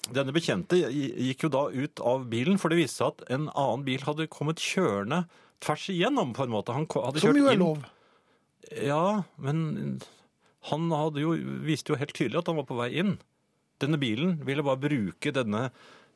denne 0.09 0.33
bekjente 0.33 0.79
gikk 0.89 1.43
jo 1.45 1.49
da 1.53 1.65
ut 1.69 1.99
av 2.01 2.23
bilen, 2.31 2.57
for 2.57 2.71
det 2.71 2.79
viste 2.79 3.03
seg 3.03 3.11
at 3.11 3.25
en 3.35 3.49
annen 3.51 3.83
bil 3.85 4.01
hadde 4.07 4.25
kommet 4.31 4.57
kjørende 4.63 5.25
tvers 5.63 5.89
igjennom, 5.93 6.33
på 6.35 6.45
en 6.45 6.53
måte. 6.53 6.75
Han 6.75 6.87
hadde 6.89 7.21
Som 7.23 7.33
kjørt 7.33 7.41
jo 7.41 7.51
er 7.51 7.59
lov. 7.59 7.83
Ja, 8.75 9.03
men 9.41 9.99
han 10.69 10.89
jo, 11.17 11.33
viste 11.65 11.93
jo 11.93 11.99
helt 11.99 12.13
tydelig 12.15 12.41
at 12.41 12.51
han 12.51 12.59
var 12.59 12.67
på 12.69 12.77
vei 12.79 12.91
inn. 13.01 13.17
Denne 13.79 13.99
bilen 14.01 14.37
ville 14.47 14.65
bare 14.65 14.81
bruke 14.81 15.31
denne 15.35 15.69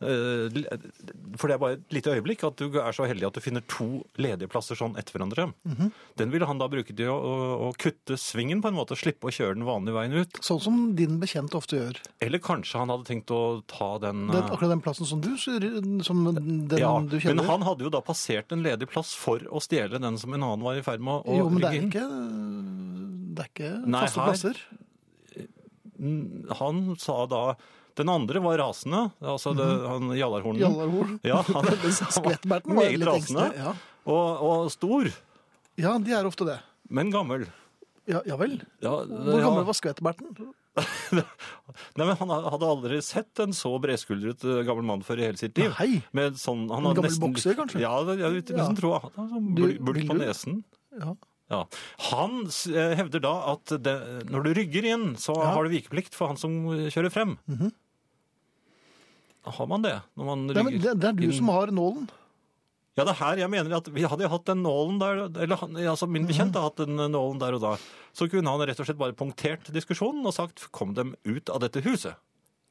For 0.04 1.50
det 1.50 1.56
er 1.56 1.62
bare 1.62 1.78
et 1.78 1.96
lite 1.96 2.14
øyeblikk 2.14 2.44
at 2.48 2.60
du 2.60 2.78
er 2.82 2.96
så 2.96 3.06
heldig 3.10 3.28
at 3.30 3.38
du 3.38 3.42
finner 3.44 3.64
to 3.72 3.88
ledige 4.22 4.50
plasser 4.52 4.78
sånn 4.80 4.98
etter 5.00 5.16
hverandre. 5.16 5.48
Mhm. 5.68 5.92
Den 6.20 6.34
ville 6.34 6.48
han 6.50 6.60
da 6.62 6.68
bruke 6.72 6.94
til 6.96 7.10
å, 7.10 7.16
å, 7.18 7.36
å 7.68 7.72
kutte 7.80 8.18
svingen 8.20 8.62
på 8.64 8.70
en 8.72 8.78
måte, 8.78 8.98
slippe 9.00 9.30
å 9.30 9.34
kjøre 9.34 9.56
den 9.58 9.66
vanlige 9.68 9.98
veien 9.98 10.18
ut. 10.24 10.40
Sånn 10.46 10.62
som 10.64 10.80
din 10.98 11.20
bekjent 11.22 11.56
ofte 11.58 11.80
gjør. 11.80 12.02
Eller 12.24 12.44
kanskje 12.44 12.82
han 12.84 12.92
hadde 12.94 13.08
tenkt 13.10 13.34
å 13.34 13.42
ta 13.70 13.94
den 14.04 14.28
Den, 14.28 14.38
eh, 14.44 14.52
akkurat 14.54 14.74
den 14.76 14.84
plassen 14.86 15.10
som 15.10 15.22
du, 15.24 15.32
som 15.40 16.24
den 16.36 16.68
ja, 16.80 16.94
du 17.02 17.18
Men 17.24 17.44
han 17.48 17.66
hadde 17.66 17.88
jo 17.88 17.94
da 17.94 18.02
passert 18.06 18.52
en 18.54 18.64
ledig 18.66 18.90
plass 18.92 19.14
for 19.18 19.40
å 19.50 19.62
stjele 19.64 20.00
den 20.02 20.18
som 20.22 20.34
en 20.36 20.44
annen 20.44 20.64
var 20.66 20.78
i 20.80 20.86
ferd 20.86 21.02
med 21.04 21.24
å 21.26 21.38
jo, 21.40 21.50
men 21.50 21.62
det 21.64 21.70
er 21.72 21.88
ikke, 21.88 22.08
det 23.34 23.46
er 23.46 23.52
ikke 23.54 23.74
Nei, 23.88 24.04
faste 24.08 24.20
her- 24.20 24.32
plasser. 24.34 24.64
Han 26.60 26.96
sa 27.00 27.26
da 27.30 27.44
Den 28.00 28.10
andre 28.10 28.40
var 28.42 28.58
rasende. 28.58 29.12
Altså 29.22 29.54
det, 29.58 29.66
han 29.88 30.10
Jallarhornen. 30.18 30.62
Jallarhorn. 30.64 31.20
Ja, 31.24 31.42
han, 31.48 31.68
han 31.68 32.24
var 32.24 32.68
meget 32.74 33.04
rasende. 33.08 33.50
Ja. 33.58 33.74
Og, 34.06 34.42
og 34.44 34.72
stor, 34.74 35.12
ja, 35.80 35.94
de 36.02 36.12
er 36.18 36.26
ofte 36.28 36.46
det. 36.50 36.60
men 36.90 37.12
gammel. 37.14 37.46
Ja, 38.10 38.20
ja 38.28 38.36
vel. 38.36 38.58
Ja, 38.84 38.98
Hvor 39.08 39.38
ja. 39.40 39.46
gammel 39.46 39.64
var 39.70 39.78
skvettberten? 39.78 40.34
Nei, 41.14 42.06
men 42.08 42.16
Han 42.20 42.32
hadde 42.34 42.68
aldri 42.68 42.98
sett 43.06 43.40
en 43.44 43.54
så 43.56 43.72
bredskuldret 43.82 44.44
eh, 44.44 44.64
gammel 44.68 44.84
mann 44.90 45.04
før 45.06 45.22
i 45.22 45.28
hele 45.30 45.40
sitt 45.40 45.58
liv. 45.62 45.72
Nei. 45.78 46.02
Med 46.18 46.40
sånn, 46.42 46.66
han 46.74 46.82
En 46.82 46.90
gammel 46.98 47.12
gammel 47.14 47.22
bokser, 47.30 47.56
kanskje? 47.60 47.84
Ja, 47.84 47.94
det- 48.10 48.18
jeg 48.20 48.34
vil 48.40 48.58
nesten 48.58 48.80
tro 48.80 48.96
han 48.98 49.30
sånn 49.38 49.54
bult 49.56 50.02
på 50.10 50.18
nesen. 50.20 50.64
Ja. 51.00 51.14
Ja. 51.54 51.62
Han 52.10 52.44
eh, 52.74 52.94
hevder 52.98 53.22
da 53.24 53.34
at 53.54 53.76
det, 53.86 53.96
når 54.32 54.48
du 54.48 54.52
rygger 54.58 54.86
inn, 54.90 55.08
så 55.22 55.36
Ja. 55.38 55.52
har 55.54 55.64
du 55.68 55.70
vikeplikt 55.76 56.16
for 56.18 56.28
han 56.32 56.38
som 56.42 56.64
kjører 56.90 57.12
frem. 57.14 57.38
Har 59.44 59.68
man 59.68 59.84
det? 59.84 59.98
Når 60.16 60.28
man 60.30 60.44
Nei, 60.48 60.64
men 60.64 60.78
det, 60.80 60.94
det 61.02 61.10
er 61.10 61.18
du 61.20 61.32
som 61.36 61.50
har 61.52 61.72
nålen. 61.76 62.06
Ja, 62.94 63.04
det 63.08 63.16
er 63.16 63.20
her 63.24 63.40
jeg 63.42 63.50
mener 63.50 63.74
at 63.80 63.88
vi 63.90 64.04
hadde 64.06 64.28
hatt 64.30 64.46
den 64.46 64.62
nålen 64.62 65.00
der, 65.02 65.24
eller 65.42 65.64
altså 65.90 66.06
min 66.06 66.28
bekjente 66.30 66.62
har 66.62 66.70
hatt 66.70 66.84
den 66.84 67.00
nålen 67.12 67.40
der 67.42 67.56
og 67.58 67.64
da, 67.64 67.72
så 68.14 68.28
kunne 68.30 68.52
han 68.54 68.62
rett 68.70 68.78
og 68.80 68.86
slett 68.86 69.00
bare 69.00 69.16
punktert 69.18 69.72
diskusjonen 69.74 70.22
og 70.30 70.36
sagt 70.36 70.68
kom 70.76 70.94
dem 70.94 71.16
ut 71.26 71.50
av 71.50 71.64
dette 71.66 71.82
huset. 71.88 72.14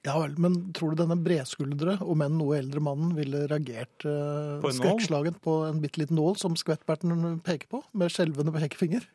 Ja 0.07 0.15
vel, 0.19 0.33
men 0.43 0.73
tror 0.75 0.95
du 0.95 1.03
denne 1.03 1.15
bredskuldre, 1.23 1.97
om 2.03 2.23
enn 2.25 2.39
noe 2.39 2.57
eldre 2.59 2.81
mannen, 2.83 3.13
ville 3.19 3.45
reagert 3.51 4.07
eh, 4.07 4.63
På 4.63 4.71
en 4.71 4.75
nål? 4.75 4.79
skrekkslagen 4.79 5.37
på 5.43 5.59
en 5.69 5.83
bitte 5.83 6.03
liten 6.03 6.19
nål 6.19 6.39
som 6.43 6.57
skvettberten 6.59 7.39
peker 7.47 7.71
på, 7.71 7.83
med 7.95 8.11
skjelvende 8.15 8.55
pekefinger? 8.55 9.07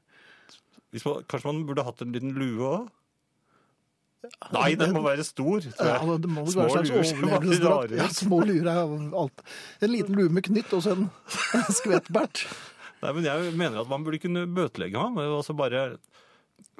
Man, 1.03 1.25
kanskje 1.27 1.49
man 1.49 1.65
burde 1.67 1.83
hatt 1.87 2.03
en 2.03 2.15
liten 2.15 2.35
lue 2.35 2.67
òg? 2.67 2.85
Nei, 4.55 4.69
den 4.79 4.93
må 4.95 5.01
være 5.05 5.23
stor. 5.27 5.65
Ja, 5.79 5.97
det 6.17 6.29
må 6.31 6.43
Små 6.51 6.65
være 6.67 6.85
slags 6.87 7.13
luer 7.17 7.63
rare 7.65 7.99
Ja, 7.99 8.07
små 8.13 8.41
luer 8.47 8.67
er 8.71 8.81
alt. 9.21 9.43
En 9.81 9.93
liten 9.93 10.17
lue 10.17 10.29
med 10.33 10.45
knytt 10.47 10.73
og 10.77 10.83
så 10.85 10.95
en 10.97 11.07
skvettbert. 11.79 12.43
Nei, 13.03 13.11
men 13.13 13.27
jeg 13.27 13.53
mener 13.59 13.83
at 13.83 13.89
man 13.91 14.05
burde 14.05 14.19
kunne 14.23 14.45
bøtelegge 14.49 14.97
ham. 14.97 15.17
og 15.21 15.43
så 15.45 15.53
bare, 15.57 15.97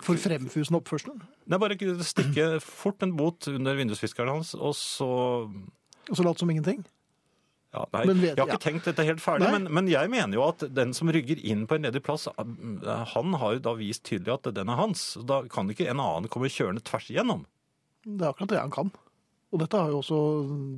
For 0.02 0.18
fremfusende 0.18 0.80
oppførsel. 0.82 1.14
nei, 1.46 1.60
bare 1.62 1.78
stikke 2.04 2.60
fort 2.64 3.04
en 3.06 3.16
bot 3.18 3.48
under 3.52 3.78
vindusviskeren 3.78 4.38
hans, 4.40 4.56
og 4.58 4.74
så 4.78 5.10
Og 6.10 6.16
så 6.16 6.24
late 6.24 6.40
som 6.40 6.50
ingenting. 6.50 6.86
Ja, 7.73 7.86
nei, 7.93 8.06
Men 8.06 8.21
vet- 8.21 8.36
Jeg 8.38 8.45
har 8.47 8.53
ikke 8.56 8.63
tenkt 8.63 8.86
dette 8.86 9.03
helt 9.06 9.19
ferdig, 9.21 9.49
men, 9.51 9.67
men 9.73 9.88
jeg 9.91 10.10
mener 10.10 10.34
jo 10.39 10.43
at 10.47 10.63
den 10.73 10.93
som 10.93 11.10
rygger 11.10 11.39
inn 11.43 11.65
på 11.67 11.75
en 11.75 11.84
ledig 11.84 12.01
plass, 12.03 12.27
han 12.38 13.34
har 13.41 13.53
jo 13.58 13.60
da 13.60 13.73
vist 13.75 14.03
tydelig 14.08 14.34
at 14.38 14.53
den 14.56 14.69
er 14.69 14.75
hans. 14.80 15.17
Da 15.27 15.41
kan 15.51 15.67
ikke 15.69 15.89
en 15.91 15.99
annen 15.99 16.30
komme 16.32 16.47
kjørende 16.49 16.82
tvers 16.88 17.10
igjennom. 17.12 17.45
Det 18.08 18.21
er 18.23 18.32
akkurat 18.32 18.49
det 18.56 18.60
han 18.62 18.71
kan. 18.71 18.91
Og 19.51 19.60
dette 19.62 19.80
har 19.80 19.88
jo 19.91 19.99
også 20.01 20.17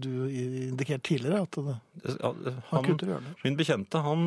du 0.02 0.10
indikert 0.30 1.02
tidligere, 1.04 1.41
at 1.41 1.52
det- 1.52 2.19
Ja, 2.21 2.34
han 2.34 2.62
Han, 2.69 2.84
kutter 2.86 3.08
hjørner. 3.08 3.36
min 3.43 3.56
bekjente, 3.58 4.02
han 4.02 4.21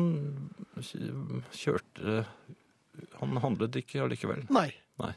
kjørte 1.51 2.25
Han 3.19 3.37
handlet 3.41 3.75
ikke 3.79 4.03
allikevel. 4.05 4.43
Nei. 4.53 4.67
Nei. 5.01 5.13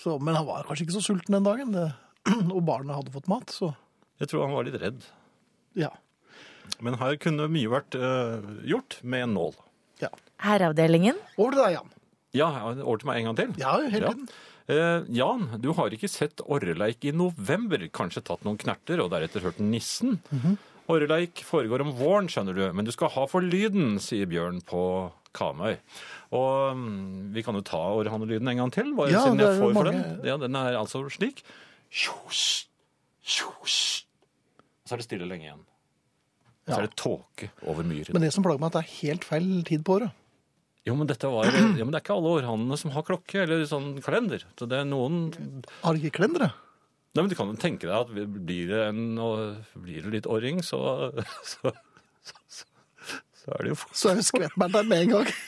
Så, 0.00 0.18
men 0.22 0.34
han 0.38 0.46
var 0.46 0.64
kanskje 0.68 0.86
ikke 0.86 0.96
så 0.96 1.02
sulten 1.04 1.34
den 1.36 1.44
dagen, 1.44 1.72
det, 1.74 1.88
og 2.54 2.62
barna 2.64 2.96
hadde 2.96 3.12
fått 3.12 3.28
mat, 3.28 3.50
så 3.52 3.74
Jeg 4.20 4.28
tror 4.30 4.46
han 4.46 4.54
var 4.56 4.64
litt 4.68 4.80
redd. 4.80 5.04
ja. 5.76 5.90
Men 6.80 6.94
her 7.00 7.16
kunne 7.20 7.48
mye 7.52 7.68
vært 7.72 7.94
eh, 7.98 8.40
gjort 8.70 8.98
med 9.02 9.26
en 9.28 9.34
nål. 9.36 9.54
ja. 10.00 10.08
Herreavdelingen. 10.40 11.18
Over 11.36 11.52
til 11.52 11.60
deg, 11.60 11.72
Jan. 11.74 11.90
Ja, 12.32 12.46
over 12.80 12.96
til 13.02 13.08
meg 13.10 13.18
en 13.20 13.26
gang 13.28 13.36
til. 13.36 13.50
Ja, 13.60 13.74
hele 13.92 14.06
Ja. 14.06 14.12
tiden. 14.14 14.28
Eh, 14.70 15.04
Jan, 15.18 15.42
du 15.60 15.72
har 15.76 15.90
ikke 15.92 16.08
sett 16.08 16.40
orreleik 16.46 17.04
i 17.04 17.12
november. 17.12 17.76
Kanskje 17.92 18.22
tatt 18.24 18.44
noen 18.46 18.56
knerter 18.56 19.02
og 19.04 19.10
deretter 19.10 19.42
hørt 19.44 19.58
nissen? 19.60 20.20
Orreleik 20.88 21.42
foregår 21.44 21.82
om 21.84 21.92
våren, 21.98 22.28
skjønner 22.30 22.54
du, 22.56 22.72
men 22.72 22.84
du 22.86 22.90
skal 22.94 23.10
ha 23.14 23.26
for 23.30 23.42
lyden, 23.44 23.98
sier 24.00 24.26
Bjørn 24.30 24.62
på 24.64 24.80
Kamøy. 25.36 25.76
Og 26.32 26.72
um, 26.72 27.32
vi 27.34 27.42
kan 27.46 27.54
jo 27.54 27.60
ta 27.66 27.78
orrhanelyden 28.00 28.48
en 28.48 28.62
gang 28.64 28.72
til, 28.74 28.94
bare 28.96 29.12
Ja, 29.12 29.20
siden 29.26 29.38
jeg 29.44 29.58
får 29.60 29.74
for 29.76 29.90
den. 29.90 30.00
Ja, 30.26 30.36
den 30.40 30.56
er 30.56 30.78
altså 30.80 31.04
slik. 31.12 31.42
Sjos, 31.90 32.66
sjos. 33.22 33.76
Så 34.86 34.94
er 34.96 35.02
det 35.02 35.06
stille 35.06 35.28
lenge 35.28 35.46
igjen. 35.50 35.66
Så 36.70 36.80
er 36.80 36.88
det 36.88 36.96
tåke 37.00 37.50
over 37.68 37.86
myren. 37.86 38.16
Men 38.16 38.24
det 38.24 38.32
som 38.34 38.46
plager 38.46 38.62
meg, 38.62 38.72
at 38.72 38.78
det 38.78 38.82
er 38.84 38.96
helt 39.00 39.26
feil 39.28 39.50
tid 39.68 39.84
på 39.86 39.98
året. 39.98 40.16
Jo, 40.88 40.94
men 40.96 41.10
dette 41.10 41.28
var, 41.28 41.50
ja, 41.78 41.84
men 41.84 41.92
det 41.92 42.00
er 42.00 42.04
ikke 42.04 42.16
alle 42.16 42.34
århannene 42.38 42.78
som 42.80 42.94
har 42.94 43.04
klokke 43.06 43.44
eller 43.44 43.66
sånn 43.68 43.92
kalender. 44.04 44.46
Så 44.58 44.68
det 44.70 44.80
er 44.80 44.88
noen 44.88 45.26
Har 45.82 45.98
ikke 45.98 46.20
kalendere? 46.20 46.52
Nei, 47.10 47.24
men 47.24 47.30
Du 47.32 47.36
kan 47.36 47.50
jo 47.50 47.58
tenke 47.60 47.88
deg 47.88 47.96
at 47.96 48.12
blir 48.14 48.70
det, 48.70 48.82
en, 48.92 49.18
og 49.20 49.80
blir 49.82 50.06
det 50.06 50.14
litt 50.14 50.28
orring, 50.30 50.62
så, 50.64 50.78
så, 51.52 51.74
så, 52.22 52.38
så, 52.60 53.18
så 53.42 53.56
er 53.56 53.66
det 53.66 53.74
jo 53.74 53.80
Så 53.90 54.12
er 54.12 54.20
jo 54.20 54.28
skvettbært 54.30 54.78
der 54.78 54.88
med 54.88 55.06
en 55.06 55.16
gang. 55.18 55.32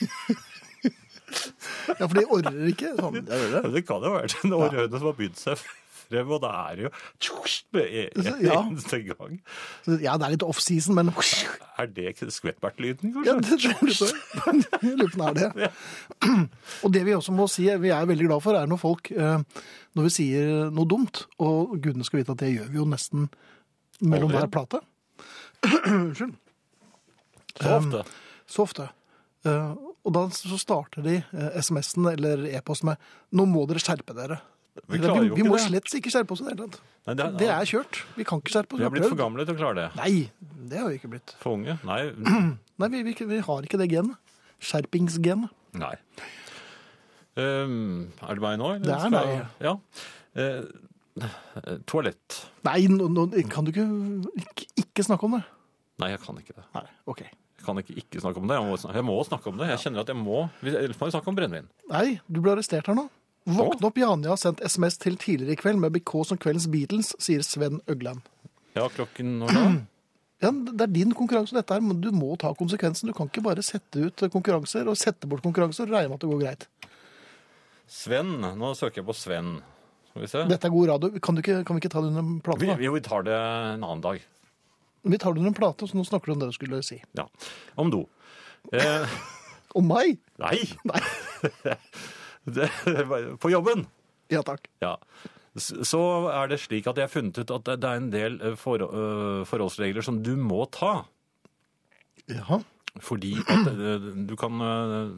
ja, 1.99 2.03
for 2.03 2.19
de 2.19 2.25
orrer 2.27 2.67
ikke. 2.73 2.93
Sånn, 2.99 3.23
det. 3.25 3.63
Det 3.73 3.85
kan 3.87 4.05
jo 4.05 4.13
være 4.17 4.43
en 4.43 4.57
århøne 4.59 4.99
som 4.99 5.09
har 5.09 5.17
begynt 5.17 5.41
seg 5.41 5.63
frem, 6.13 6.31
og 6.37 6.41
det 6.45 6.51
er 6.61 6.81
jo 6.85 6.91
tjos 7.25 7.57
med 7.75 7.89
en 8.03 8.41
Ja. 8.45 8.59
eneste 8.61 8.99
gang. 9.09 9.35
Ja, 10.03 10.15
det 10.17 10.27
er 10.29 10.35
litt 10.37 10.45
off-season, 10.47 10.95
men 10.95 11.09
Er 11.77 11.87
det 11.89 12.13
skvettbertlyden, 12.21 13.11
ja, 13.25 13.33
kanskje? 13.35 13.49
det 13.49 13.59
tror 13.59 13.89
jeg 14.81 14.97
lurer 14.97 15.13
på 15.17 15.27
om 15.27 15.33
det 15.33 15.43
er 15.43 15.53
det. 15.57 15.71
Og 16.83 16.93
det 16.93 17.03
vi 17.05 17.15
også 17.17 17.33
må 17.35 17.47
si, 17.51 17.65
vi 17.81 17.89
er 17.89 18.05
veldig 18.09 18.27
glad 18.29 18.41
for, 18.45 18.55
er 18.55 18.67
når 18.69 18.79
folk 18.81 19.11
eh, 19.11 19.39
Når 19.95 20.03
vi 20.07 20.09
sier 20.09 20.69
noe 20.73 20.85
dumt, 20.89 21.25
og 21.39 21.75
gudene 21.83 22.03
skal 22.05 22.21
vite 22.23 22.31
at 22.33 22.39
det 22.41 22.53
gjør 22.55 22.69
vi 22.71 22.77
jo 22.81 22.85
nesten 22.89 23.27
mellom 24.01 24.31
hver 24.33 24.47
plate. 24.49 24.79
Unnskyld. 25.85 26.33
Så 27.61 27.75
ofte. 27.77 28.03
Så 28.49 28.63
ofte. 28.65 28.87
Eh, 29.45 29.73
Og 30.03 30.11
da 30.11 30.25
så 30.35 30.57
starter 30.59 31.03
de 31.05 31.13
eh, 31.21 31.53
SMS-en 31.61 32.09
eller 32.09 32.41
e-posten 32.57 32.89
med 32.89 32.97
'Nå 33.31 33.45
må 33.47 33.61
dere 33.69 33.79
skjerpe 33.79 34.11
dere'. 34.17 34.41
Vi 34.89 34.97
klarer 34.97 35.27
jo 35.27 35.37
vi, 35.37 35.45
må 35.45 35.57
slett 35.61 35.89
ikke 35.99 36.11
skjerpe 36.13 36.33
oss 36.33 36.41
i 36.41 36.47
det 36.47 36.53
hele 36.55 36.65
tatt. 36.65 36.79
Nei, 37.05 37.13
det, 37.13 37.25
er, 37.25 37.33
Det 37.37 37.49
er 37.53 37.69
kjørt. 37.69 37.99
Vi 38.17 38.25
kan 38.25 38.41
ikke 38.41 38.53
skjerpe 38.55 38.75
oss. 38.75 38.81
Vi 38.81 38.87
er 38.87 38.93
blitt 38.93 39.05
for 39.05 39.19
gamle 39.19 39.45
til 39.45 39.53
å 39.53 39.59
klare 39.59 39.75
det. 39.77 39.87
Nei, 39.99 40.13
det 40.71 40.79
har 40.81 40.89
vi 40.89 40.97
ikke 40.97 41.11
blitt. 41.13 41.35
For 41.43 41.59
unge? 41.59 41.75
Nei. 41.85 41.99
Nei, 42.81 42.89
vi, 42.95 43.03
vi, 43.05 43.13
vi 43.29 43.41
har 43.45 43.67
ikke 43.67 43.79
det 43.81 43.89
genet. 43.91 44.33
Skjerpingsgenet. 44.63 45.53
Nei. 45.77 45.93
Um, 47.37 48.09
er 48.21 48.37
det 48.37 48.45
meg 48.45 48.57
nå? 48.61 48.73
eller 48.77 48.87
Det 48.87 48.97
er 48.97 49.13
meg. 49.13 49.31
Ja. 49.61 49.77
Uh, 50.37 51.77
toalett. 51.89 52.41
Nei, 52.65 52.79
nå, 52.89 53.09
no, 53.13 53.27
kan 53.53 53.67
du 53.67 53.73
ikke, 53.73 53.87
ikke 54.41 54.73
ikke 54.93 55.05
snakke 55.09 55.25
om 55.25 55.37
det. 55.37 55.43
Nei, 56.01 56.11
jeg 56.13 56.21
kan 56.21 56.37
ikke 56.37 56.53
det. 56.57 56.65
Nei, 56.75 56.85
ok. 57.09 57.23
Jeg 57.23 57.65
kan 57.65 57.79
ikke 57.79 57.95
ikke 57.97 58.21
snakke 58.21 58.41
om 58.41 58.49
det. 58.49 58.57
Jeg 58.59 58.67
må, 58.67 58.77
snakke, 58.77 58.97
jeg 58.99 59.07
må 59.07 59.17
snakke 59.25 59.49
om 59.49 59.59
det. 59.61 59.67
Jeg 59.71 59.81
kjenner 59.85 60.03
at 60.03 60.09
jeg 60.11 60.19
må. 60.19 60.39
Ellers 60.61 60.99
må 60.99 61.07
vi 61.07 61.15
snakke 61.15 61.31
om 61.31 61.37
brennevin. 61.37 61.69
Nei, 61.89 62.07
du 62.27 62.41
ble 62.43 62.53
arrestert 62.53 62.89
her 62.89 62.97
nå. 62.97 63.07
Våkne 63.43 63.89
opp, 63.89 63.97
Janja 63.99 64.31
har 64.31 64.39
sendt 64.39 64.61
SMS 64.63 64.97
til 65.01 65.17
tidligere 65.19 65.57
i 65.57 65.59
kveld 65.59 65.81
med 65.81 65.91
BK 65.97 66.13
som 66.29 66.39
kveldens 66.39 66.69
Beatles, 66.71 67.11
sier 67.19 67.43
Sven 67.43 67.81
Øgland. 67.91 68.23
Ja, 68.77 68.87
klokken 68.89 69.39
når 69.41 69.51
da? 69.53 69.65
Ja, 70.43 70.49
det 70.51 70.85
er 70.85 70.91
din 70.91 71.13
konkurranse 71.15 71.55
dette 71.55 71.75
her, 71.75 71.83
men 71.83 72.01
du 72.03 72.09
må 72.15 72.33
ta 72.39 72.49
konsekvensen. 72.57 73.07
Du 73.07 73.15
kan 73.15 73.29
ikke 73.29 73.43
bare 73.45 73.63
sette 73.63 74.09
ut 74.09 74.23
konkurranser 74.33 74.89
og 74.91 74.97
sette 74.99 75.27
bort 75.29 75.43
konkurranser 75.45 75.87
og 75.87 75.95
regne 75.95 76.11
med 76.11 76.17
at 76.17 76.25
det 76.25 76.31
går 76.31 76.41
greit. 76.41 76.65
Sven. 77.87 78.33
Nå 78.59 78.73
søker 78.79 79.01
jeg 79.01 79.07
på 79.07 79.15
Sven. 79.15 79.53
Skal 80.09 80.25
vi 80.25 80.31
se. 80.31 80.41
Dette 80.49 80.67
er 80.67 80.73
god 80.73 80.89
radio. 80.91 81.11
Kan, 81.23 81.37
du 81.37 81.43
ikke, 81.43 81.61
kan 81.67 81.77
vi 81.77 81.83
ikke 81.83 81.93
ta 81.93 82.03
det 82.03 82.11
under 82.11 82.25
en 82.25 82.41
plate? 82.43 82.63
Vi, 82.63 82.71
da? 82.71 82.75
vi, 82.79 82.89
vi 82.95 83.03
tar 83.05 83.23
det 83.27 83.37
en 83.37 83.85
annen 83.85 84.03
dag. 84.03 84.25
Vi 85.03 85.19
tar 85.19 85.35
det 85.35 85.43
under 85.43 85.53
en 85.53 85.57
plate, 85.61 85.87
så 85.87 85.99
nå 85.99 86.03
snakker 86.07 86.31
du 86.31 86.35
om 86.35 86.43
det 86.43 86.51
du 86.51 86.57
skulle 86.57 86.83
si. 86.85 86.99
Ja. 87.15 87.27
Om 87.79 87.93
do. 87.93 88.03
Eh, 88.71 89.15
Om 89.79 89.87
meg? 89.89 90.19
nei! 90.43 90.59
Nei. 90.85 91.01
Det, 92.57 92.67
på 93.39 93.49
jobben. 93.53 93.85
Ja 94.31 94.41
takk. 94.43 94.67
Ja. 94.83 94.97
Så 95.55 95.99
er 96.33 96.47
det 96.49 96.57
slik 96.63 96.87
at 96.89 96.97
jeg 96.97 97.05
har 97.07 97.13
funnet 97.13 97.37
ut 97.43 97.51
at 97.53 97.65
det- 97.69 97.83
er 97.85 97.99
en 98.01 98.09
del 98.13 98.39
eh, 98.41 98.55
for, 98.59 98.81
øh, 98.83 99.43
forholdsregler 99.45 100.01
som 100.03 100.21
du 100.25 100.35
må 100.35 100.65
ta. 100.73 101.03
Ja. 102.31 102.59
Fordi 103.01 103.33
at 103.49 103.71
du 104.29 104.35
kan 104.37 104.61
øh, 104.61 105.11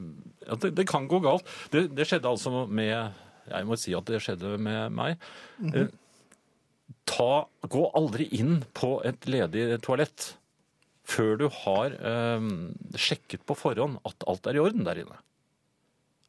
At 0.47 0.61
det, 0.61 0.75
det 0.77 0.87
kan 0.87 1.07
gå 1.11 1.19
galt. 1.19 1.43
Det, 1.73 1.89
det 1.95 2.05
skjedde 2.07 2.29
altså 2.29 2.65
med 2.67 3.11
Jeg 3.49 3.65
må 3.67 3.75
si 3.77 3.93
at 3.93 4.05
det 4.09 4.21
skjedde 4.23 4.57
med 4.57 4.91
meg. 4.95 5.17
Eh, 5.73 5.87
Ta, 7.05 7.45
gå 7.69 7.83
aldri 7.93 8.25
inn 8.33 8.63
på 8.73 8.95
et 9.05 9.27
ledig 9.29 9.77
toalett 9.85 10.31
før 11.05 11.35
du 11.37 11.43
har 11.53 11.93
eh, 11.93 12.47
sjekket 12.97 13.43
på 13.45 13.53
forhånd 13.59 13.99
at 14.09 14.25
alt 14.25 14.47
er 14.49 14.57
i 14.57 14.63
orden 14.63 14.87
der 14.87 15.03
inne. 15.03 15.19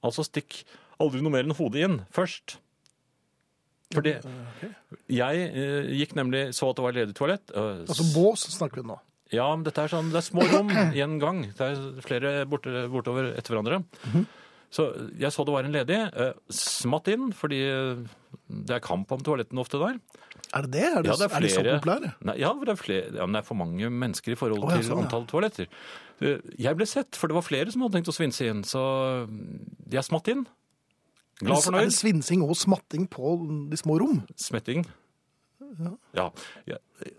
Altså 0.05 0.27
stikk 0.29 0.59
aldri 1.03 1.21
noe 1.25 1.33
mer 1.35 1.45
enn 1.47 1.57
hodet 1.59 1.83
inn 1.87 1.99
først. 2.15 2.57
Fordi 3.95 4.17
jeg 5.15 5.43
eh, 5.47 5.91
gikk 6.01 6.17
nemlig 6.19 6.49
så 6.57 6.71
at 6.73 6.79
det 6.81 6.85
var 6.87 6.97
ledig 6.97 7.15
toalett. 7.19 7.53
eh, 7.55 7.85
Altså 7.87 8.07
bås 8.17 8.47
snakker 8.57 8.83
vi 8.83 8.89
nå. 8.91 8.97
ja, 9.33 9.47
men 9.55 9.63
dette 9.67 9.85
er 9.85 9.93
sånn, 9.93 10.11
det 10.11 10.19
er 10.23 10.27
små 10.27 10.43
rom 10.51 10.71
i 10.75 11.01
en 11.05 11.19
gang. 11.23 11.45
Det 11.55 11.69
er 11.71 12.03
flere 12.03 12.33
borte, 12.51 12.87
bortover 12.91 13.31
etter 13.39 13.55
hverandre. 13.55 13.81
Så 14.77 14.89
jeg 15.17 15.31
så 15.31 15.45
det 15.47 15.55
var 15.55 15.65
en 15.69 15.73
ledig. 15.77 16.01
eh, 16.19 16.33
Smatt 16.51 17.07
inn, 17.13 17.31
fordi 17.33 17.61
eh, 17.63 18.03
det 18.51 18.75
er 18.77 18.83
kamp 18.85 19.13
om 19.15 19.23
toalettene 19.23 19.63
ofte 19.63 19.79
der. 19.79 20.01
Er 20.55 20.67
det 20.67 20.73
det? 20.75 20.83
Er, 20.91 21.03
det, 21.03 21.13
Ja, 21.13 21.17
det 21.17 21.31
er 21.31 21.37
er 21.37 21.41
de 21.47 21.49
så 21.55 21.63
flere- 21.63 21.79
populære? 21.79 22.11
Nei, 22.27 22.37
ja, 22.43 22.51
det 22.59 22.69
er, 22.75 22.77
flere, 22.83 23.07
ja, 23.15 23.25
men 23.27 23.33
det 23.39 23.41
er 23.45 23.47
for 23.47 23.55
mange 23.63 23.89
mennesker 23.91 24.35
i 24.35 24.39
forhold 24.39 24.67
Å, 24.67 24.71
ja, 24.75 24.77
til 24.83 24.89
sånn, 24.91 24.99
ja. 24.99 25.07
antall 25.07 25.25
toaletter. 25.31 25.71
Eh, 26.21 26.39
Jeg 26.59 26.77
ble 26.77 26.87
sett, 26.91 27.15
for 27.15 27.29
det 27.31 27.35
var 27.39 27.47
flere 27.47 27.71
som 27.71 27.83
hadde 27.87 28.01
tenkt 28.01 28.11
å 28.11 28.19
svinse 28.19 28.43
inn, 28.51 28.63
så 28.67 28.83
jeg 29.91 30.03
smatt 30.11 30.29
inn. 30.35 30.45
Glad 31.43 31.67
og 31.69 31.75
Er 31.77 31.85
det 31.91 31.93
svinsing 31.97 32.43
og 32.47 32.55
smatting 32.57 33.07
på 33.13 33.35
de 33.71 33.77
små 33.77 33.99
rom? 34.01 34.23
Smetting. 34.41 34.87
Ja. 36.17 36.31
ja. 36.65 36.79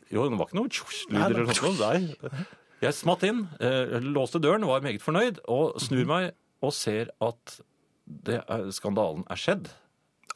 Jo, 0.10 0.23
det 0.30 0.38
var 0.39 0.47
ikke 0.47 0.58
noe 0.58 0.71
tjosj-lyder 0.73 1.36
eller 1.36 1.45
noe 1.45 1.58
sånt. 1.58 1.82
Nei. 1.84 2.45
Jeg 2.82 2.93
smatt 2.97 3.23
inn, 3.27 3.43
eh, 3.62 3.97
låste 4.06 4.39
døren, 4.41 4.65
var 4.69 4.82
meget 4.86 5.01
fornøyd, 5.03 5.39
og 5.49 5.77
snur 5.82 6.06
meg 6.10 6.32
og 6.65 6.73
ser 6.73 7.12
at 7.21 7.60
det 8.08 8.39
skandalen 8.73 9.25
er 9.30 9.38
skjedd 9.41 9.67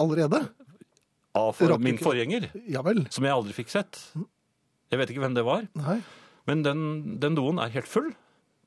Allerede? 0.01 0.43
av 1.37 1.53
for, 1.55 1.77
min 1.79 1.97
forgjenger, 2.01 2.49
Ja 2.69 2.81
vel. 2.85 3.05
som 3.13 3.23
jeg 3.25 3.31
aldri 3.33 3.53
fikk 3.55 3.69
sett. 3.71 3.97
Jeg 4.91 4.99
vet 4.99 5.09
ikke 5.13 5.21
hvem 5.23 5.37
det 5.37 5.45
var, 5.47 5.65
Nei, 5.79 6.01
men 6.49 6.61
den, 6.65 6.81
den 7.21 7.37
doen 7.37 7.61
er 7.63 7.69
helt 7.73 7.87
full 7.87 8.11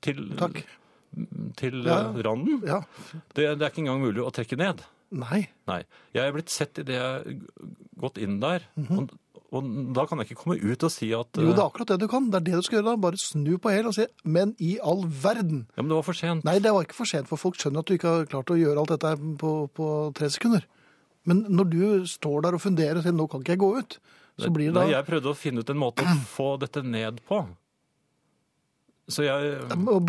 til, 0.02 0.30
takk. 0.38 0.62
til 1.58 1.82
Ja. 1.84 1.98
randen. 2.24 2.62
Ja. 2.66 2.80
Det, 3.34 3.58
det 3.58 3.62
er 3.62 3.70
ikke 3.70 3.82
engang 3.84 4.00
mulig 4.06 4.22
å 4.24 4.32
trekke 4.34 4.56
ned. 4.58 4.80
Nei. 5.14 5.44
Nei. 5.70 5.82
Jeg 6.16 6.26
er 6.26 6.34
blitt 6.34 6.52
sett 6.52 6.80
idet 6.82 6.96
jeg 6.96 7.04
har 7.04 7.28
gått 8.02 8.18
inn 8.22 8.40
der, 8.42 8.66
og, 8.82 9.12
og 9.54 9.68
da 9.94 10.04
kan 10.10 10.20
jeg 10.20 10.30
ikke 10.30 10.40
komme 10.42 10.56
ut 10.58 10.86
og 10.86 10.92
si 10.92 11.12
at. 11.14 11.38
Jo, 11.38 11.52
det 11.52 11.54
eh, 11.54 11.60
er 11.60 11.68
akkurat 11.68 11.92
det 11.94 12.00
du 12.02 12.08
kan. 12.10 12.26
Det 12.32 12.40
er 12.40 12.46
det 12.48 12.58
du 12.58 12.66
skal 12.66 12.80
gjøre 12.80 12.88
da. 12.90 12.96
Bare 13.04 13.20
snu 13.20 13.52
på 13.62 13.70
hæl 13.70 13.90
og 13.90 13.94
si 13.96 14.06
'men 14.24 14.56
i 14.58 14.76
all 14.82 15.04
verden'. 15.06 15.64
Ja, 15.76 15.82
men 15.82 15.92
det 15.92 16.00
var 16.00 16.08
for 16.08 16.18
sent. 16.18 16.44
Nei, 16.44 16.58
det 16.58 16.74
var 16.74 16.86
ikke 16.86 16.98
for 16.98 17.10
sent, 17.10 17.30
for 17.30 17.40
folk 17.40 17.60
skjønner 17.60 17.84
at 17.84 17.86
du 17.86 17.94
ikke 17.94 18.16
har 18.16 18.30
klart 18.30 18.50
å 18.50 18.58
gjøre 18.58 18.82
alt 18.82 18.94
dette 18.96 19.14
på, 19.38 19.52
på 19.70 19.90
tre 20.18 20.30
sekunder. 20.30 20.66
Men 21.24 21.46
når 21.48 21.70
du 21.70 21.82
står 22.10 22.42
der 22.44 22.58
og 22.58 22.60
funderer 22.60 22.98
og 22.98 23.06
sier 23.06 23.14
'nå 23.14 23.30
kan 23.30 23.40
ikke 23.40 23.54
jeg 23.54 23.62
gå 23.62 23.70
ut', 23.78 23.98
så 24.38 24.50
blir 24.50 24.72
det 24.72 24.74
Nei, 24.74 24.88
da 24.90 24.96
jeg 24.98 25.06
prøvde 25.06 25.30
å 25.30 25.38
finne 25.38 25.62
ut 25.62 25.70
en 25.70 25.78
måte 25.78 26.02
å 26.02 26.16
få 26.26 26.56
dette 26.58 26.82
ned 26.82 27.22
på. 27.28 27.44
Så 29.10 29.24
jeg 29.26 29.58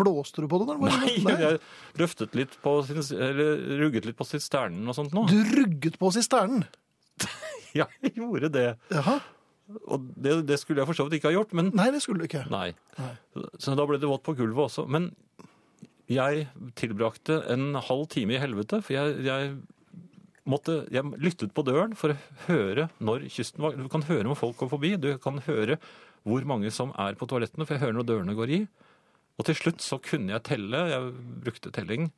Blåste 0.00 0.40
du 0.40 0.48
på 0.48 0.58
det? 0.62 0.66
da? 0.70 0.76
Nei, 0.88 1.14
jeg 1.20 1.58
løftet 2.00 2.36
litt 2.38 2.54
på 2.64 2.78
sin, 2.88 3.02
eller 3.20 3.58
rugget 3.82 4.06
litt 4.08 4.16
på 4.16 4.24
sisternen 4.24 4.88
og 4.88 4.96
sånt 4.96 5.12
nå. 5.16 5.26
Du 5.28 5.36
rugget 5.60 5.98
på 6.00 6.12
sisternen. 6.16 6.64
Ja, 7.76 7.84
jeg 8.00 8.14
gjorde 8.16 8.48
det. 8.54 8.62
Jaha. 8.88 9.18
Og 9.92 10.04
det, 10.16 10.30
det 10.48 10.56
skulle 10.62 10.80
jeg 10.80 10.88
for 10.88 10.96
så 10.96 11.04
vidt 11.04 11.18
ikke 11.18 11.28
ha 11.28 11.34
gjort, 11.34 11.50
men 11.58 11.68
Nei, 11.76 11.90
det 11.92 11.98
skulle 12.00 12.22
du 12.22 12.28
ikke. 12.30 12.46
nei. 12.48 12.70
Nei. 12.96 13.10
Så 13.60 13.74
da 13.76 13.84
ble 13.84 13.98
det 14.00 14.08
vått 14.08 14.22
på 14.24 14.32
gulvet 14.38 14.70
også. 14.70 14.86
Men 14.88 15.10
jeg 16.08 16.46
tilbrakte 16.78 17.40
en 17.52 17.74
halv 17.84 18.06
time 18.14 18.36
i 18.36 18.40
helvete, 18.40 18.78
for 18.86 18.94
jeg, 18.96 19.18
jeg 19.26 19.56
måtte 20.46 20.78
Jeg 20.94 21.02
lyttet 21.18 21.52
på 21.52 21.64
døren 21.66 21.92
for 21.98 22.14
å 22.14 22.18
høre 22.46 22.86
når 23.02 23.24
kysten 23.34 23.64
var 23.66 23.74
Du 23.76 23.88
kan 23.90 24.04
høre 24.06 24.24
når 24.30 24.38
folk 24.38 24.56
går 24.62 24.70
forbi. 24.72 24.94
Du 25.02 25.10
kan 25.20 25.42
høre 25.44 25.76
hvor 26.26 26.46
mange 26.48 26.70
som 26.74 26.94
er 26.96 27.18
på 27.18 27.26
toalettene, 27.28 27.66
for 27.66 27.76
jeg 27.76 27.84
hører 27.84 27.98
når 27.98 28.08
dørene 28.08 28.34
går 28.38 28.54
i. 28.56 28.60
Og 29.38 29.44
til 29.44 29.54
slutt 29.58 29.82
så 29.84 29.98
kunne 30.02 30.32
jeg 30.32 30.42
telle. 30.48 30.78
Jeg 30.88 31.12
brukte 31.44 31.72
telling. 31.72 32.10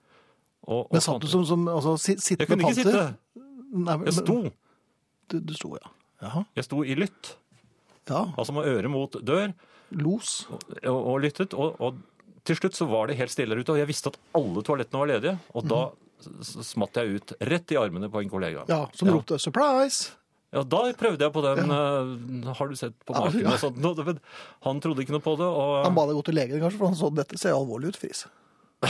Og, 0.69 0.85
og 0.87 0.93
Men 0.93 1.01
satt 1.03 1.21
du 1.23 1.27
som, 1.31 1.45
som 1.49 1.65
altså, 1.69 1.97
panter? 1.97 2.37
Jeg 2.39 2.49
kunne 2.49 2.63
ikke 2.69 2.75
sitte. 2.83 3.05
Nei, 3.73 3.97
men- 3.97 4.05
Jeg 4.07 4.15
sto. 4.15 4.37
Du, 5.29 5.41
du 5.41 5.55
sto, 5.55 5.73
ja. 5.77 5.91
Jaha. 6.23 6.45
Jeg 6.57 6.65
sto 6.65 6.83
i 6.85 6.95
lytt. 6.99 7.35
Ja. 8.09 8.25
Altså 8.39 8.53
med 8.57 8.65
øret 8.71 8.91
mot 8.91 9.13
dør. 9.23 9.53
Los. 9.91 10.47
og, 10.51 10.61
og 10.99 11.21
lyttet. 11.21 11.55
Og, 11.55 11.77
og 11.81 11.99
til 12.45 12.57
slutt 12.57 12.75
så 12.79 12.87
var 12.89 13.07
det 13.09 13.17
helt 13.19 13.31
stille 13.33 13.55
der 13.55 13.61
ute, 13.61 13.73
og 13.75 13.79
jeg 13.79 13.89
visste 13.91 14.09
at 14.13 14.19
alle 14.37 14.63
toalettene 14.65 15.01
var 15.03 15.11
ledige. 15.11 15.35
Og 15.55 15.67
da 15.69 15.81
s- 16.45 16.57
smatt 16.71 16.97
jeg 16.97 17.19
ut 17.21 17.33
rett 17.41 17.73
i 17.73 17.77
armene 17.81 18.09
på 18.13 18.23
en 18.23 18.31
kollega. 18.33 18.65
Ja, 18.69 18.87
som 18.95 19.09
ropte 19.13 19.35
'surprise'. 19.41 20.13
Ja, 20.55 20.63
da 20.65 20.79
prøvde 20.97 21.21
jeg 21.27 21.33
på 21.35 21.43
den 21.45 21.69
eh, 21.75 22.53
Har 22.57 22.69
du 22.71 22.77
sett 22.81 22.95
på 23.05 23.13
Ja, 23.13 23.27
maken? 23.27 23.47
og 23.53 23.59
sånt? 23.61 24.05
Men 24.07 24.21
Han 24.65 24.79
trodde 24.81 25.03
ikke 25.05 25.13
noe 25.13 25.21
på 25.25 25.35
det. 25.37 25.45
Og, 25.49 25.85
Han 25.85 25.95
ba 25.99 26.07
deg 26.09 26.17
gå 26.17 26.25
til 26.31 26.39
legen, 26.41 26.61
kanskje, 26.63 26.79
for 26.81 26.89
han 26.89 26.97
så 26.97 27.11
dette 27.15 27.37
ser 27.41 27.53
alvorlig 27.57 27.93
ut, 27.93 27.99
Friis. 28.01 28.25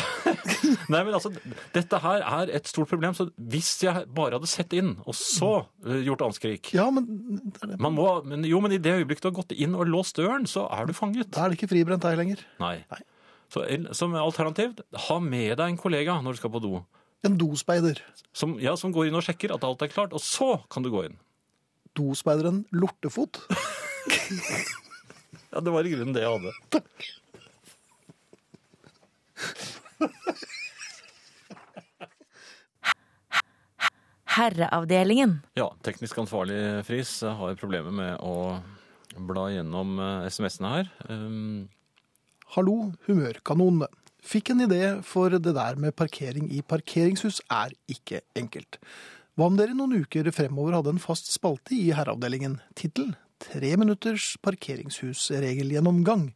Nei, 0.93 1.01
men 1.01 1.15
altså, 1.17 1.31
Dette 1.75 1.99
her 2.03 2.23
er 2.27 2.51
et 2.59 2.69
stort 2.69 2.91
problem. 2.91 3.15
Så 3.17 3.29
hvis 3.51 3.71
jeg 3.83 4.05
bare 4.15 4.37
hadde 4.37 4.51
sett 4.51 4.75
inn, 4.77 4.95
og 5.09 5.17
så 5.17 5.51
eh, 5.87 6.03
gjort 6.07 6.23
anskrik 6.29 6.71
Ja, 6.77 6.89
men 6.95 7.07
det 7.09 7.63
er 7.65 7.73
det. 7.73 7.79
man 7.83 7.97
må, 7.97 8.09
men, 8.29 8.45
Jo, 8.49 8.61
men 8.65 8.75
i 8.77 8.81
det 8.83 8.95
øyeblikket 9.01 9.25
du 9.25 9.31
har 9.33 9.39
gått 9.41 9.55
inn 9.57 9.75
og 9.79 9.89
låst 9.91 10.19
døren, 10.21 10.47
så 10.51 10.67
er 10.75 10.87
du 10.89 10.95
fanget. 10.97 11.31
Da 11.35 11.47
er 11.47 11.53
det 11.55 11.59
ikke 11.61 11.71
fribrent 11.73 12.05
deg 12.05 12.19
lenger. 12.21 12.45
Nei. 12.63 12.77
Nei. 12.93 13.01
Så 13.49 13.63
el- 13.65 13.89
som 13.97 14.13
alternativ, 14.21 14.77
ha 15.09 15.19
med 15.25 15.55
deg 15.57 15.73
en 15.73 15.81
kollega 15.81 16.19
når 16.23 16.37
du 16.37 16.43
skal 16.43 16.53
på 16.53 16.61
do. 16.63 16.75
En 17.27 17.39
dospeider. 17.41 17.99
Som, 18.37 18.59
ja, 18.63 18.77
som 18.79 18.93
går 18.95 19.09
inn 19.09 19.17
og 19.19 19.25
sjekker 19.27 19.55
at 19.57 19.65
alt 19.67 19.81
er 19.83 19.91
klart, 19.91 20.13
og 20.15 20.21
så 20.23 20.59
kan 20.71 20.85
du 20.85 20.91
gå 20.93 21.07
inn. 21.09 21.17
Dospeideren 21.99 22.65
Lortefot. 22.73 23.43
Ja, 25.49 25.63
Det 25.65 25.73
var 25.73 25.87
i 25.87 25.91
grunnen 25.95 26.13
det 26.13 26.21
jeg 26.21 26.29
hadde. 26.29 26.51
Takk. 26.69 27.07
Herreavdelingen. 34.39 35.39
Ja, 35.59 35.71
teknisk 35.83 36.21
ansvarlig 36.21 36.59
Friis 36.87 37.15
har 37.25 37.57
problemer 37.59 37.95
med 37.95 38.21
å 38.23 38.61
bla 39.29 39.49
gjennom 39.51 39.97
eh, 39.99 40.29
SMS-ene 40.31 40.75
her. 40.77 40.93
Um, 41.09 41.67
Hallo, 42.55 42.93
humørkanonene. 43.09 43.89
Fikk 44.29 44.53
en 44.53 44.63
idé, 44.65 44.83
for 45.07 45.33
det 45.33 45.55
der 45.57 45.79
med 45.81 45.97
parkering 45.97 46.49
i 46.53 46.61
parkeringshus 46.67 47.41
er 47.55 47.75
ikke 47.91 48.21
enkelt. 48.39 48.79
Hva 49.39 49.47
om 49.47 49.55
dere 49.55 49.71
noen 49.71 50.01
uker 50.03 50.27
fremover 50.35 50.75
hadde 50.75 50.91
en 50.97 50.99
fast 50.99 51.29
spalte 51.31 51.71
i 51.77 51.93
herreavdelingen? 51.95 52.57
Tittel 52.75 53.13
Tre 53.39 53.77
minutters 53.79 54.33
parkeringshusregelgjennomgang. 54.43 56.33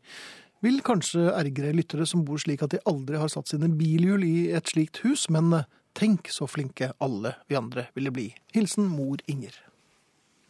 vil 0.62 0.78
kanskje 0.86 1.24
ergre 1.34 1.72
lyttere 1.74 2.06
som 2.06 2.22
bor 2.22 2.38
slik 2.38 2.62
at 2.62 2.70
de 2.70 2.78
aldri 2.86 3.18
har 3.18 3.26
satt 3.26 3.50
sine 3.50 3.66
bilhjul 3.74 4.22
i 4.22 4.52
et 4.54 4.70
slikt 4.70 5.00
hus, 5.02 5.26
men 5.34 5.50
eh, 5.52 5.66
tenk 5.98 6.30
så 6.30 6.46
flinke 6.46 6.92
alle 7.02 7.34
vi 7.50 7.58
andre 7.58 7.88
ville 7.98 8.14
bli. 8.14 8.28
Hilsen 8.54 8.86
mor 8.86 9.18
Inger. 9.26 9.58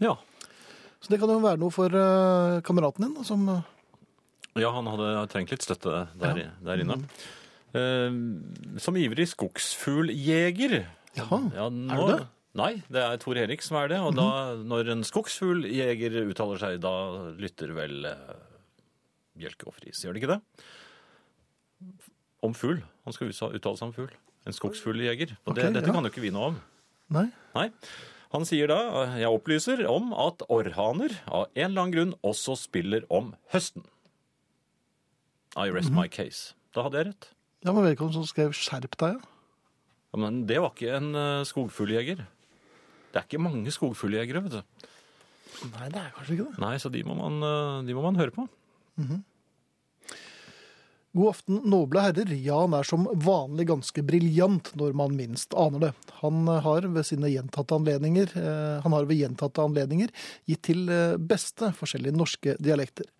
Ja. 0.04 0.18
Så 1.00 1.08
det 1.08 1.22
kan 1.24 1.32
jo 1.32 1.40
være 1.40 1.56
noe 1.56 1.72
for 1.72 1.88
eh, 1.88 2.60
kameraten 2.68 3.08
din, 3.08 3.24
som 3.24 3.48
eh, 3.48 3.64
ja, 4.60 4.68
han 4.76 4.92
hadde 4.92 5.24
trengt 5.32 5.56
litt 5.56 5.64
støtte 5.64 6.04
der, 6.20 6.52
der 6.60 6.84
inne. 6.84 7.00
Eh, 7.72 8.12
som 8.76 9.00
ivrig 9.00 9.30
skogsfugljeger 9.32 10.82
Jaha, 11.16 11.42
Ja, 11.56 11.72
er 11.72 11.96
du 11.96 12.12
det? 12.12 12.22
Mhm. 12.52 12.60
Nei, 12.60 12.82
det 12.92 13.00
er 13.00 13.16
Tor 13.16 13.38
Erik 13.40 13.62
som 13.64 13.78
er 13.80 13.88
det. 13.88 13.98
Og 14.04 14.14
da, 14.14 14.54
når 14.60 14.90
en 14.92 15.02
skogsfugljeger 15.08 16.18
uttaler 16.28 16.58
seg, 16.60 16.80
da 16.84 16.92
lytter 17.40 17.72
vel 17.72 18.04
eh, 18.04 18.34
Bjelke 19.40 19.66
og 19.70 19.74
Friis, 19.78 20.02
gjør 20.04 20.12
det 20.12 20.22
ikke 20.22 20.34
det? 20.34 20.40
Om 22.44 22.52
fugl. 22.54 22.82
Han 23.06 23.14
skal 23.16 23.30
uttale 23.32 23.76
seg 23.78 23.86
om 23.88 23.94
fugl. 23.96 24.12
En 24.44 24.52
skogsfugljeger. 24.56 25.36
Og 25.46 25.54
det, 25.56 25.70
dette 25.72 25.86
ja. 25.88 25.94
kan 25.94 26.04
jo 26.04 26.10
ikke 26.12 26.24
vi 26.24 26.32
noe 26.34 26.50
om. 26.52 26.58
Nei? 27.14 27.28
Nei. 27.54 27.68
Han 28.32 28.44
sier 28.48 28.68
da, 28.68 28.78
jeg 29.20 29.28
opplyser 29.28 29.82
om 29.92 30.12
at 30.16 30.42
orrhaner 30.52 31.12
av 31.28 31.48
en 31.52 31.66
eller 31.70 31.82
annen 31.82 31.92
grunn 31.94 32.14
også 32.24 32.56
spiller 32.58 33.04
om 33.12 33.34
høsten. 33.52 33.84
I 35.56 35.68
rest 35.70 35.90
Mhm. 35.90 35.98
my 36.00 36.08
case. 36.08 36.54
Da 36.74 36.82
hadde 36.86 36.96
jeg 37.00 37.06
rett. 37.12 37.28
Ja, 37.64 37.72
men 37.72 37.84
hvem 37.94 38.12
som 38.12 38.24
skrev 38.24 38.52
'skjerp 38.56 38.96
deg'? 38.96 39.20
Ja? 39.20 39.28
Ja, 40.14 40.18
Men 40.18 40.46
det 40.46 40.58
var 40.60 40.70
ikke 40.74 40.96
en 40.96 41.14
uh, 41.14 41.44
skogfugljeger. 41.44 42.26
Det 43.12 43.20
er 43.20 43.28
ikke 43.28 43.42
mange 43.44 43.74
skogfugljegere, 43.74 44.42
vet 44.46 44.58
du. 44.58 44.88
Nei, 45.72 45.90
det 45.92 46.00
er 46.00 46.14
kanskje 46.16 46.38
ikke 46.38 46.48
det. 46.48 46.62
Nei, 46.64 46.76
så 46.80 46.90
de 46.92 47.04
må 47.06 47.18
man, 47.18 47.42
eh, 47.44 47.82
de 47.86 47.94
må 47.96 48.04
man 48.06 48.18
høre 48.18 48.34
på. 48.34 48.48
God 51.12 51.28
aften, 51.28 51.58
noble 51.68 52.00
herrer. 52.00 52.30
Jan 52.40 52.72
er 52.72 52.86
som 52.88 53.04
vanlig 53.20 53.66
ganske 53.68 54.00
briljant 54.08 54.70
når 54.80 54.94
man 54.96 55.12
minst 55.12 55.52
aner 55.52 55.82
det. 55.82 55.90
Han 56.22 56.46
har 56.64 56.86
ved 56.88 57.04
sine 57.04 57.28
gjentatte 57.28 57.76
anledninger, 57.76 58.32
eh, 58.32 58.78
han 58.80 58.96
har 58.96 59.04
ved 59.10 59.20
gjentatte 59.20 59.60
anledninger 59.60 60.08
gitt 60.48 60.62
til 60.70 60.88
eh, 60.88 61.18
beste 61.20 61.68
forskjellige 61.76 62.16
norske 62.16 62.56
dialekter. 62.64 63.10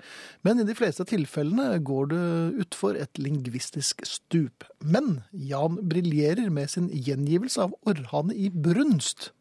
Men 0.40 0.62
i 0.62 0.66
de 0.68 0.76
fleste 0.78 1.04
tilfellene 1.10 1.82
går 1.84 2.08
det 2.14 2.24
utfor 2.64 2.96
et 2.96 3.20
lingvistisk 3.20 4.06
stup. 4.08 4.64
Men 4.80 5.20
Jan 5.36 5.76
briljerer 5.84 6.48
med 6.48 6.72
sin 6.72 6.88
gjengivelse 6.88 7.68
av 7.68 7.76
orrhane 7.84 8.32
i 8.32 8.48
brunst. 8.48 9.34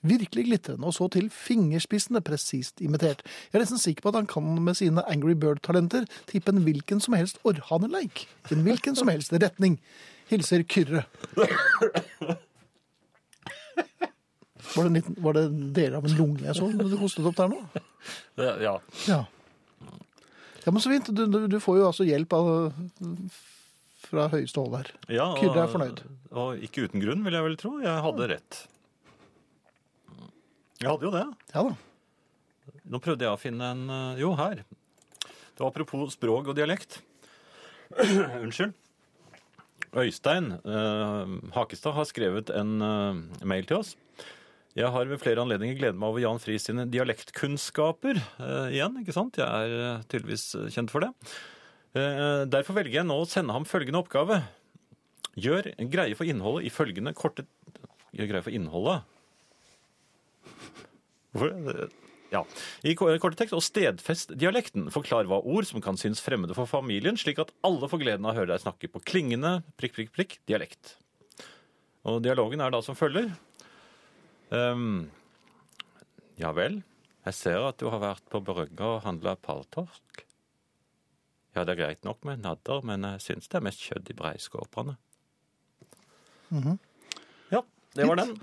Virkelig 0.00 0.46
glitrende, 0.46 0.86
og 0.88 0.94
så 0.96 1.10
til 1.12 1.26
fingerspissene 1.28 2.22
presist 2.24 2.80
imitert. 2.80 3.20
Jeg 3.50 3.58
er 3.58 3.64
nesten 3.66 3.80
sikker 3.82 4.06
på 4.06 4.12
at 4.14 4.20
han 4.22 4.28
kan 4.30 4.46
med 4.64 4.78
sine 4.78 5.04
Angry 5.12 5.34
Bird-talenter 5.36 6.06
tippe 6.30 6.54
en 6.54 6.62
hvilken 6.64 7.02
som 7.04 7.16
helst 7.18 7.40
orrhaneleik. 7.44 8.24
En 8.54 8.64
hvilken 8.64 8.96
som 8.96 9.12
helst 9.12 9.34
retning. 9.36 9.76
Hilser 10.30 10.64
Kyrre. 10.64 11.04
Var 14.76 14.84
det, 14.84 14.86
en 14.86 14.94
liten, 14.94 15.16
var 15.18 15.34
det 15.34 15.44
deler 15.74 15.98
av 15.98 16.06
en 16.06 16.16
lunge 16.16 16.44
jeg 16.44 16.54
så 16.54 16.68
du 16.70 16.96
hostet 17.00 17.26
opp 17.26 17.36
der 17.38 17.50
nå? 17.50 17.60
Ja. 18.38 18.76
Ja. 19.08 19.18
Ja, 20.64 20.70
men 20.70 20.80
så 20.80 20.92
fint. 20.92 21.08
Du, 21.16 21.24
du, 21.26 21.40
du 21.50 21.56
får 21.60 21.80
jo 21.80 21.86
altså 21.88 22.04
hjelp 22.06 22.32
av, 22.36 22.50
fra 24.04 24.28
høyeste 24.32 24.60
hold 24.60 24.76
her. 24.78 24.90
ja 25.10 25.26
og, 25.32 25.40
Kyrre 25.40 25.64
er 25.64 25.72
fornøyd. 25.72 26.02
Og 26.30 26.62
ikke 26.64 26.86
uten 26.86 27.02
grunn, 27.02 27.24
vil 27.26 27.36
jeg 27.36 27.46
vel 27.48 27.56
tro. 27.60 27.72
Jeg 27.82 28.04
hadde 28.06 28.28
rett. 28.36 28.60
Jeg 30.80 30.88
hadde 30.88 31.04
jo 31.04 31.12
det. 31.12 31.26
Ja 31.52 31.62
da. 31.66 31.72
Nå 32.88 33.00
prøvde 33.04 33.26
jeg 33.26 33.36
å 33.36 33.40
finne 33.40 33.66
en 33.74 33.82
eh, 33.92 34.20
Jo, 34.22 34.30
her. 34.38 34.62
Det 35.20 35.60
var 35.60 35.68
apropos 35.74 36.14
språk 36.14 36.48
og 36.48 36.56
dialekt. 36.56 37.02
Unnskyld. 38.40 38.72
Øystein 40.00 40.54
eh, 40.56 41.34
Hakestad 41.52 41.96
har 41.98 42.08
skrevet 42.08 42.52
en 42.56 42.72
eh, 42.86 43.20
mail 43.52 43.68
til 43.68 43.82
oss. 43.82 43.92
Jeg 44.78 44.88
har 44.94 45.08
ved 45.10 45.20
flere 45.20 45.42
anledninger 45.44 45.76
gledet 45.76 45.98
meg 46.00 46.14
over 46.14 46.22
Jan 46.22 46.40
Friis 46.40 46.64
sine 46.70 46.88
dialektkunnskaper 46.88 48.16
eh, 48.22 48.72
igjen. 48.78 48.96
ikke 49.02 49.16
sant? 49.18 49.36
Jeg 49.36 49.44
er 49.50 49.76
eh, 49.84 50.02
tydeligvis 50.08 50.48
eh, 50.62 50.68
kjent 50.72 50.94
for 50.94 51.04
det. 51.04 51.12
Eh, 51.92 52.46
derfor 52.48 52.80
velger 52.80 53.02
jeg 53.02 53.10
nå 53.10 53.20
å 53.20 53.28
sende 53.28 53.52
ham 53.52 53.68
følgende 53.68 54.00
oppgave. 54.00 54.40
Gjør 55.36 55.74
greie 55.92 56.16
for 56.16 56.24
innholdet 56.30 56.70
i 56.70 56.72
følgende 56.72 57.12
korte 57.18 57.44
Gjør 58.16 58.32
greie 58.32 58.42
for 58.48 58.54
innholdet? 58.56 59.04
Hvorfor? 61.34 61.90
Ja. 62.30 62.44
I 62.86 62.94
ko- 62.94 63.10
korte 63.18 63.40
tekst 63.40 63.56
og 63.56 63.62
stedfest 63.66 64.36
dialekten. 64.38 64.86
Forklar 64.94 65.26
hva 65.26 65.40
ord 65.42 65.66
som 65.66 65.82
kan 65.82 65.98
synes 65.98 66.22
fremmede 66.22 66.54
for 66.54 66.68
familien, 66.70 67.18
slik 67.18 67.40
at 67.42 67.50
alle 67.66 67.88
får 67.90 68.02
gleden 68.04 68.26
av 68.26 68.34
å 68.34 68.38
høre 68.38 68.52
deg 68.52 68.62
snakke 68.62 68.90
på 68.92 69.02
klingende 69.02 69.64
prikk, 69.80 69.96
prikk, 69.96 70.12
prikk 70.14 70.36
dialekt. 70.46 70.94
Og 72.06 72.22
dialogen 72.22 72.62
er 72.62 72.70
da 72.70 72.80
som 72.86 72.94
følger. 72.96 73.32
Um, 74.50 75.10
ja 76.38 76.50
vel, 76.56 76.80
jeg 77.26 77.36
ser 77.36 77.66
at 77.66 77.78
du 77.82 77.90
har 77.90 78.00
vært 78.02 78.24
på 78.30 78.40
brygga 78.46 78.94
og 78.96 79.02
handla 79.04 79.34
paltorsk. 79.36 80.24
Ja, 81.56 81.64
det 81.66 81.74
er 81.74 81.80
greit 81.82 82.06
nok 82.06 82.22
med 82.24 82.44
nadder, 82.46 82.80
men 82.86 83.02
jeg 83.02 83.24
syns 83.26 83.50
det 83.50 83.58
er 83.58 83.66
mest 83.66 83.82
kjøtt 83.82 84.10
i 84.10 84.16
breiskåpene. 84.16 84.96
Ja, 86.50 86.76
det 87.96 88.06
var 88.06 88.20
den. 88.20 88.34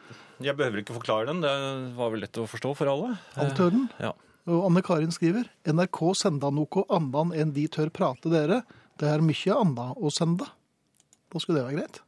Jeg 0.44 0.58
behøver 0.58 0.84
ikke 0.84 0.96
forklare 0.98 1.30
den, 1.30 1.42
det 1.42 1.52
var 1.98 2.12
vel 2.14 2.22
lett 2.26 2.38
å 2.38 2.48
forstå 2.50 2.74
for 2.78 2.92
alle. 2.92 3.16
Alt 3.40 3.62
hører 3.62 3.76
den. 3.78 3.88
Ja. 4.04 4.14
Og 4.48 4.68
Anne 4.70 4.84
Karin 4.86 5.12
skriver 5.12 5.48
NRK 5.68 6.02
senda 6.16 6.52
noe 6.54 6.84
annan 6.94 7.34
enn 7.36 7.52
de 7.56 7.66
tør 7.72 7.92
prate 7.94 8.32
dere. 8.32 8.62
Det 9.00 9.10
er 9.12 9.24
mykje 9.24 9.58
anna 9.58 9.90
å 9.98 10.12
sende. 10.14 10.48
Da 11.28 11.42
skulle 11.42 11.60
det 11.60 11.68
være 11.68 11.80
greit? 11.82 12.02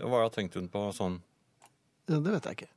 Hva 0.00 0.26
tenkte 0.32 0.60
hun 0.60 0.68
på 0.72 0.88
sånn 0.92 1.20
Det 2.08 2.20
vet 2.24 2.48
jeg 2.48 2.58
ikke. 2.58 2.72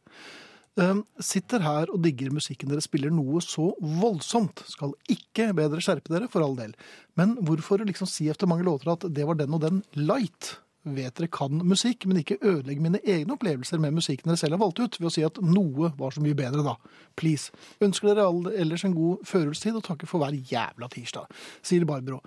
Um, 0.79 1.01
sitter 1.19 1.63
her 1.63 1.89
og 1.91 1.99
digger 2.05 2.31
musikken 2.31 2.69
dere 2.71 2.83
spiller 2.83 3.11
noe 3.11 3.41
så 3.43 3.73
voldsomt. 3.79 4.63
Skal 4.69 4.93
ikke 5.11 5.49
bedre 5.57 5.83
skjerpe 5.83 6.11
dere, 6.13 6.29
for 6.31 6.45
all 6.45 6.55
del. 6.59 6.75
Men 7.19 7.35
hvorfor 7.43 7.83
liksom 7.83 8.07
si 8.07 8.29
etter 8.31 8.47
mange 8.47 8.67
låter 8.67 8.93
at 8.93 9.03
det 9.11 9.27
var 9.27 9.39
den 9.39 9.55
og 9.55 9.63
den 9.65 9.81
light? 9.99 10.55
Vet 10.87 11.17
dere 11.19 11.27
kan 11.27 11.59
musikk, 11.67 12.05
men 12.07 12.21
ikke 12.21 12.37
ødelegg 12.39 12.79
mine 12.79 13.01
egne 13.03 13.35
opplevelser 13.35 13.81
med 13.83 13.97
musikken 13.97 14.31
dere 14.31 14.39
selv 14.39 14.55
har 14.55 14.61
valgt 14.61 14.79
ut, 14.79 14.95
ved 15.01 15.09
å 15.09 15.11
si 15.11 15.25
at 15.27 15.35
noe 15.43 15.89
var 15.99 16.15
så 16.15 16.23
mye 16.23 16.37
bedre 16.37 16.63
da. 16.63 16.77
Please. 17.19 17.51
Ønsker 17.83 18.13
dere 18.13 18.29
alle 18.29 18.53
ellers 18.63 18.85
en 18.87 18.95
god 18.95 19.25
førjulstid, 19.27 19.75
og 19.75 19.83
takker 19.89 20.07
for 20.07 20.23
hver 20.23 20.37
jævla 20.39 20.87
tirsdag, 20.93 21.27
sier 21.67 21.83
Barbro. 21.89 22.21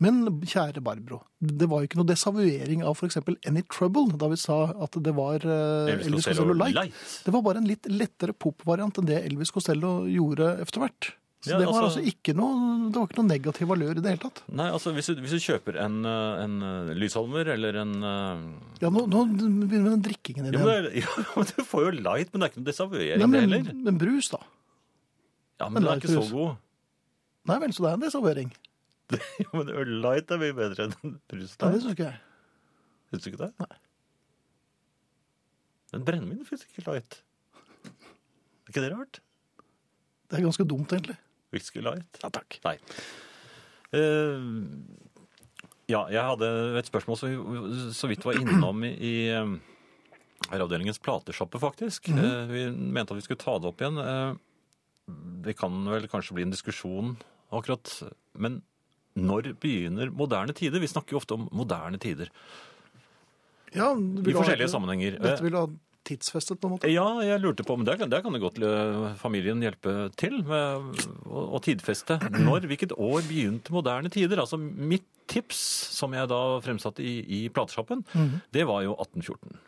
Men 0.00 0.24
kjære 0.40 0.80
Barbro, 0.84 1.20
det 1.38 1.68
var 1.68 1.84
jo 1.84 1.90
ikke 1.90 2.00
noe 2.00 2.08
desavuering 2.08 2.86
av 2.88 3.04
eksempel 3.04 3.36
Any 3.46 3.66
Trouble, 3.68 4.16
da 4.16 4.32
vi 4.32 4.40
sa 4.40 4.58
at 4.72 4.96
det 5.04 5.12
var 5.18 5.44
uh, 5.44 5.92
Elvis 5.92 6.30
Costello 6.30 6.56
Light. 6.56 6.80
Light. 6.80 7.06
Det 7.26 7.36
var 7.36 7.44
bare 7.44 7.60
en 7.60 7.68
litt 7.68 7.92
lettere 7.92 8.32
popvariant 8.32 9.02
enn 9.02 9.12
det 9.12 9.20
Elvis 9.28 9.52
Costello 9.52 9.98
gjorde 10.08 10.54
etter 10.64 10.86
hvert. 10.86 11.12
Så 11.40 11.52
Ja, 11.52 11.58
det 11.60 11.66
var 11.68 11.74
altså- 11.84 12.00
altså 12.00 12.02
ikke 12.10 12.32
noe, 12.34 12.90
det 12.90 12.96
var 12.98 13.06
ikke 13.06 13.18
noe 13.20 13.28
negativ 13.30 13.68
valør 13.70 13.90
i 13.96 14.02
det 14.02 14.10
hele 14.10 14.18
tatt. 14.24 14.40
Nei, 14.50 14.64
altså 14.74 14.90
hvis 14.92 15.06
du, 15.06 15.20
hvis 15.22 15.30
du 15.30 15.38
kjøper 15.38 15.76
en, 15.84 15.98
eh, 16.04 16.42
en 16.44 16.56
eh, 16.66 16.94
lysholmer 16.98 17.46
eller 17.54 17.76
en 17.78 17.92
eh, 18.02 18.40
Ja, 18.82 18.90
nå, 18.90 19.04
nå 19.06 19.20
begynner 19.68 19.92
den 19.94 20.02
drikkingen 20.02 20.50
men, 20.50 20.52
det 20.52 20.60
er- 20.66 20.96
ja, 21.02 21.06
men 21.36 21.46
Du 21.46 21.62
får 21.62 21.84
jo 21.84 21.90
light, 22.02 22.32
men 22.32 22.40
det 22.40 22.48
er 22.48 22.50
ikke 22.50 22.62
noe 22.64 22.70
desavuering, 22.72 23.18
Nei, 23.22 23.26
men, 23.26 23.50
heller. 23.54 23.72
men 23.86 23.98
brus, 24.02 24.30
da? 24.34 24.40
Ja, 25.60 25.68
men 25.68 25.82
den 25.84 25.92
er 25.92 26.00
ikke 26.02 26.10
ikke 26.10 26.24
så 26.26 26.32
god. 26.32 26.56
Nei 27.46 27.58
vel, 27.62 27.72
så 27.72 27.82
det 27.86 27.90
er 27.92 27.94
en 28.00 28.06
desavuering. 28.08 28.50
Ja, 29.44 29.48
men 29.54 29.68
øl-light 29.70 30.30
er 30.34 30.38
mye 30.42 30.52
bedre 30.58 30.88
enn 30.90 31.14
brus. 31.30 31.54
Ja, 31.54 31.70
det 31.70 31.78
der. 31.78 31.80
syns 31.80 31.94
ikke 31.94 32.08
jeg. 32.10 32.18
Syns 33.12 33.22
du 33.24 33.30
ikke 33.30 33.44
det? 33.46 33.52
Nei. 33.62 33.76
Men 35.94 36.04
brennevin 36.04 36.44
fins 36.44 36.66
ikke 36.66 36.84
light. 36.90 37.22
Er 37.86 38.72
ikke 38.74 38.82
det 38.84 38.90
rart? 38.92 39.20
Det 40.28 40.36
er 40.38 40.44
ganske 40.44 40.66
dumt, 40.68 40.92
egentlig. 40.92 41.16
Whisky 41.54 41.80
light? 41.84 42.20
Ja, 42.22 42.30
takk. 42.34 42.58
Nei. 42.66 42.76
Uh, 43.94 44.82
ja, 45.88 46.02
jeg 46.12 46.20
hadde 46.20 46.48
et 46.76 46.88
spørsmål 46.90 47.16
som 47.16 47.30
vi 47.32 47.92
så 47.96 48.10
vidt 48.10 48.26
var 48.28 48.36
innom 48.36 48.82
i, 48.84 48.90
i 48.92 49.12
eh, 49.32 49.54
Herreavdelingens 50.50 51.00
plateshoppe, 51.00 51.56
faktisk. 51.62 52.10
uh, 52.12 52.44
vi 52.50 52.66
mente 52.74 53.14
at 53.14 53.20
vi 53.22 53.24
skulle 53.24 53.40
ta 53.40 53.54
det 53.58 53.70
opp 53.70 53.80
igjen. 53.80 53.96
Uh, 53.96 54.36
det 55.46 55.56
kan 55.56 55.72
vel 55.88 56.04
kanskje 56.12 56.36
bli 56.36 56.44
en 56.44 56.52
diskusjon 56.52 57.14
akkurat, 57.56 57.88
men 58.36 58.60
når 59.18 59.54
begynner 59.62 60.12
moderne 60.12 60.52
tider? 60.54 60.82
Vi 60.84 60.90
snakker 60.92 61.16
jo 61.16 61.22
ofte 61.22 61.34
om 61.38 61.46
moderne 61.56 61.96
tider 61.98 62.28
Ja, 63.72 63.88
I 63.96 64.34
forskjellige 64.36 64.68
ha- 64.68 64.74
sammenhenger. 64.74 65.16
Dette 65.24 65.42
vil 65.42 65.56
du 65.56 65.58
ha 65.58 65.66
tidsfestet, 66.08 66.58
på 66.60 66.68
en 66.68 66.74
måte? 66.74 66.90
Ja, 66.90 67.06
jeg 67.24 67.42
lurte 67.42 67.66
på, 67.66 67.76
men 67.78 67.86
der 67.88 68.00
der 68.00 68.24
kan 68.24 68.34
det 68.34 68.40
godt 68.42 68.58
eh, 68.64 69.14
familien 69.20 69.62
hjelpe 69.64 69.94
til 70.18 70.40
med 70.48 71.00
å, 71.28 71.44
å 71.58 71.62
tidfeste. 71.64 72.18
Når, 72.48 72.68
hvilket 72.70 72.96
år 72.96 73.22
begynte 73.28 73.74
moderne 73.74 74.10
tider? 74.12 74.40
Altså 74.42 74.58
mitt 74.58 75.06
tips, 75.28 75.60
som 75.98 76.14
jeg 76.16 76.30
da 76.30 76.40
fremsatte 76.64 77.04
i, 77.04 77.18
i 77.20 77.40
plateshoppen, 77.52 78.00
det 78.56 78.64
var 78.68 78.80
jo 78.86 78.94
1814. 78.96 79.58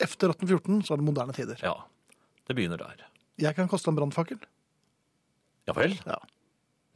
Efter 0.00 0.32
1814 0.32 0.80
så 0.86 0.94
er 0.94 1.02
det 1.02 1.08
moderne 1.10 1.36
tider. 1.36 1.60
Ja, 1.60 1.76
det 2.48 2.56
begynner 2.56 2.80
der. 2.80 3.04
Jeg 3.36 3.52
kan 3.58 3.68
koste 3.68 3.92
en 3.92 3.98
brannfakkel. 3.98 4.40
Ja 5.68 5.74
vel? 5.76 5.96
Ja. 6.06 6.16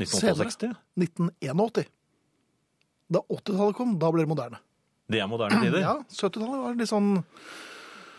1968? 0.00 0.72
1981. 0.96 1.90
Da 3.10 3.20
80-tallet 3.26 3.76
kom, 3.76 3.96
da 4.00 4.10
ble 4.14 4.24
det 4.24 4.30
moderne. 4.30 4.60
Det 5.10 5.20
er 5.20 5.28
moderne 5.28 5.60
tider. 5.64 5.82
Ja, 5.88 5.96
70-tallet 6.08 6.64
var 6.64 6.78
litt 6.78 6.90
sånn 6.90 7.12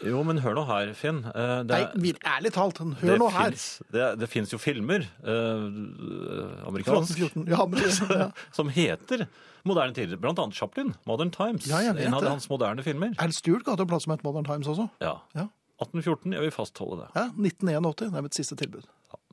Jo, 0.07 0.23
men 0.25 0.39
hør 0.41 0.55
nå 0.57 0.63
her, 0.69 0.91
Finn. 0.97 1.21
Eh, 1.29 1.61
Det, 1.67 1.77
Nei, 1.95 2.13
ærlig 2.25 2.51
talt, 2.55 2.79
hør 2.81 3.11
det 3.11 3.17
nå 3.21 3.29
her. 3.35 3.51
Finnes, 3.53 3.65
det, 3.93 4.07
det 4.21 4.29
fins 4.31 4.53
jo 4.53 4.59
filmer, 4.61 5.05
eh, 5.21 6.67
amerikansk, 6.67 7.17
14. 7.17 7.47
Ja, 7.51 7.65
men, 7.69 7.79
ja. 8.21 8.29
som 8.55 8.71
heter 8.73 9.27
moderne 9.67 9.93
tider. 9.97 10.17
Blant 10.21 10.39
annet 10.41 10.57
Chaplin, 10.57 10.93
Modern 11.09 11.31
Times. 11.33 11.67
Ja, 11.69 11.81
en 11.93 12.13
av 12.17 12.25
hans 12.25 12.49
moderne 12.49 12.83
filmer. 12.85 13.13
Al 13.21 13.33
Stewart 13.35 13.65
ga 13.67 13.75
det 13.79 13.87
plass 13.91 14.07
som 14.07 14.15
het 14.15 14.23
Modern 14.25 14.47
Times 14.47 14.69
også. 14.71 14.89
Ja. 15.03 15.19
Ja. 15.37 15.47
1814, 15.81 16.33
jeg 16.35 16.41
vil 16.45 16.51
fastholde 16.53 17.03
det. 17.03 17.07
Ja, 17.17 17.27
1981, 17.33 18.11
det 18.11 18.17
er 18.19 18.25
mitt 18.27 18.37
siste 18.37 18.57
tilbud. 18.59 18.85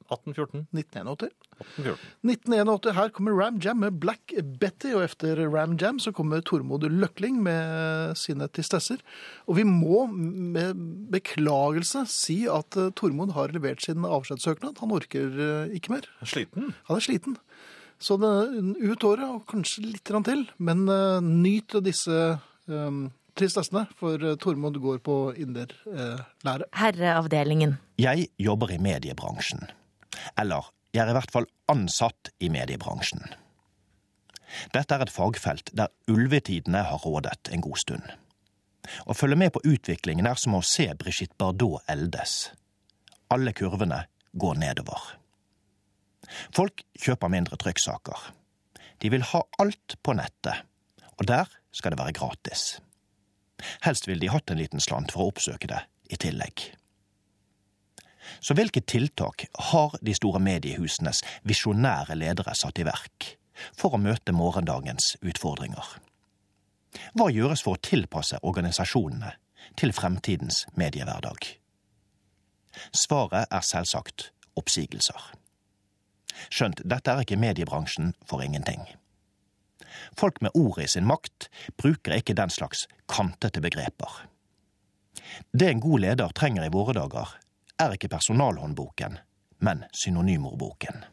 1814, 0.09 0.67
1981. 0.73 1.35
1814. 1.59 1.99
1981, 2.23 2.95
her 2.97 3.11
kommer 3.15 3.37
Ram 3.37 3.59
Jam 3.63 3.81
med 3.83 3.99
Black 4.01 4.33
Betty, 4.61 4.93
og 4.95 5.05
efter 5.05 5.41
Ram 5.53 5.77
Jam 5.81 5.99
så 5.99 6.13
kommer 6.13 6.41
Tormod 6.41 6.87
Løkling 6.89 7.43
med 7.43 8.17
sine 8.19 8.49
tristesser. 8.49 9.03
Og 9.47 9.59
vi 9.59 9.67
må 9.69 10.07
med 10.13 10.79
beklagelse 11.13 12.05
si 12.11 12.45
at 12.51 12.79
eh, 12.79 12.93
Tormod 12.97 13.35
har 13.37 13.53
levert 13.55 13.83
sin 13.85 14.07
avskjedssøknad. 14.07 14.79
Han 14.81 14.95
orker 14.95 15.29
eh, 15.29 15.77
ikke 15.77 15.97
mer. 15.97 16.09
Sliten? 16.23 16.73
Han 16.89 17.01
er 17.01 17.05
sliten. 17.05 17.39
Så 17.99 18.17
det, 18.23 18.31
ut 18.79 19.05
året, 19.05 19.27
og 19.27 19.47
kanskje 19.51 19.89
litt 19.89 20.07
til, 20.07 20.45
men 20.63 20.87
eh, 20.93 21.19
nyt 21.25 21.75
disse 21.83 22.39
um, 22.71 23.09
tristessene, 23.39 23.89
for 23.99 24.23
Tormod 24.39 24.79
går 24.83 25.03
på 25.03 25.19
inderlære. 25.39 26.71
Herreavdelingen. 26.79 27.77
Jeg 27.99 28.31
jobber 28.39 28.71
i 28.75 28.79
mediebransjen. 28.83 29.67
Eller, 30.41 30.71
jeg 30.95 31.05
er 31.05 31.13
i 31.13 31.17
hvert 31.19 31.35
fall 31.35 31.49
ansatt 31.71 32.33
i 32.41 32.51
mediebransjen. 32.53 33.23
Dette 34.73 34.97
er 34.97 35.05
et 35.05 35.13
fagfelt 35.13 35.71
der 35.77 35.93
ulvetidene 36.09 36.87
har 36.89 37.05
rådet 37.05 37.51
en 37.53 37.65
god 37.65 37.81
stund. 37.83 38.07
Å 39.05 39.17
følge 39.17 39.37
med 39.37 39.53
på 39.53 39.63
utviklingen 39.69 40.27
er 40.31 40.41
som 40.41 40.57
å 40.57 40.65
se 40.65 40.89
Brigitte 40.97 41.37
Bardot 41.39 41.85
eldes. 41.93 42.55
Alle 43.29 43.53
kurvene 43.53 44.07
går 44.33 44.61
nedover. 44.63 45.03
Folk 46.57 46.85
kjøper 46.97 47.33
mindre 47.33 47.59
trykksaker. 47.61 48.33
De 48.99 49.13
vil 49.13 49.25
ha 49.33 49.45
alt 49.61 49.99
på 50.03 50.15
nettet, 50.17 50.65
og 51.19 51.29
der 51.29 51.51
skal 51.75 51.95
det 51.95 52.01
være 52.01 52.17
gratis. 52.17 52.79
Helst 53.85 54.09
ville 54.09 54.23
de 54.23 54.33
hatt 54.33 54.51
en 54.51 54.61
liten 54.61 54.83
slant 54.83 55.13
for 55.13 55.25
å 55.25 55.33
oppsøke 55.33 55.71
det 55.71 55.83
i 56.09 56.19
tillegg. 56.21 56.71
Så 58.41 58.55
hvilke 58.55 58.81
tiltak 58.81 59.47
har 59.71 59.97
de 60.03 60.15
store 60.15 60.41
mediehusenes 60.43 61.23
visjonære 61.49 62.17
ledere 62.19 62.55
satt 62.59 62.79
i 62.79 62.87
verk 62.89 63.35
for 63.77 63.95
å 63.95 64.03
møte 64.03 64.35
morgendagens 64.37 65.17
utfordringer? 65.23 65.97
Hva 67.19 67.29
gjøres 67.33 67.63
for 67.65 67.77
å 67.77 67.83
tilpasse 67.85 68.41
organisasjonene 68.43 69.35
til 69.79 69.93
fremtidens 69.97 70.65
mediehverdag? 70.79 71.55
Svaret 72.95 73.51
er 73.51 73.67
selvsagt 73.67 74.31
oppsigelser. 74.59 75.19
Skjønt 76.49 76.85
dette 76.87 77.13
er 77.13 77.25
ikke 77.25 77.41
mediebransjen 77.41 78.15
for 78.29 78.45
ingenting. 78.45 78.85
Folk 80.19 80.41
med 80.45 80.55
ordet 80.55 80.87
i 80.87 80.93
sin 80.95 81.07
makt 81.09 81.49
bruker 81.81 82.15
ikke 82.19 82.37
den 82.39 82.53
slags 82.53 82.87
kantete 83.11 83.63
begreper. 83.65 84.25
Det 85.53 85.69
en 85.69 85.83
god 85.83 86.05
leder 86.05 86.35
trenger 86.37 86.67
i 86.67 86.73
våre 86.73 86.95
dager, 86.97 87.35
er 87.79 87.95
ikke 87.95 88.11
personalhåndboken, 88.13 89.19
men 89.65 89.85
synonymordboken. 89.93 91.05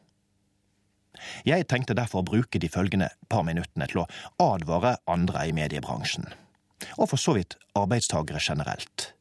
Jeg 1.47 1.67
tenkte 1.71 1.95
derfor 1.95 2.21
å 2.21 2.27
bruke 2.27 2.59
de 2.59 2.69
følgende 2.69 3.09
par 3.31 3.45
minuttene 3.47 3.87
til 3.89 4.03
å 4.03 4.07
advare 4.43 4.97
andre 5.09 5.47
i 5.47 5.53
mediebransjen, 5.55 6.27
og 6.97 7.09
for 7.11 7.21
så 7.21 7.37
vidt 7.37 7.55
arbeidstagere 7.77 8.41
generelt, 8.43 9.13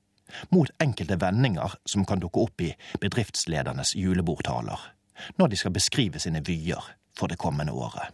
mot 0.50 0.70
enkelte 0.82 1.18
vendinger 1.20 1.76
som 1.86 2.04
kan 2.08 2.22
dukke 2.22 2.42
opp 2.42 2.64
i 2.64 2.72
bedriftsledernes 3.00 3.94
julebordtaler 3.94 4.90
når 5.38 5.52
de 5.52 5.58
skal 5.60 5.74
beskrive 5.74 6.18
sine 6.18 6.42
vyer 6.42 6.82
for 7.14 7.30
det 7.30 7.38
kommende 7.38 7.72
året. 7.72 8.10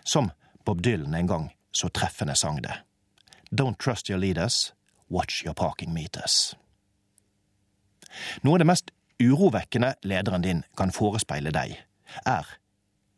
Som 0.00 0.30
Bob 0.64 0.80
Dylan 0.82 1.14
en 1.14 1.28
gang 1.28 1.50
så 1.72 1.90
treffende 1.92 2.34
sang 2.36 2.62
det. 2.64 2.72
Don't 3.50 3.76
trust 3.76 4.08
your 4.10 4.18
leaders, 4.18 4.72
watch 5.08 5.44
your 5.44 5.54
parking 5.54 5.92
meters. 5.92 6.56
Noe 8.42 8.56
av 8.56 8.62
det 8.62 8.68
mest 8.70 8.92
urovekkende 9.22 9.94
lederen 10.02 10.44
din 10.44 10.64
kan 10.78 10.94
forespeile 10.94 11.52
deg, 11.54 11.74
er 12.26 12.46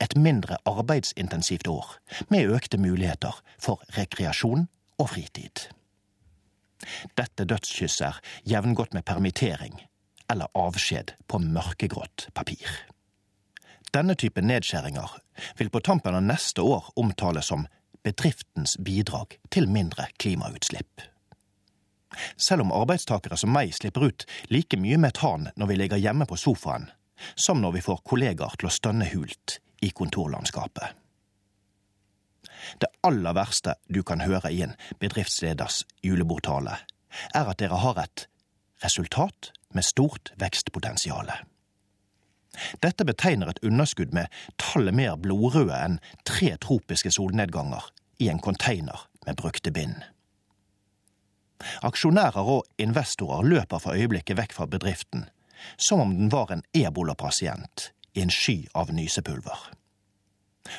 et 0.01 0.17
mindre 0.17 0.57
arbeidsintensivt 0.69 1.69
år 1.69 1.97
med 2.33 2.51
økte 2.51 2.81
muligheter 2.81 3.43
for 3.61 3.83
rekreasjon 3.97 4.67
og 4.99 5.11
fritid. 5.13 5.69
Dette 7.17 7.45
dødskysset 7.45 8.07
er 8.07 8.21
jevngodt 8.49 8.95
med 8.97 9.05
permittering 9.05 9.83
eller 10.31 10.49
avskjed 10.57 11.13
på 11.29 11.41
mørkegrått 11.43 12.31
papir. 12.35 12.71
Denne 13.95 14.15
type 14.15 14.41
nedskjæringer 14.41 15.17
vil 15.59 15.71
på 15.71 15.83
tampen 15.83 16.15
av 16.15 16.23
neste 16.23 16.63
år 16.63 16.93
omtales 16.97 17.51
som 17.51 17.67
bedriftens 18.07 18.77
bidrag 18.85 19.37
til 19.51 19.69
mindre 19.69 20.07
klimautslipp. 20.23 21.10
Selv 22.37 22.67
om 22.67 22.73
arbeidstakere 22.75 23.39
som 23.39 23.53
meg 23.55 23.75
slipper 23.75 24.09
ut 24.11 24.27
like 24.51 24.79
mye 24.81 24.99
metan 24.99 25.51
når 25.57 25.71
vi 25.71 25.79
ligger 25.79 26.03
hjemme 26.03 26.27
på 26.27 26.39
sofaen, 26.41 26.89
som 27.35 27.61
når 27.61 27.77
vi 27.77 27.85
får 27.85 28.03
kollegaer 28.09 28.57
til 28.59 28.71
å 28.71 28.75
stønne 28.75 29.09
hult 29.13 29.59
i 29.85 29.93
kontorlandskapet. 29.95 30.97
Det 32.81 32.91
aller 33.07 33.37
verste 33.37 33.77
du 33.89 34.03
kan 34.07 34.21
høre 34.25 34.51
i 34.53 34.63
en 34.65 34.75
bedriftsleders 35.01 35.85
julebordtale, 36.05 36.77
er 37.35 37.49
at 37.49 37.61
dere 37.63 37.81
har 37.83 38.03
et 38.03 38.27
resultat 38.85 39.53
med 39.75 39.87
stort 39.87 40.33
vekstpotensial. 40.41 41.31
Dette 42.83 43.07
betegner 43.07 43.51
et 43.51 43.63
underskudd 43.65 44.15
med 44.15 44.31
tallet 44.59 44.97
mer 44.97 45.17
blodrøde 45.17 45.77
enn 45.77 46.01
tre 46.27 46.57
tropiske 46.61 47.13
solnedganger 47.15 47.93
i 48.21 48.29
en 48.33 48.43
container 48.43 49.07
med 49.27 49.39
brukte 49.39 49.73
bind. 49.73 50.03
Aksjonærer 51.87 52.47
og 52.57 52.67
investorer 52.79 53.47
løper 53.47 53.83
for 53.83 53.97
øyeblikket 53.97 54.39
vekk 54.39 54.55
fra 54.57 54.67
bedriften, 54.71 55.27
som 55.77 56.01
om 56.01 56.15
den 56.17 56.33
var 56.33 56.53
en 56.53 56.65
ebolapasient 56.75 57.91
i 58.15 58.25
en 58.25 58.33
sky 58.33 58.65
av 58.75 58.93
nysepulver. 58.95 59.71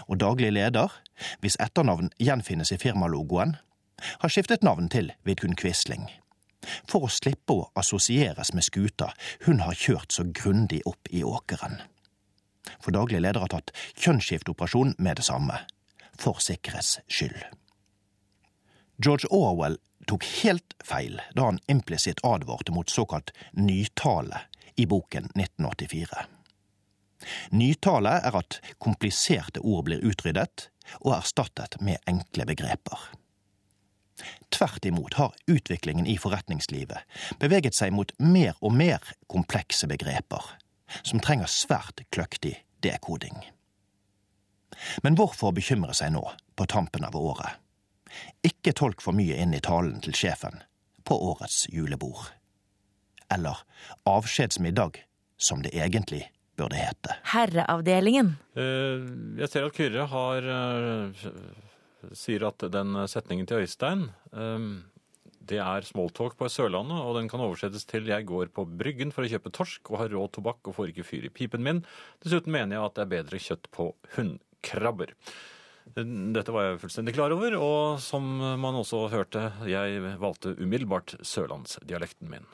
Og 0.08 0.20
daglig 0.22 0.52
leder, 0.54 0.94
hvis 1.42 1.58
etternavn 1.60 2.12
gjenfinnes 2.20 2.72
i 2.72 2.80
firmalogoen, 2.82 3.56
har 4.22 4.34
skiftet 4.34 4.64
navn 4.66 4.90
til 4.90 5.12
Vidkun 5.28 5.56
Quisling, 5.58 6.08
for 6.90 7.06
å 7.06 7.12
slippe 7.12 7.54
å 7.54 7.70
assosieres 7.78 8.54
med 8.54 8.66
skuta 8.66 9.12
hun 9.46 9.62
har 9.66 9.78
kjørt 9.78 10.14
så 10.14 10.26
grundig 10.26 10.82
opp 10.90 11.10
i 11.12 11.24
åkeren. 11.26 11.82
For 12.82 12.94
daglig 12.94 13.22
leder 13.22 13.42
har 13.44 13.54
tatt 13.54 13.74
kjønnsskifteoperasjon 13.98 14.96
med 14.98 15.20
det 15.20 15.26
samme, 15.28 15.64
for 16.22 16.42
sikkerhets 16.42 17.00
skyld. 17.10 17.42
George 19.04 19.28
Orwell 19.30 19.78
tok 20.08 20.26
helt 20.44 20.76
feil 20.84 21.22
da 21.36 21.48
han 21.50 21.60
implisitt 21.68 22.20
advarte 22.24 22.72
mot 22.72 22.90
såkalt 22.90 23.32
nytale 23.52 24.42
i 24.76 24.86
boken 24.86 25.26
1984. 25.26 26.26
Nytale 27.50 28.10
er 28.10 28.38
at 28.38 28.60
kompliserte 28.78 29.62
ord 29.62 29.86
blir 29.88 30.06
utryddet 30.06 30.68
og 31.00 31.16
erstattet 31.16 31.80
med 31.82 32.02
enkle 32.10 32.46
begreper. 32.50 33.00
Tvert 34.54 34.86
imot 34.86 35.18
har 35.18 35.34
utviklingen 35.50 36.06
i 36.06 36.18
forretningslivet 36.22 37.38
beveget 37.42 37.78
seg 37.78 37.94
mot 37.96 38.14
mer 38.20 38.54
og 38.62 38.76
mer 38.76 39.02
komplekse 39.32 39.90
begreper, 39.90 40.44
som 41.02 41.24
trenger 41.24 41.50
svært 41.50 42.04
kløktig 42.14 42.60
dekoding. 42.86 43.40
Men 45.02 45.18
hvorfor 45.18 45.56
bekymre 45.58 45.96
seg 45.98 46.14
nå, 46.14 46.26
på 46.56 46.70
tampen 46.70 47.06
av 47.08 47.18
året? 47.18 47.58
Ikke 48.48 48.74
tolk 48.78 49.02
for 49.04 49.16
mye 49.18 49.38
inn 49.42 49.54
i 49.54 49.62
talen 49.64 50.02
til 50.04 50.16
sjefen 50.18 50.62
på 51.08 51.18
årets 51.32 51.66
julebord. 51.74 52.30
Eller 53.32 53.64
avskjedsmiddag, 54.10 55.02
som 55.38 55.64
det 55.64 55.74
egentlig 55.74 56.26
burde 56.60 56.78
hete. 56.78 57.16
Herreavdelingen. 57.32 58.36
Eh, 58.54 59.08
Jeg 59.42 59.50
ser 59.50 59.66
at 59.66 59.78
Kyrre 59.78 60.08
har 60.12 60.50
eh, 60.56 61.28
sier 62.18 62.48
at 62.50 62.66
den 62.74 62.98
setningen 63.08 63.48
til 63.48 63.64
Øystein 63.64 64.10
eh, 64.34 64.66
det 65.52 65.58
er 65.60 65.86
smalltalk 65.86 66.38
på 66.40 66.48
Sørlandet, 66.52 67.02
og 67.02 67.18
den 67.18 67.28
kan 67.30 67.42
oversettes 67.42 67.86
til 67.90 68.06
'Jeg 68.06 68.26
går 68.30 68.52
på 68.54 68.66
Bryggen 68.66 69.12
for 69.12 69.26
å 69.26 69.32
kjøpe 69.32 69.52
torsk 69.52 69.90
og 69.92 69.98
har 70.00 70.14
rå 70.14 70.28
tobakk 70.30 70.68
og 70.68 70.76
får 70.76 70.92
ikke 70.94 71.08
fyr 71.08 71.26
i 71.26 71.34
pipen 71.34 71.64
min'. 71.66 71.84
Dessuten 72.24 72.52
mener 72.54 72.78
jeg 72.78 72.86
at 72.86 72.96
det 72.96 73.02
er 73.02 73.16
bedre 73.18 73.40
kjøtt 73.42 73.72
på 73.72 73.96
hunnkrabber. 74.16 75.12
Dette 75.96 76.54
var 76.56 76.68
jeg 76.68 76.82
fullstendig 76.84 77.14
klar 77.18 77.34
over, 77.36 77.56
og 77.60 78.02
som 78.04 78.28
man 78.40 78.78
også 78.80 79.06
hørte, 79.12 79.50
jeg 79.70 80.02
valgte 80.22 80.56
umiddelbart 80.60 81.18
sørlandsdialekten 81.26 82.32
min. 82.32 82.46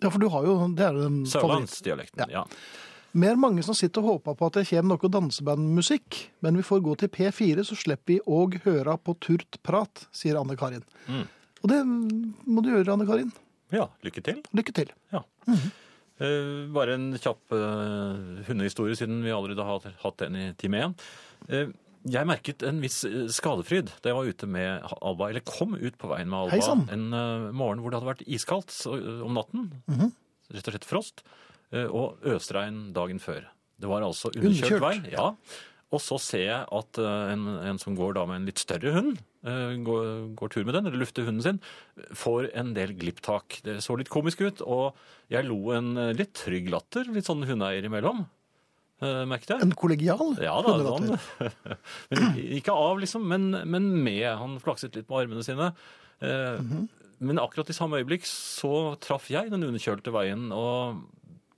Ja, 0.00 0.08
for 0.08 0.20
du 0.22 0.30
har 0.32 0.46
jo 0.48 0.54
Det 0.76 0.86
er 0.86 0.96
den. 0.96 1.24
Sørlandsdialekten, 1.28 2.24
ja. 2.32 2.40
ja. 2.40 2.90
Mer 3.12 3.34
mange 3.34 3.62
som 3.66 3.74
sitter 3.74 4.04
og 4.04 4.20
håper 4.20 4.36
på 4.38 4.46
at 4.46 4.56
det 4.60 4.68
kommer 4.68 4.94
noe 4.94 5.10
dansebandmusikk, 5.16 6.18
men 6.46 6.60
vi 6.60 6.64
får 6.66 6.82
gå 6.86 6.94
til 7.00 7.10
P4, 7.10 7.64
så 7.66 7.74
slipper 7.74 8.14
vi 8.14 8.20
òg 8.22 8.60
høre 8.64 8.94
på 9.02 9.16
turt 9.18 9.58
prat, 9.66 10.06
sier 10.14 10.38
Anne 10.38 10.54
Karin. 10.58 10.84
Mm. 11.10 11.24
Og 11.60 11.72
det 11.72 11.80
må 11.84 12.62
du 12.62 12.70
gjøre, 12.70 12.94
Anne 12.94 13.08
Karin. 13.08 13.32
Ja, 13.74 13.88
lykke 14.06 14.22
til. 14.26 14.38
Lykke 14.54 14.74
til. 14.78 14.94
Ja. 15.14 15.24
Eh, 15.50 16.68
bare 16.70 16.94
en 16.98 17.10
kjapp 17.18 17.54
eh, 17.56 18.46
hundehistorie, 18.46 18.94
siden 18.98 19.24
vi 19.26 19.34
allerede 19.34 19.66
har 19.66 19.90
hatt 20.04 20.22
den 20.22 20.38
i 20.38 20.46
time 20.60 20.84
én. 20.86 20.96
Eh, 21.48 21.74
jeg 22.08 22.26
merket 22.28 22.62
en 22.64 22.80
viss 22.80 23.02
eh, 23.04 23.26
skadefryd 23.28 23.90
da 24.00 24.08
jeg 24.12 24.16
var 24.16 24.28
ute 24.32 24.46
med 24.48 24.86
Alba, 25.02 25.28
eller 25.28 25.44
kom 25.44 25.74
ut 25.76 25.98
på 26.00 26.08
veien 26.08 26.28
med 26.30 26.38
Alba 26.38 26.54
Heisan. 26.56 26.86
en 26.92 27.12
eh, 27.12 27.50
morgen 27.52 27.82
hvor 27.82 27.90
det 27.92 28.00
hadde 28.00 28.12
vært 28.14 28.26
iskaldt 28.28 28.72
så, 28.72 28.94
eh, 28.96 29.24
om 29.26 29.34
natten. 29.36 29.70
Mhm. 29.90 30.12
Rett 30.50 30.66
og 30.66 30.74
slett 30.74 30.88
frost. 30.88 31.22
og 31.70 32.18
øsregn 32.26 32.92
dagen 32.92 33.20
før. 33.22 33.44
Det 33.78 33.86
var 33.86 34.02
altså 34.02 34.32
underkjørt, 34.34 34.80
Underkjørt? 34.80 35.04
vei. 35.04 35.10
Ja. 35.12 35.28
Og 35.92 36.00
så 36.02 36.18
ser 36.18 36.42
jeg 36.42 36.64
at 36.66 36.98
en, 36.98 37.44
en 37.70 37.78
som 37.78 37.94
går 37.94 38.14
da 38.16 38.24
med 38.26 38.40
en 38.40 38.46
litt 38.48 38.58
større 38.58 38.90
hund, 38.96 39.20
går, 39.44 40.34
går 40.34 40.50
tur 40.50 40.64
med 40.66 40.74
den, 40.74 40.88
eller 40.90 40.98
lufter 40.98 41.22
hunden 41.28 41.42
sin, 41.46 41.60
får 42.10 42.50
en 42.58 42.74
del 42.74 42.90
glipptak. 42.98 43.60
Det 43.62 43.76
så 43.86 43.94
litt 43.96 44.10
komisk 44.10 44.42
ut, 44.42 44.60
og 44.66 44.98
jeg 45.30 45.46
lo 45.46 45.70
en 45.76 45.94
litt 46.18 46.34
trygg 46.34 46.66
latter, 46.74 47.06
litt 47.06 47.30
sånn 47.30 47.46
hundeeier 47.46 47.86
imellom. 47.86 48.26
Eh, 49.00 49.24
merket 49.28 49.54
jeg. 49.54 49.64
En 49.64 49.72
kollegial 49.72 50.34
Ja 50.44 50.58
da, 50.64 50.74
han, 50.84 51.06
sånn. 51.08 51.18
men 52.12 52.34
ikke 52.58 52.72
av, 52.76 52.98
liksom, 53.00 53.24
men, 53.28 53.50
men 53.64 54.04
med. 54.04 54.28
Han 54.36 54.60
flakset 54.60 54.96
litt 54.98 55.08
med 55.08 55.18
armene 55.24 55.42
sine. 55.46 55.72
Eh, 56.20 56.60
-hmm. 56.60 56.88
Men 57.20 57.38
akkurat 57.38 57.70
i 57.70 57.72
samme 57.76 57.96
øyeblikk 58.00 58.24
så 58.24 58.96
traff 59.00 59.30
jeg 59.30 59.50
den 59.52 59.64
underkjølte 59.64 60.10
veien, 60.12 60.52
og 60.56 60.96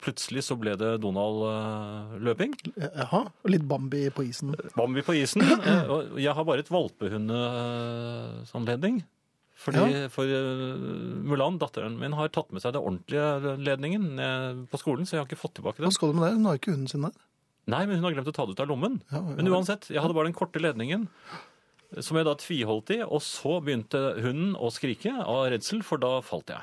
plutselig 0.03 0.43
så 0.43 0.55
ble 0.59 0.75
det 0.75 0.97
Donald-løping. 1.03 2.53
Jaha, 2.75 3.21
og 3.31 3.49
litt 3.51 3.67
Bambi 3.67 4.09
på 4.11 4.23
isen. 4.27 4.55
Bambi 4.75 5.01
på 5.01 5.13
isen. 5.15 5.41
eh, 5.69 5.89
jeg 6.19 6.33
har 6.35 6.43
bare 6.43 6.59
et 6.59 6.71
valpehundeanledning. 6.71 9.03
Fordi 9.63 10.09
For 10.11 10.27
eh, 10.27 10.75
Mulan, 11.23 11.55
datteren 11.61 11.99
min, 11.99 12.13
har 12.19 12.27
tatt 12.27 12.51
med 12.51 12.61
seg 12.63 12.73
den 12.75 12.83
ordentlige 12.83 13.55
ledningen 13.63 14.03
på 14.67 14.77
skolen, 14.81 15.05
så 15.07 15.15
jeg 15.15 15.21
har 15.23 15.29
ikke 15.31 15.43
fått 15.45 15.55
tilbake 15.61 15.77
den. 15.79 15.87
Hva 15.87 15.95
skal 15.95 16.09
du 16.11 16.15
med 16.19 16.27
det? 16.27 16.35
Hun 16.35 16.47
har 16.49 16.55
ikke 16.59 16.75
hunden 16.75 16.91
sin 16.91 17.07
der. 17.07 17.15
Nei, 17.71 17.85
men 17.87 17.95
hun 17.99 18.03
har 18.09 18.15
glemt 18.17 18.27
å 18.27 18.35
ta 18.35 18.45
det 18.45 18.57
ut 18.57 18.61
av 18.63 18.67
lommen. 18.67 18.99
Ja, 19.11 19.21
ja. 19.21 19.35
Men 19.37 19.47
uansett, 19.53 19.87
jeg 19.93 20.01
hadde 20.03 20.15
bare 20.17 20.27
den 20.27 20.35
korte 20.35 20.59
ledningen, 20.59 21.07
som 22.03 22.17
jeg 22.17 22.25
da 22.27 22.33
tviholdt 22.41 22.91
i, 22.95 22.99
og 23.05 23.21
så 23.23 23.59
begynte 23.63 24.01
hunden 24.19 24.55
å 24.59 24.71
skrike 24.73 25.13
av 25.23 25.45
redsel, 25.53 25.83
for 25.85 26.01
da 26.01 26.17
falt 26.25 26.51
jeg. 26.51 26.61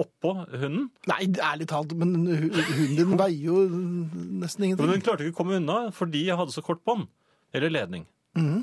Oppå 0.00 0.32
hunden. 0.48 0.86
Nei, 1.10 1.26
ærlig 1.44 1.66
talt, 1.68 1.92
men 1.98 2.14
hunden 2.24 2.96
din 2.96 3.16
veier 3.20 3.44
jo 3.50 3.58
nesten 3.68 4.64
ingenting. 4.70 4.86
Men 4.86 4.96
hun 4.96 5.04
klarte 5.04 5.26
ikke 5.26 5.36
å 5.36 5.40
komme 5.42 5.58
unna 5.60 5.80
fordi 5.94 6.24
jeg 6.30 6.38
hadde 6.40 6.54
så 6.54 6.64
kort 6.64 6.80
bånd. 6.88 7.10
Eller 7.52 7.68
ledning. 7.74 8.06
Mhm. 8.38 8.62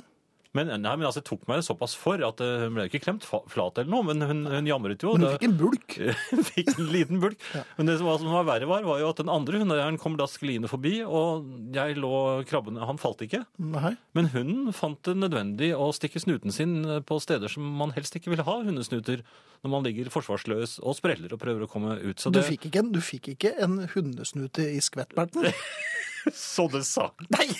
Men, 0.58 0.70
nei, 0.82 0.94
men 0.98 1.06
altså, 1.06 1.22
det 1.22 1.28
tok 1.30 1.44
meg 1.50 1.60
såpass 1.62 1.94
for 1.94 2.22
at 2.26 2.40
eh, 2.42 2.64
hun 2.64 2.74
ble 2.74 2.88
ikke 2.90 3.04
klemt 3.04 3.26
flat 3.28 3.78
eller 3.78 3.92
noe, 3.92 4.02
men 4.08 4.26
hun, 4.26 4.40
hun 4.50 4.66
jamret 4.70 5.04
jo. 5.06 5.12
Men 5.14 5.28
hun 5.28 5.36
fikk 5.36 5.46
en 5.46 5.58
bulk. 5.60 5.98
Hun 6.32 6.42
fikk 6.46 6.72
en 6.74 6.88
liten 6.90 7.20
bulk. 7.22 7.44
Men 7.78 7.90
det 7.90 8.00
som 8.00 8.08
var, 8.10 8.18
som 8.22 8.32
var 8.34 8.48
verre 8.48 8.70
var, 8.70 8.86
var 8.88 9.02
jo 9.02 9.10
at 9.12 9.20
den 9.22 9.30
andre 9.30 9.60
hundeeieren 9.62 10.00
kom 10.02 10.16
da 10.18 10.26
skliende 10.30 10.70
forbi, 10.72 10.96
og 11.06 11.46
jeg 11.76 11.98
lå 12.02 12.12
krabbende 12.50 12.86
Han 12.90 12.98
falt 13.02 13.22
ikke. 13.26 13.44
Nei. 13.62 13.92
Men 14.18 14.30
hunden 14.34 14.74
fant 14.74 14.98
det 15.06 15.16
nødvendig 15.22 15.70
å 15.78 15.92
stikke 15.94 16.22
snuten 16.24 16.54
sin 16.56 16.80
på 17.06 17.20
steder 17.22 17.52
som 17.52 17.68
man 17.82 17.94
helst 17.94 18.18
ikke 18.18 18.34
vil 18.34 18.42
ha 18.48 18.56
hundesnuter, 18.66 19.22
når 19.62 19.74
man 19.76 19.86
ligger 19.86 20.10
forsvarsløs 20.14 20.80
og 20.82 20.98
spreller 20.98 21.36
og 21.36 21.42
prøver 21.44 21.66
å 21.66 21.70
komme 21.70 21.98
ut. 22.02 22.18
Så 22.22 22.34
Du 22.34 22.42
fikk, 22.46 22.70
ikke 22.72 22.82
en, 22.82 22.94
du 22.96 23.02
fikk 23.06 23.34
ikke 23.36 23.54
en 23.62 23.84
hundesnute 23.94 24.66
i 24.74 24.82
skvettberten? 24.82 25.52
så 26.34 26.66
det 26.74 26.86
sa 26.90 27.12
Nei! 27.30 27.52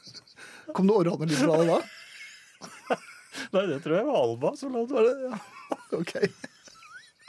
Kom 0.74 0.90
det 0.90 0.98
orrane 0.98 1.30
fra 1.30 1.60
deg 1.62 1.70
da? 1.70 1.78
Nei, 3.54 3.64
det 3.70 3.80
tror 3.84 3.98
jeg 3.98 4.06
var 4.08 4.18
Alba 4.22 4.52
som. 4.58 4.76
Var 4.76 5.08
det? 5.10 5.16
Ja. 5.26 5.38
Ok. 5.98 6.12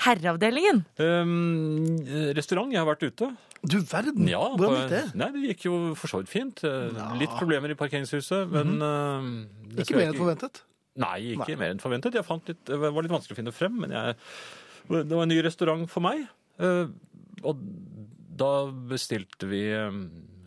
Herreavdelingen. 0.04 0.84
Um, 1.02 1.98
restaurant, 2.38 2.70
jeg 2.72 2.78
har 2.80 2.86
vært 2.88 3.06
ute. 3.08 3.32
Du 3.66 3.80
verden, 3.82 4.28
Ja, 4.30 4.44
hvordan 4.54 4.84
gikk 4.84 4.92
det? 4.94 5.02
Nei, 5.18 5.30
det 5.34 5.42
gikk 5.50 5.66
jo 5.66 5.78
for 5.98 6.12
så 6.12 6.20
vidt 6.22 6.30
fint. 6.30 6.62
Ja. 6.64 7.08
Litt 7.18 7.34
problemer 7.40 7.74
i 7.74 7.78
parkeringshuset, 7.80 8.46
men 8.54 8.76
uh, 8.78 9.82
Ikke 9.82 9.98
mer 9.98 10.12
enn 10.12 10.20
forventet? 10.20 10.62
Nei, 11.02 11.16
ikke 11.34 11.56
Nei. 11.56 11.60
mer 11.64 11.74
enn 11.74 11.82
forventet. 11.82 12.16
Jeg 12.18 12.26
fant 12.28 12.46
litt, 12.54 12.62
det 12.70 12.78
var 12.78 13.02
litt 13.02 13.14
vanskelig 13.14 13.36
å 13.36 13.40
finne 13.42 13.54
frem, 13.58 13.76
men 13.82 13.96
jeg, 13.98 14.16
det 14.94 15.10
var 15.18 15.26
en 15.26 15.34
ny 15.34 15.40
restaurant 15.46 15.90
for 15.90 16.06
meg. 16.06 16.28
Uh, 16.62 16.86
Og 17.46 17.60
da 18.38 18.52
bestilte 18.94 19.50
vi 19.50 19.64
eh, 19.74 19.98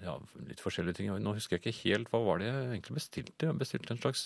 ja, 0.05 0.15
litt 0.47 0.63
forskjellige 0.63 1.01
ting. 1.01 1.11
Nå 1.23 1.35
husker 1.35 1.59
jeg 1.59 1.65
ikke 1.65 1.89
helt 1.89 2.11
hva 2.13 2.21
var 2.23 2.39
det 2.39 2.47
jeg 2.53 2.69
egentlig 2.69 2.97
bestilte. 3.01 3.49
Jeg 3.49 3.59
bestilte 3.59 3.97
en 3.97 4.03
slags 4.03 4.23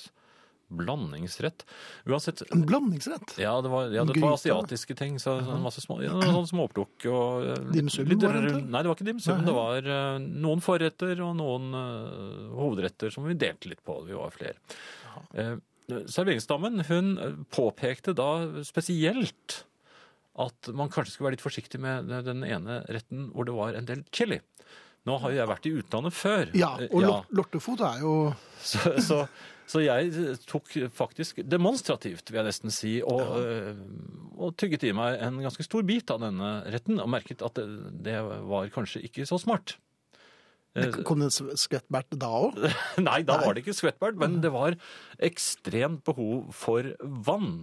blandingsrett. 0.68 1.64
Uansett, 2.04 2.42
En 2.52 2.64
blandingsrett? 2.66 3.36
ja, 3.38 3.52
det 3.62 3.72
var, 3.72 3.90
ja, 3.92 4.04
det 4.04 4.20
var 4.20 4.36
asiatiske 4.38 4.94
ting. 4.98 5.18
Så, 5.22 5.36
masse 5.62 5.82
små, 5.84 6.00
ja, 6.04 6.14
sånn 6.22 6.48
småplukk 6.50 7.06
og 7.10 7.50
Dimsum? 7.74 8.08
Litt 8.10 8.24
var 8.24 8.40
det? 8.40 8.56
Nei, 8.62 8.80
det 8.82 8.90
var 8.90 8.96
ikke 8.96 9.10
dimsum. 9.10 9.44
Det 9.46 9.54
var 9.56 9.90
uh, 9.90 10.16
noen 10.22 10.64
forretter 10.64 11.20
og 11.24 11.36
noen 11.38 11.70
uh, 11.76 12.56
hovedretter 12.56 13.14
som 13.14 13.28
vi 13.28 13.36
delte 13.38 13.70
litt 13.70 13.84
på. 13.86 14.00
Vi 14.08 14.16
var 14.16 14.34
flere. 14.34 14.58
Uh, 15.36 15.56
serveringsdamen 15.88 16.84
hun 16.88 17.18
eh, 17.18 17.38
påpekte 17.52 18.14
da 18.16 18.62
spesielt 18.64 19.64
at 20.40 20.70
man 20.74 20.90
kanskje 20.90 21.14
skulle 21.14 21.28
være 21.28 21.36
litt 21.36 21.44
forsiktig 21.44 21.80
med 21.82 22.08
den 22.26 22.42
ene 22.46 22.80
retten 22.90 23.28
hvor 23.34 23.46
det 23.46 23.54
var 23.54 23.76
en 23.78 23.86
del 23.86 24.02
chili. 24.14 24.40
Nå 25.04 25.18
har 25.20 25.32
jo 25.32 25.40
jeg 25.40 25.50
vært 25.50 25.66
i 25.68 25.74
utlandet 25.80 26.16
før. 26.16 26.52
Ja, 26.56 26.70
Eh, 26.80 26.88
og 26.90 27.04
ja. 27.04 27.16
lortefot 27.36 27.82
er 27.84 28.00
jo 28.04 28.14
så, 28.70 28.94
så, 29.04 29.18
så 29.68 29.82
jeg 29.84 30.36
tok 30.48 30.72
faktisk 30.96 31.42
demonstrativt, 31.44 32.30
vil 32.30 32.40
jeg 32.40 32.48
nesten 32.48 32.74
si, 32.74 32.94
og, 33.04 33.20
ja. 33.20 33.74
og 34.38 34.56
tygget 34.60 34.88
i 34.88 34.94
meg 34.96 35.20
en 35.24 35.42
ganske 35.44 35.66
stor 35.66 35.84
bit 35.86 36.12
av 36.14 36.22
denne 36.24 36.56
retten, 36.72 37.00
og 37.02 37.10
merket 37.12 37.44
at 37.44 37.60
det, 37.60 37.68
det 38.06 38.20
var 38.24 38.72
kanskje 38.74 39.04
ikke 39.08 39.28
så 39.28 39.40
smart. 39.40 39.76
Det 40.74 41.04
Kom 41.06 41.20
det 41.22 41.28
en 41.30 41.58
skvettbert 41.58 42.16
da 42.18 42.30
òg? 42.34 42.56
Nei, 43.08 43.20
da 43.26 43.38
var 43.44 43.54
det 43.54 43.62
ikke 43.62 43.76
skvettbert, 43.76 44.18
men 44.18 44.40
det 44.42 44.50
var 44.54 44.74
ekstremt 45.22 46.02
behov 46.06 46.48
for 46.56 46.88
vann. 47.00 47.60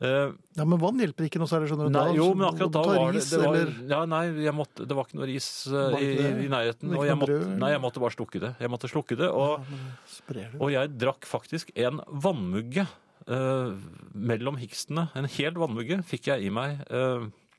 Eh, 0.00 0.30
Ja, 0.56 0.64
men 0.64 0.80
vann 0.80 1.00
hjelper 1.00 1.26
ikke 1.28 1.40
noe 1.42 1.48
særlig, 1.50 1.68
skjønner 1.70 1.90
du. 1.90 1.94
Nei, 1.94 2.04
Da 2.08 2.16
jo, 2.16 2.28
men 2.34 2.46
akkurat 2.48 2.72
da 2.72 2.82
var 2.88 3.12
det, 3.12 3.24
det 3.28 3.40
var, 3.42 3.72
ja, 3.92 3.98
nei, 4.08 4.22
jeg 4.46 4.54
måtte, 4.56 4.86
det 4.88 4.96
var 4.96 5.06
ikke 5.08 5.18
noe 5.20 5.28
ris 5.28 5.48
eh, 5.68 5.98
i, 6.00 6.08
i 6.46 6.48
nærheten, 6.52 6.94
og 6.96 7.04
jeg 7.08 7.18
måtte, 7.20 7.36
nei, 7.60 7.70
jeg 7.74 7.82
måtte 7.84 8.02
bare 8.04 8.16
slukke 8.16 8.40
det. 8.42 8.54
Jeg 8.64 8.72
måtte 8.72 8.90
slukke 8.90 9.18
det, 9.20 9.28
og, 9.28 9.68
ja, 10.32 10.48
og 10.58 10.72
jeg 10.72 10.94
drakk 11.00 11.28
faktisk 11.28 11.72
en 11.76 12.00
vannmugge 12.08 12.86
uh, 13.28 13.76
mellom 14.16 14.56
hikstene. 14.60 15.10
En 15.20 15.28
hel 15.36 15.52
vannmugge 15.60 16.00
fikk 16.08 16.32
jeg 16.32 16.48
i 16.48 16.54
meg. 16.54 16.80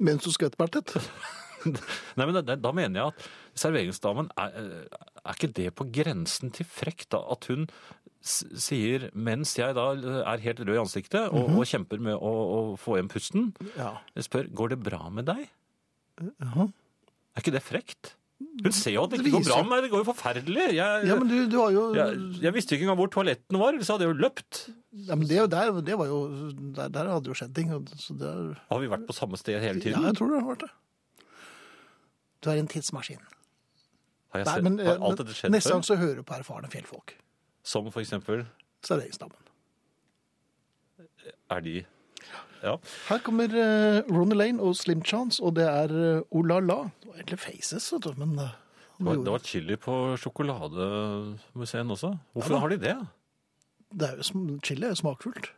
Mens 0.01 0.25
du 0.25 0.33
skvettbertet? 0.33 0.97
nei, 2.17 2.25
men 2.25 2.33
da, 2.45 2.55
da 2.55 2.71
mener 2.75 2.99
jeg 3.01 3.13
at 3.13 3.27
serveringsdamen 3.61 4.29
er, 4.37 4.53
eh, 4.61 5.01
er 5.25 5.33
ikke 5.37 5.51
det 5.53 5.69
på 5.75 5.87
grensen 5.91 6.51
til 6.55 6.65
frekt, 6.65 7.09
da? 7.15 7.19
At 7.35 7.45
hun 7.51 7.67
sier, 8.21 9.09
mens 9.17 9.55
jeg 9.57 9.73
da 9.77 9.87
er 10.29 10.43
helt 10.43 10.59
rød 10.61 10.75
i 10.75 10.81
ansiktet 10.83 11.31
og, 11.31 11.49
Mhm. 11.49 11.57
og 11.57 11.65
kjemper 11.65 11.99
med 11.99 12.15
å, 12.21 12.31
å 12.31 12.59
få 12.77 12.97
igjen 12.99 13.09
pusten, 13.09 13.51
Ja. 13.75 13.95
jeg 14.15 14.23
spør, 14.29 14.49
går 14.53 14.69
det 14.75 14.79
bra 14.83 15.09
med 15.09 15.25
deg? 15.25 15.47
Jaha. 16.21 16.67
Er 17.35 17.41
ikke 17.41 17.51
det 17.55 17.63
frekt? 17.63 18.15
Hun 18.63 18.71
ser 18.73 18.91
jo 18.95 19.03
at 19.05 19.11
det 19.13 19.19
ikke 19.21 19.37
går 19.37 19.45
bra 19.45 19.57
med 19.61 19.69
meg. 19.69 19.81
Det 19.85 19.89
går 19.93 20.01
jo 20.01 20.07
forferdelig. 20.11 20.63
Jeg, 20.73 21.05
ja, 21.07 21.15
men 21.15 21.27
du, 21.29 21.35
du 21.47 21.57
har 21.61 21.71
jo 21.71 21.83
jeg, 21.93 22.41
jeg 22.41 22.53
visste 22.55 22.73
ikke 22.75 22.87
engang 22.87 22.97
hvor 22.97 23.09
toaletten 23.13 23.57
var, 23.61 23.77
så 23.85 23.93
hadde 23.95 24.07
jeg 24.07 24.15
jo 24.15 24.21
løpt. 24.25 24.61
ja, 25.07 25.15
men 25.15 25.27
det, 25.29 25.43
der, 25.53 25.71
det 25.85 25.97
var 25.97 26.07
jo 26.09 26.19
Der, 26.73 26.89
der 26.89 27.09
hadde 27.13 27.29
jo 27.29 27.33
skjedd 27.37 27.53
ting. 27.55 27.71
og- 27.73 27.85
Så 28.01 28.17
det 28.17 28.27
er, 28.27 28.57
Har 28.69 28.79
vi 28.81 28.87
vært 28.89 29.05
på 29.07 29.13
samme 29.13 29.37
sted 29.37 29.61
hele 29.61 29.79
tiden? 29.79 30.01
ja, 30.01 30.07
jeg 30.09 30.17
tror 30.17 30.29
det 30.33 30.41
har 30.41 30.49
vært 30.55 30.65
det. 30.65 30.71
Du 32.41 32.49
er 32.49 32.57
en 32.61 32.67
tidsmaskin. 32.71 33.21
Har, 34.31 34.45
Nei, 34.47 34.61
men, 34.63 34.79
har 34.79 34.95
eh, 34.95 35.03
alt 35.03 35.19
dette 35.19 35.35
skjedd 35.35 35.51
neste 35.53 35.73
gang 35.73 35.83
så 35.85 35.97
hører 35.99 36.21
du 36.21 36.23
på 36.27 36.35
erfarne 36.37 36.69
fjellfolk. 36.71 37.15
Som 37.67 37.89
for 37.91 38.01
eksempel 38.01 38.45
Serveringsdamen. 38.87 39.37
Er 41.51 41.61
de 41.61 41.81
Ja. 42.61 42.75
Her 43.09 43.19
kommer 43.25 43.49
uh, 43.49 44.01
Ronny 44.13 44.35
Lane 44.37 44.61
og 44.61 44.75
Slim 44.77 45.01
Chance, 45.05 45.41
og 45.43 45.55
det 45.57 45.65
er 45.65 45.91
uh, 45.91 46.21
Oh 46.31 46.43
La 46.45 46.59
La. 46.61 46.77
Det 47.01 47.09
var 47.09 47.15
egentlig 47.21 47.39
Faces, 47.41 47.87
vet 47.93 48.05
du, 48.05 48.13
men 48.17 48.35
uh, 48.37 48.51
Det 48.97 49.05
var, 49.07 49.15
det 49.25 49.33
var 49.33 49.39
chili 49.45 49.77
på 49.81 49.95
sjokolademuseet 50.21 51.91
også. 51.97 52.11
Hvorfor 52.33 52.53
Ja 52.53 52.59
har 52.61 52.69
de 52.69 52.77
det? 52.77 52.95
det 53.91 54.07
er 54.07 54.21
jo 54.21 54.59
chili 54.63 54.85
er 54.87 54.93
jo 54.93 54.99
smakfullt. 55.01 55.49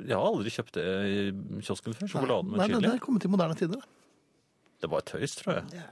Jeg 0.00 0.16
har 0.16 0.24
aldri 0.24 0.48
kjøpt 0.54 0.74
det 0.78 0.84
i 1.10 1.16
kiosken 1.60 1.92
før. 1.98 2.06
sjokoladen 2.08 2.50
med 2.54 2.62
Nei, 2.62 2.68
chili. 2.70 2.80
det 2.86 2.92
er 2.94 3.02
kommet 3.04 3.26
i 3.26 3.28
moderne 3.28 3.54
tider. 3.58 3.82
Det 4.80 4.88
var 4.88 5.02
tøys, 5.04 5.34
tror 5.36 5.58
jeg. 5.58 5.82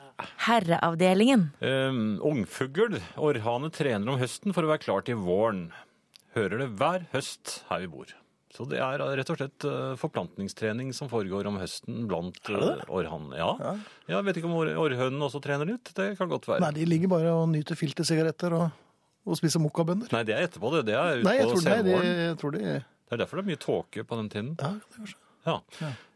Herreavdelingen. 0.47 1.43
Um, 1.61 1.99
ungfugl. 2.25 2.97
Orrhane 3.21 3.69
trener 3.75 4.09
om 4.15 4.21
høsten 4.21 4.55
for 4.57 4.65
å 4.65 4.71
være 4.73 4.83
klar 4.87 5.05
til 5.07 5.21
våren. 5.21 5.67
Hører 6.37 6.63
det 6.65 6.71
hver 6.81 7.05
høst 7.13 7.59
her 7.69 7.85
vi 7.85 7.91
bor. 7.93 8.15
Så 8.55 8.65
det 8.67 8.79
er 8.81 9.03
rett 9.19 9.29
og 9.31 9.37
slett 9.37 9.65
eh, 9.69 9.93
forplantningstrening 10.01 10.89
som 10.97 11.11
foregår 11.13 11.47
om 11.51 11.59
høsten 11.61 12.07
blant 12.09 12.39
eh, 12.49 12.81
Ja. 13.37 13.51
Ja. 13.61 13.75
Jeg 14.09 14.25
vet 14.25 14.41
ikke 14.41 14.49
om 14.49 14.57
or- 14.57 14.73
orrhønen 14.87 15.21
også 15.27 15.43
trener 15.45 15.69
litt. 15.69 15.93
Det 15.95 16.15
kan 16.19 16.31
godt 16.33 16.49
være. 16.49 16.65
Nei, 16.65 16.73
de 16.81 16.87
ligger 16.89 17.13
bare 17.13 17.35
og 17.37 17.45
nyter 17.53 17.77
filtersigaretter 17.79 18.57
og, 18.57 18.71
og 19.29 19.39
spiser 19.39 19.61
mokkabønner. 19.63 20.09
Nei, 20.17 20.25
det 20.27 20.35
er 20.39 20.49
etterpå, 20.49 20.73
det. 20.79 20.87
Det 20.89 20.97
er 20.97 21.21
Nei, 21.29 21.37
jeg 21.39 21.51
utpå 21.51 21.59
tror, 21.61 21.65
nei, 21.69 21.77
senvåren. 21.77 22.11
jeg 22.25 22.39
tror 22.41 22.57
de 22.57 22.65
Det 22.65 23.17
er 23.19 23.23
derfor 23.23 23.37
det 23.39 23.45
er 23.45 23.51
mye 23.53 23.63
tåke 23.69 24.07
på 24.09 24.21
den 24.23 24.33
tiden. 24.33 24.51
Ja, 24.57 24.73
det 24.81 24.89
er 24.97 25.03
kanskje. 25.03 25.21
Ja. 25.47 25.61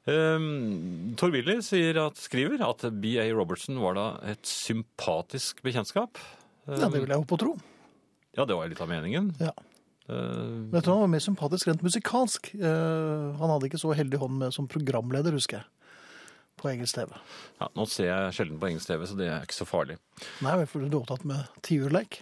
Um, 0.02 1.14
Tor 1.16 1.30
Willy 1.30 1.60
skriver 1.62 2.64
at 2.66 2.86
B.A. 3.02 3.28
Robertson 3.36 3.78
var 3.82 3.94
da 3.98 4.06
et 4.32 4.42
sympatisk 4.48 5.62
bekjentskap. 5.62 6.18
Ja, 6.66 6.88
det 6.88 7.04
vil 7.04 7.10
jeg 7.12 7.22
håpe 7.22 7.36
og 7.36 7.42
tro. 7.42 7.52
Ja, 8.36 8.46
det 8.48 8.56
var 8.56 8.70
litt 8.70 8.80
av 8.82 8.90
meningen. 8.90 9.30
Ja. 9.42 9.52
Uh, 10.08 10.66
Men 10.70 10.80
jeg 10.80 10.86
tror 10.86 10.96
han 10.98 11.04
var 11.06 11.12
mer 11.14 11.22
sympatisk 11.22 11.70
rent 11.70 11.84
musikalsk. 11.86 12.50
Uh, 12.58 13.30
han 13.38 13.52
hadde 13.54 13.68
ikke 13.70 13.80
så 13.82 13.94
heldig 13.94 14.18
hånd 14.24 14.40
med 14.40 14.56
som 14.56 14.66
programleder, 14.70 15.34
husker 15.38 15.60
jeg. 15.60 15.68
På 16.60 16.68
engelsk 16.68 16.98
TV. 16.98 17.14
ja, 17.62 17.66
nå 17.74 17.86
ser 17.90 18.10
jeg 18.10 18.34
sjelden 18.36 18.58
på 18.60 18.68
engelsk 18.68 18.90
TV, 18.90 19.06
så 19.08 19.16
det 19.18 19.30
er 19.32 19.46
ikke 19.46 19.56
så 19.56 19.66
farlig. 19.66 19.96
Nei, 20.44 20.52
for 20.68 20.82
du 20.82 20.90
er 20.90 20.98
opptatt 21.00 21.24
med 21.26 21.46
tiurleik. 21.64 22.20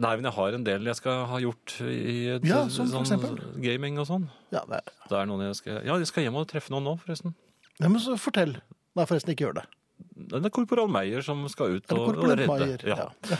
Nei, 0.00 0.14
men 0.16 0.24
jeg 0.24 0.32
har 0.32 0.54
en 0.56 0.64
del 0.64 0.86
jeg 0.88 0.96
skal 0.96 1.24
ha 1.28 1.38
gjort 1.42 1.74
i 1.84 2.14
et, 2.36 2.44
Ja, 2.48 2.62
sånn, 2.72 2.88
sånn 2.88 3.34
gaming 3.60 3.98
og 4.00 4.06
sånn. 4.08 4.28
Ja, 4.54 4.62
det 4.70 4.78
er. 4.80 4.94
Det 5.10 5.18
er 5.18 5.26
noen 5.28 5.44
jeg 5.48 5.58
skal 5.58 5.82
Ja, 5.84 5.98
jeg 6.00 6.08
skal 6.08 6.24
hjem 6.24 6.38
og 6.40 6.46
treffe 6.48 6.72
noen 6.72 6.86
nå, 6.88 6.94
forresten. 7.02 7.34
ja, 7.80 7.88
men 7.88 8.00
så 8.00 8.16
fortell. 8.20 8.56
Nei, 8.96 9.04
forresten, 9.04 9.34
ikke 9.34 9.48
gjør 9.48 9.58
det. 9.60 9.66
Det 10.30 10.40
er 10.44 10.52
korporal 10.56 10.88
Meyer 10.92 11.20
som 11.24 11.42
skal 11.52 11.76
ut 11.76 11.92
og, 11.92 12.14
og 12.16 12.24
redde. 12.30 12.46
Meier, 12.48 12.86
Ja. 12.88 13.10
Ja. 13.28 13.36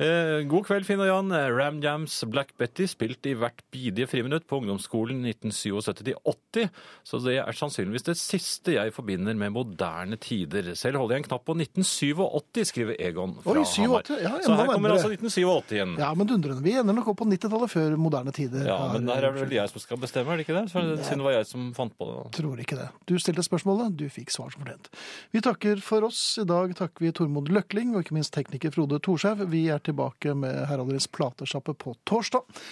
Eh, 0.00 0.40
god 0.48 0.64
kveld, 0.66 0.86
Finn 0.88 1.00
og 1.04 1.06
Jan. 1.06 1.28
Ram 1.52 1.76
Jams 1.84 2.14
Black 2.32 2.54
Betty 2.58 2.86
spilte 2.88 3.28
i 3.30 3.34
hvert 3.38 3.60
bidige 3.70 4.06
friminutt 4.08 4.46
på 4.48 4.58
ungdomsskolen 4.62 5.20
1977-80, 5.28 6.70
så 7.06 7.20
det 7.22 7.34
er 7.42 7.56
sannsynligvis 7.56 8.06
det 8.06 8.14
siste 8.18 8.74
jeg 8.78 8.94
forbinder 8.96 9.36
med 9.38 9.52
moderne 9.54 10.16
tider. 10.20 10.72
Selv 10.78 10.98
holder 11.02 11.18
jeg 11.18 11.22
en 11.24 11.28
knapp 11.28 11.44
på 11.46 11.56
1987, 11.58 12.64
skriver 12.72 12.96
Egon 13.04 13.36
fra 13.44 13.52
Oi, 13.52 13.66
87, 13.68 13.76
Hamar. 13.84 14.08
ja, 14.24 14.32
så 14.46 14.56
her 14.58 14.72
kommer 14.72 14.94
altså 14.96 15.12
1987 15.12 15.76
igjen. 15.76 15.94
Ja, 16.00 16.08
men 16.18 16.30
dundrende. 16.30 16.64
Vi 16.64 16.74
ender 16.80 16.96
nok 16.96 17.12
opp 17.12 17.20
på 17.22 17.28
90-tallet 17.28 17.72
før 17.76 17.96
moderne 18.00 18.34
tider. 18.34 18.64
Ja, 18.72 18.80
men 18.94 19.06
der 19.10 19.20
er 19.28 19.36
det 19.36 19.44
vel 19.44 19.54
jeg 19.58 19.72
som 19.74 19.84
skal 19.84 20.00
bestemme, 20.02 20.32
er 20.32 20.40
det 20.40 20.48
ikke 20.48 20.56
det? 20.56 20.64
For 20.72 20.92
Siden 21.04 21.22
det 21.22 21.28
var 21.28 21.36
jeg 21.36 21.50
som 21.52 21.68
fant 21.76 21.94
på 22.00 22.08
det. 22.08 22.18
Tror 22.40 22.64
ikke 22.64 22.80
det. 22.80 22.88
Du 23.10 23.14
stilte 23.20 23.44
spørsmålet, 23.46 23.92
du 24.00 24.06
fikk 24.12 24.32
svar 24.34 24.50
som 24.54 24.64
fortjent. 24.64 24.88
Vi 25.36 25.44
takker 25.44 25.84
for 25.84 26.08
oss. 26.08 26.22
I 26.42 26.48
dag 26.48 26.72
takker 26.80 27.06
vi 27.06 27.12
Tormod 27.14 27.52
Løkling 27.52 27.92
og 27.94 28.06
ikke 28.06 28.16
minst 28.16 28.32
tekniker 28.34 28.72
Frode 28.74 28.98
Thorshaug. 29.04 29.44
Vi 29.52 29.66
er 29.68 29.81
tilbake 29.86 30.34
med 30.38 30.64
Heraldris 30.70 31.08
platesjappe 31.12 31.74
på 31.78 31.94
torsdag. 32.08 32.62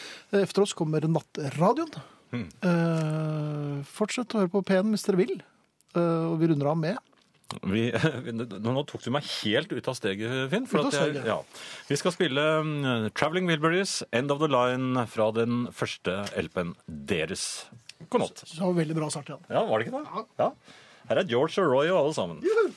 Efter 0.40 0.64
oss 0.64 0.74
kommer 0.76 1.04
Nattradioen. 1.06 1.92
Mm. 2.30 2.46
Eh, 2.46 3.78
fortsett 3.90 4.34
å 4.34 4.42
høre 4.44 4.52
på 4.52 4.62
P1 4.66 4.92
hvis 4.92 5.06
dere 5.06 5.20
vil. 5.20 5.40
Eh, 5.98 6.26
og 6.30 6.36
vi 6.40 6.50
runder 6.50 6.70
av 6.70 6.76
med 6.78 6.98
Vi, 7.66 7.88
nå, 8.38 8.82
tok 8.86 9.02
du 9.02 9.10
meg 9.10 9.26
helt 9.40 9.72
ut 9.74 9.90
av 9.90 9.96
steget, 9.98 10.36
Finn. 10.52 10.68
For 10.70 10.86
at 10.86 10.94
jeg, 10.94 11.24
ja. 11.26 11.40
Vi 11.88 11.98
skal 11.98 12.14
spille 12.14 12.44
um, 12.62 13.08
Traveling 13.10 13.50
Wilburys, 13.50 14.00
End 14.14 14.30
of 14.30 14.38
the 14.42 14.50
Line, 14.50 15.02
fra 15.10 15.32
den 15.34 15.64
første 15.74 16.20
LP-en 16.38 16.76
deres. 16.86 17.66
God 18.06 18.28
natt. 18.28 18.44
Så 18.46 18.70
veldig 18.76 18.96
bra 18.96 19.10
start 19.12 19.32
igjen. 19.32 19.42
Ja, 19.50 19.66
var 19.66 19.82
det 19.82 19.90
ikke 19.90 19.98
det? 19.98 20.24
Ja. 20.38 20.52
Her 21.10 21.24
er 21.24 21.26
George 21.26 21.58
og 21.58 21.74
Roy 21.74 21.90
og 21.90 22.04
alle 22.04 22.16
sammen. 22.16 22.42
Juhu! 22.46 22.70